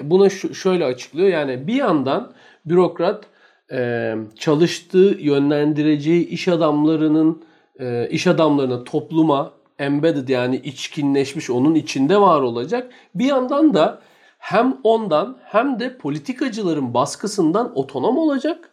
buna 0.03 0.31
şöyle 0.31 0.85
açıklıyor. 0.85 1.29
Yani 1.29 1.67
bir 1.67 1.75
yandan 1.75 2.33
bürokrat 2.67 3.25
e, 3.73 4.15
çalıştığı 4.39 5.17
yönlendireceği 5.19 6.29
iş 6.29 6.49
adamlarının 6.49 7.43
e, 7.83 8.09
iş 8.11 8.27
adamlarına 8.27 8.85
topluma 8.85 9.53
embedded 9.79 10.29
yani 10.29 10.57
içkinleşmiş 10.57 11.51
onun 11.51 11.75
içinde 11.75 12.21
var 12.21 12.41
olacak. 12.41 12.93
Bir 13.15 13.25
yandan 13.25 13.75
da 13.75 13.99
hem 14.39 14.77
ondan 14.85 15.37
hem 15.45 15.81
de 15.81 15.99
politikacıların 15.99 16.95
baskısından 16.95 17.79
otonom 17.79 18.19
olacak. 18.19 18.71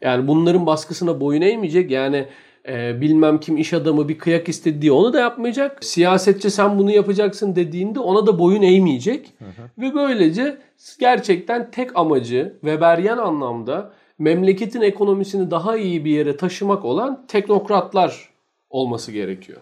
Yani 0.00 0.28
bunların 0.28 0.66
baskısına 0.66 1.20
boyun 1.20 1.42
eğmeyecek. 1.42 1.90
Yani 1.90 2.26
e, 2.68 3.00
bilmem 3.00 3.40
kim 3.40 3.56
iş 3.56 3.72
adamı 3.72 4.08
bir 4.08 4.18
kıyak 4.18 4.48
istedi 4.48 4.82
diye 4.82 4.92
onu 4.92 5.12
da 5.12 5.20
yapmayacak. 5.20 5.84
Siyasetçi 5.84 6.50
sen 6.50 6.78
bunu 6.78 6.90
yapacaksın 6.90 7.56
dediğinde 7.56 8.00
ona 8.00 8.26
da 8.26 8.38
boyun 8.38 8.62
eğmeyecek. 8.62 9.32
Ve 9.78 9.94
böylece 9.94 10.58
gerçekten 11.00 11.70
tek 11.70 11.96
amacı 11.96 12.52
Weberian 12.60 13.18
anlamda 13.18 13.92
memleketin 14.18 14.80
ekonomisini 14.80 15.50
daha 15.50 15.76
iyi 15.76 16.04
bir 16.04 16.10
yere 16.10 16.36
taşımak 16.36 16.84
olan 16.84 17.26
teknokratlar 17.28 18.31
olması 18.72 19.12
gerekiyor. 19.12 19.60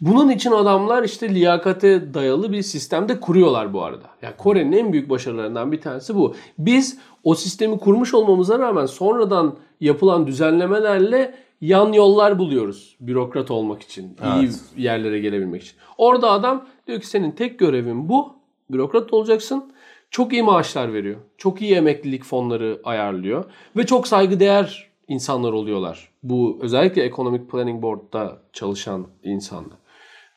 Bunun 0.00 0.30
için 0.30 0.50
adamlar 0.50 1.02
işte 1.02 1.34
liyakate 1.34 2.14
dayalı 2.14 2.52
bir 2.52 2.62
sistemde 2.62 3.20
kuruyorlar 3.20 3.72
bu 3.72 3.84
arada. 3.84 4.06
Yani 4.22 4.34
Kore'nin 4.36 4.72
en 4.72 4.92
büyük 4.92 5.10
başarılarından 5.10 5.72
bir 5.72 5.80
tanesi 5.80 6.14
bu. 6.14 6.34
Biz 6.58 6.98
o 7.24 7.34
sistemi 7.34 7.78
kurmuş 7.78 8.14
olmamıza 8.14 8.58
rağmen 8.58 8.86
sonradan 8.86 9.56
yapılan 9.80 10.26
düzenlemelerle 10.26 11.34
yan 11.60 11.92
yollar 11.92 12.38
buluyoruz 12.38 12.96
bürokrat 13.00 13.50
olmak 13.50 13.82
için, 13.82 14.16
iyi 14.40 14.50
yerlere 14.76 15.18
gelebilmek 15.20 15.62
için. 15.62 15.76
Orada 15.98 16.30
adam 16.30 16.66
diyor 16.86 17.00
ki 17.00 17.06
senin 17.06 17.30
tek 17.30 17.58
görevin 17.58 18.08
bu. 18.08 18.36
Bürokrat 18.70 19.12
olacaksın. 19.12 19.72
Çok 20.10 20.32
iyi 20.32 20.42
maaşlar 20.42 20.92
veriyor. 20.92 21.16
Çok 21.38 21.62
iyi 21.62 21.74
emeklilik 21.74 22.24
fonları 22.24 22.80
ayarlıyor 22.84 23.44
ve 23.76 23.86
çok 23.86 24.08
saygıdeğer 24.08 24.90
insanlar 25.08 25.52
oluyorlar. 25.52 26.08
Bu 26.22 26.58
özellikle 26.62 27.04
Economic 27.04 27.46
Planning 27.46 27.82
Board'da 27.82 28.38
çalışan 28.52 29.06
insanlar. 29.22 29.78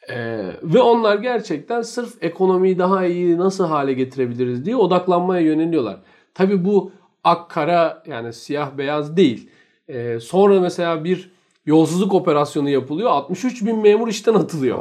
Ee, 0.10 0.52
ve 0.64 0.80
onlar 0.80 1.16
gerçekten 1.16 1.82
sırf 1.82 2.24
ekonomiyi 2.24 2.80
daha 2.80 3.06
iyi 3.06 3.38
nasıl 3.38 3.66
hale 3.66 3.94
getirebiliriz 3.94 4.66
diye 4.66 4.76
odaklanmaya 4.76 5.42
yöneliyorlar. 5.42 6.00
Tabi 6.34 6.66
bu 6.66 6.92
ak 7.24 7.50
kara 7.50 8.04
yani 8.08 8.34
siyah 8.34 8.78
beyaz 8.78 9.18
değil. 9.18 9.50
Ee, 9.88 10.20
sonra 10.20 10.60
mesela 10.60 11.04
bir 11.04 11.32
yolsuzluk 11.66 12.14
operasyonu 12.14 12.70
yapılıyor. 12.70 13.10
63 13.10 13.66
bin 13.66 13.80
memur 13.80 14.08
işten 14.08 14.34
atılıyor. 14.34 14.80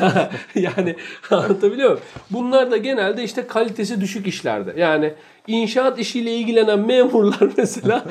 yani 0.54 0.96
anlatabiliyor 1.30 1.88
muyum? 1.90 2.02
Bunlar 2.30 2.70
da 2.70 2.76
genelde 2.76 3.24
işte 3.24 3.46
kalitesi 3.46 4.00
düşük 4.00 4.26
işlerde. 4.26 4.80
Yani 4.80 5.14
inşaat 5.46 5.98
işiyle 5.98 6.34
ilgilenen 6.34 6.78
memurlar 6.78 7.52
mesela 7.56 8.04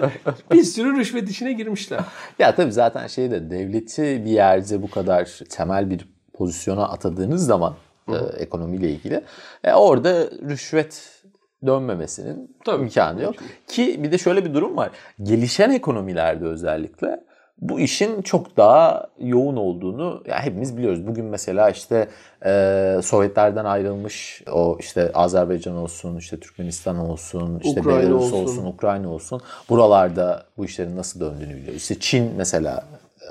bir 0.52 0.62
sürü 0.62 0.96
rüşvet 0.96 1.30
işine 1.30 1.52
girmişler. 1.52 2.00
Ya 2.38 2.54
tabii 2.54 2.72
zaten 2.72 3.06
şey 3.06 3.30
de 3.30 3.50
devleti 3.50 4.24
bir 4.24 4.30
yerde 4.30 4.82
bu 4.82 4.90
kadar 4.90 5.40
temel 5.50 5.90
bir 5.90 6.08
pozisyona 6.34 6.88
atadığınız 6.88 7.46
zaman 7.46 7.74
e, 8.08 8.16
ekonomiyle 8.38 8.90
ilgili 8.90 9.20
e, 9.64 9.72
orada 9.72 10.30
rüşvet 10.48 11.22
dönmemesinin 11.66 12.56
Tabii. 12.64 12.82
imkanı 12.82 13.22
yok. 13.22 13.34
Ki 13.68 14.02
bir 14.02 14.12
de 14.12 14.18
şöyle 14.18 14.44
bir 14.44 14.54
durum 14.54 14.76
var. 14.76 14.90
Gelişen 15.22 15.70
ekonomilerde 15.70 16.44
özellikle 16.44 17.20
bu 17.60 17.80
işin 17.80 18.22
çok 18.22 18.56
daha 18.56 19.06
yoğun 19.20 19.56
olduğunu 19.56 20.22
ya 20.26 20.44
hepimiz 20.44 20.76
biliyoruz. 20.76 21.06
Bugün 21.06 21.24
mesela 21.24 21.70
işte 21.70 22.08
e, 22.46 23.00
Sovyetlerden 23.02 23.64
ayrılmış 23.64 24.42
o 24.52 24.76
işte 24.80 25.10
Azerbaycan 25.14 25.76
olsun, 25.76 26.16
işte 26.16 26.40
Türkmenistan 26.40 26.98
olsun, 26.98 27.60
işte 27.64 27.80
Ukrayna 27.80 28.02
Belarus 28.02 28.24
olsun. 28.24 28.36
olsun, 28.44 28.66
Ukrayna 28.66 29.08
olsun. 29.10 29.42
Buralarda 29.68 30.44
bu 30.56 30.64
işlerin 30.64 30.96
nasıl 30.96 31.20
döndüğünü 31.20 31.56
biliyoruz. 31.56 31.76
İşte 31.82 31.98
Çin 32.00 32.32
mesela 32.36 32.84
e, 33.20 33.30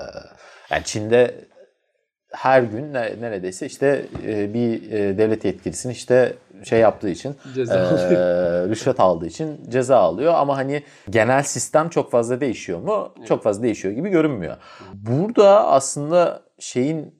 yani 0.70 0.84
Çin'de 0.84 1.34
her 2.32 2.62
gün 2.62 2.94
ne- 2.94 3.20
neredeyse 3.20 3.66
işte 3.66 4.06
e, 4.26 4.54
bir 4.54 4.92
e, 4.92 5.18
devlet 5.18 5.44
yetkilisinin 5.44 5.92
işte 5.92 6.34
şey 6.64 6.80
yaptığı 6.80 7.08
için 7.08 7.36
Ceza 7.54 7.74
e, 7.74 7.84
rüşvet 8.68 9.00
aldığı 9.00 9.26
için 9.26 9.60
ceza 9.68 9.98
alıyor 9.98 10.34
ama 10.34 10.56
hani 10.56 10.82
genel 11.10 11.42
sistem 11.42 11.88
çok 11.88 12.10
fazla 12.10 12.40
değişiyor 12.40 12.80
mu? 12.80 13.14
Çok 13.28 13.42
fazla 13.42 13.62
değişiyor 13.62 13.94
gibi 13.94 14.08
görünmüyor. 14.08 14.56
Burada 14.94 15.66
aslında 15.66 16.42
şeyin 16.58 17.14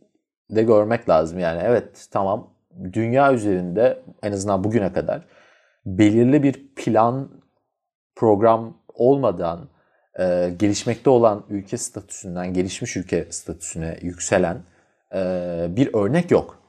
de 0.51 0.63
görmek 0.63 1.09
lazım 1.09 1.39
yani 1.39 1.63
evet 1.65 2.09
tamam 2.11 2.51
dünya 2.93 3.33
üzerinde 3.33 4.03
en 4.23 4.33
azından 4.33 4.65
bugüne 4.65 4.93
kadar 4.93 5.23
belirli 5.87 6.43
bir 6.43 6.75
plan 6.77 7.31
program 8.17 8.77
olmadan 8.95 9.69
e, 10.19 10.55
gelişmekte 10.59 11.11
olan 11.11 11.45
ülke 11.49 11.77
statüsünden 11.77 12.53
gelişmiş 12.53 12.97
ülke 12.97 13.27
statüsüne 13.31 13.99
yükselen 14.03 14.63
e, 15.15 15.21
bir 15.71 15.95
örnek 15.95 16.31
yok. 16.31 16.63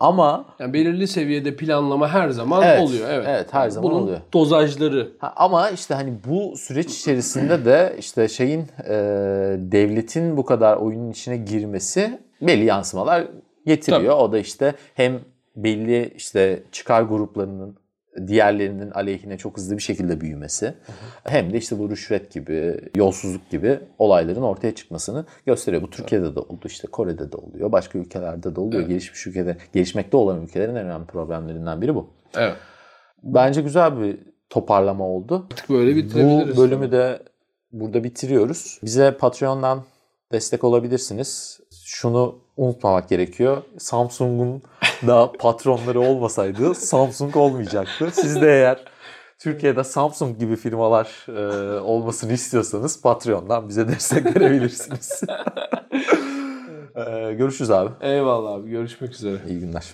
Ama 0.00 0.44
Yani 0.58 0.72
belirli 0.72 1.08
seviyede 1.08 1.56
planlama 1.56 2.08
her 2.08 2.28
zaman 2.30 2.62
Evet, 2.62 2.80
oluyor. 2.82 3.08
Evet. 3.10 3.26
evet, 3.28 3.54
her 3.54 3.68
zaman 3.70 3.90
bunun 3.90 4.02
oluyor. 4.02 4.18
dozajları. 4.32 5.08
Ha, 5.18 5.32
ama 5.36 5.70
işte 5.70 5.94
hani 5.94 6.12
bu 6.28 6.56
süreç 6.56 6.98
içerisinde 6.98 7.64
de 7.64 7.96
işte 7.98 8.28
şeyin 8.28 8.60
e, 8.88 8.92
devletin 9.58 10.36
bu 10.36 10.44
kadar 10.44 10.76
oyunun 10.76 11.10
içine 11.10 11.36
girmesi 11.36 12.18
belli 12.42 12.64
yansımalar 12.64 13.24
getiriyor. 13.66 14.00
Tabii. 14.02 14.12
O 14.12 14.32
da 14.32 14.38
işte 14.38 14.74
hem 14.94 15.20
belli 15.56 16.12
işte 16.16 16.62
çıkar 16.72 17.02
gruplarının 17.02 17.76
diğerlerinin 18.26 18.90
aleyhine 18.90 19.38
çok 19.38 19.56
hızlı 19.56 19.76
bir 19.76 19.82
şekilde 19.82 20.20
büyümesi 20.20 20.74
hem 21.24 21.52
de 21.52 21.58
işte 21.58 21.78
bu 21.78 21.90
rüşvet 21.90 22.32
gibi, 22.32 22.80
yolsuzluk 22.96 23.50
gibi 23.50 23.80
olayların 23.98 24.42
ortaya 24.42 24.74
çıkmasını 24.74 25.24
gösteriyor. 25.46 25.82
Bu 25.82 25.90
Türkiye'de 25.90 26.34
de 26.34 26.40
oldu, 26.40 26.66
işte 26.66 26.88
Kore'de 26.88 27.32
de 27.32 27.36
oluyor, 27.36 27.72
başka 27.72 27.98
ülkelerde 27.98 28.56
de 28.56 28.60
oluyor. 28.60 28.88
Gelişmiş 28.88 29.26
ülkede, 29.26 29.56
gelişmekte 29.74 30.16
olan 30.16 30.42
ülkelerin 30.42 30.74
en 30.74 30.86
önemli 30.86 31.06
problemlerinden 31.06 31.82
biri 31.82 31.94
bu. 31.94 32.10
Evet. 32.36 32.56
Bence 33.22 33.62
güzel 33.62 34.00
bir 34.00 34.18
toparlama 34.50 35.04
oldu. 35.04 35.46
Artık 35.52 35.70
böyle 35.70 35.96
bitirebiliriz. 35.96 36.56
Bu 36.56 36.60
bölümü 36.60 36.92
de 36.92 37.22
burada 37.72 38.04
bitiriyoruz. 38.04 38.80
Bize 38.82 39.16
Patreon'dan 39.16 39.84
destek 40.32 40.64
olabilirsiniz. 40.64 41.60
Şunu 41.84 42.38
unutmamak 42.56 43.08
gerekiyor. 43.08 43.62
Samsung'un 43.78 44.62
da 45.06 45.32
patronları 45.32 46.00
olmasaydı 46.00 46.74
Samsung 46.74 47.36
olmayacaktı. 47.36 48.10
Siz 48.12 48.40
de 48.40 48.46
eğer 48.46 48.84
Türkiye'de 49.38 49.84
Samsung 49.84 50.38
gibi 50.38 50.56
firmalar 50.56 51.26
e, 51.28 51.80
olmasını 51.80 52.32
istiyorsanız 52.32 53.02
Patreon'dan 53.02 53.68
bize 53.68 53.88
destek 53.88 54.36
verebilirsiniz. 54.36 55.22
E, 56.96 57.32
görüşürüz 57.32 57.70
abi. 57.70 57.90
Eyvallah 58.00 58.52
abi. 58.52 58.70
Görüşmek 58.70 59.12
üzere. 59.12 59.36
İyi 59.48 59.60
günler. 59.60 59.84